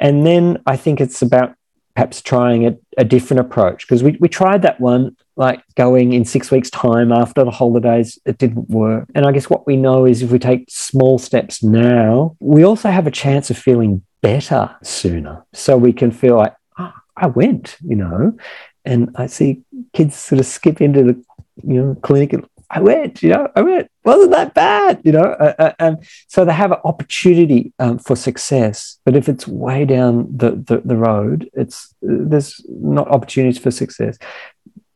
And 0.00 0.26
then 0.26 0.62
I 0.66 0.76
think 0.76 1.00
it's 1.00 1.20
about 1.20 1.54
perhaps 1.94 2.22
trying 2.22 2.66
a, 2.66 2.76
a 2.96 3.04
different 3.04 3.40
approach 3.40 3.86
because 3.86 4.02
we, 4.02 4.16
we 4.20 4.28
tried 4.28 4.62
that 4.62 4.80
one 4.80 5.16
like 5.36 5.62
going 5.74 6.12
in 6.12 6.24
six 6.24 6.50
weeks 6.50 6.70
time 6.70 7.12
after 7.12 7.44
the 7.44 7.50
holidays 7.50 8.18
it 8.24 8.38
didn't 8.38 8.70
work 8.70 9.08
and 9.14 9.26
i 9.26 9.32
guess 9.32 9.50
what 9.50 9.66
we 9.66 9.76
know 9.76 10.06
is 10.06 10.22
if 10.22 10.30
we 10.30 10.38
take 10.38 10.64
small 10.68 11.18
steps 11.18 11.62
now 11.62 12.36
we 12.38 12.62
also 12.62 12.90
have 12.90 13.08
a 13.08 13.10
chance 13.10 13.50
of 13.50 13.58
feeling 13.58 14.02
better 14.20 14.76
sooner. 14.82 15.44
So 15.52 15.76
we 15.76 15.92
can 15.92 16.10
feel 16.10 16.36
like, 16.36 16.54
oh, 16.78 16.92
I 17.16 17.26
went, 17.26 17.76
you 17.84 17.96
know, 17.96 18.36
and 18.84 19.10
I 19.16 19.26
see 19.26 19.62
kids 19.92 20.16
sort 20.16 20.40
of 20.40 20.46
skip 20.46 20.80
into 20.80 21.02
the, 21.02 21.24
you 21.62 21.82
know, 21.82 21.94
clinic 22.02 22.32
and 22.32 22.46
I 22.72 22.80
went, 22.80 23.20
you 23.22 23.30
know, 23.30 23.48
I 23.56 23.62
went, 23.62 23.90
wasn't 24.04 24.30
that 24.30 24.54
bad, 24.54 25.00
you 25.02 25.10
know? 25.10 25.24
Uh, 25.24 25.54
uh, 25.58 25.72
and 25.80 26.06
so 26.28 26.44
they 26.44 26.52
have 26.52 26.70
an 26.70 26.78
opportunity 26.84 27.72
um, 27.80 27.98
for 27.98 28.14
success. 28.14 28.98
But 29.04 29.16
if 29.16 29.28
it's 29.28 29.48
way 29.48 29.84
down 29.84 30.28
the, 30.34 30.52
the, 30.52 30.80
the 30.84 30.96
road, 30.96 31.50
it's 31.52 31.92
there's 32.00 32.64
not 32.68 33.08
opportunities 33.08 33.58
for 33.58 33.72
success 33.72 34.18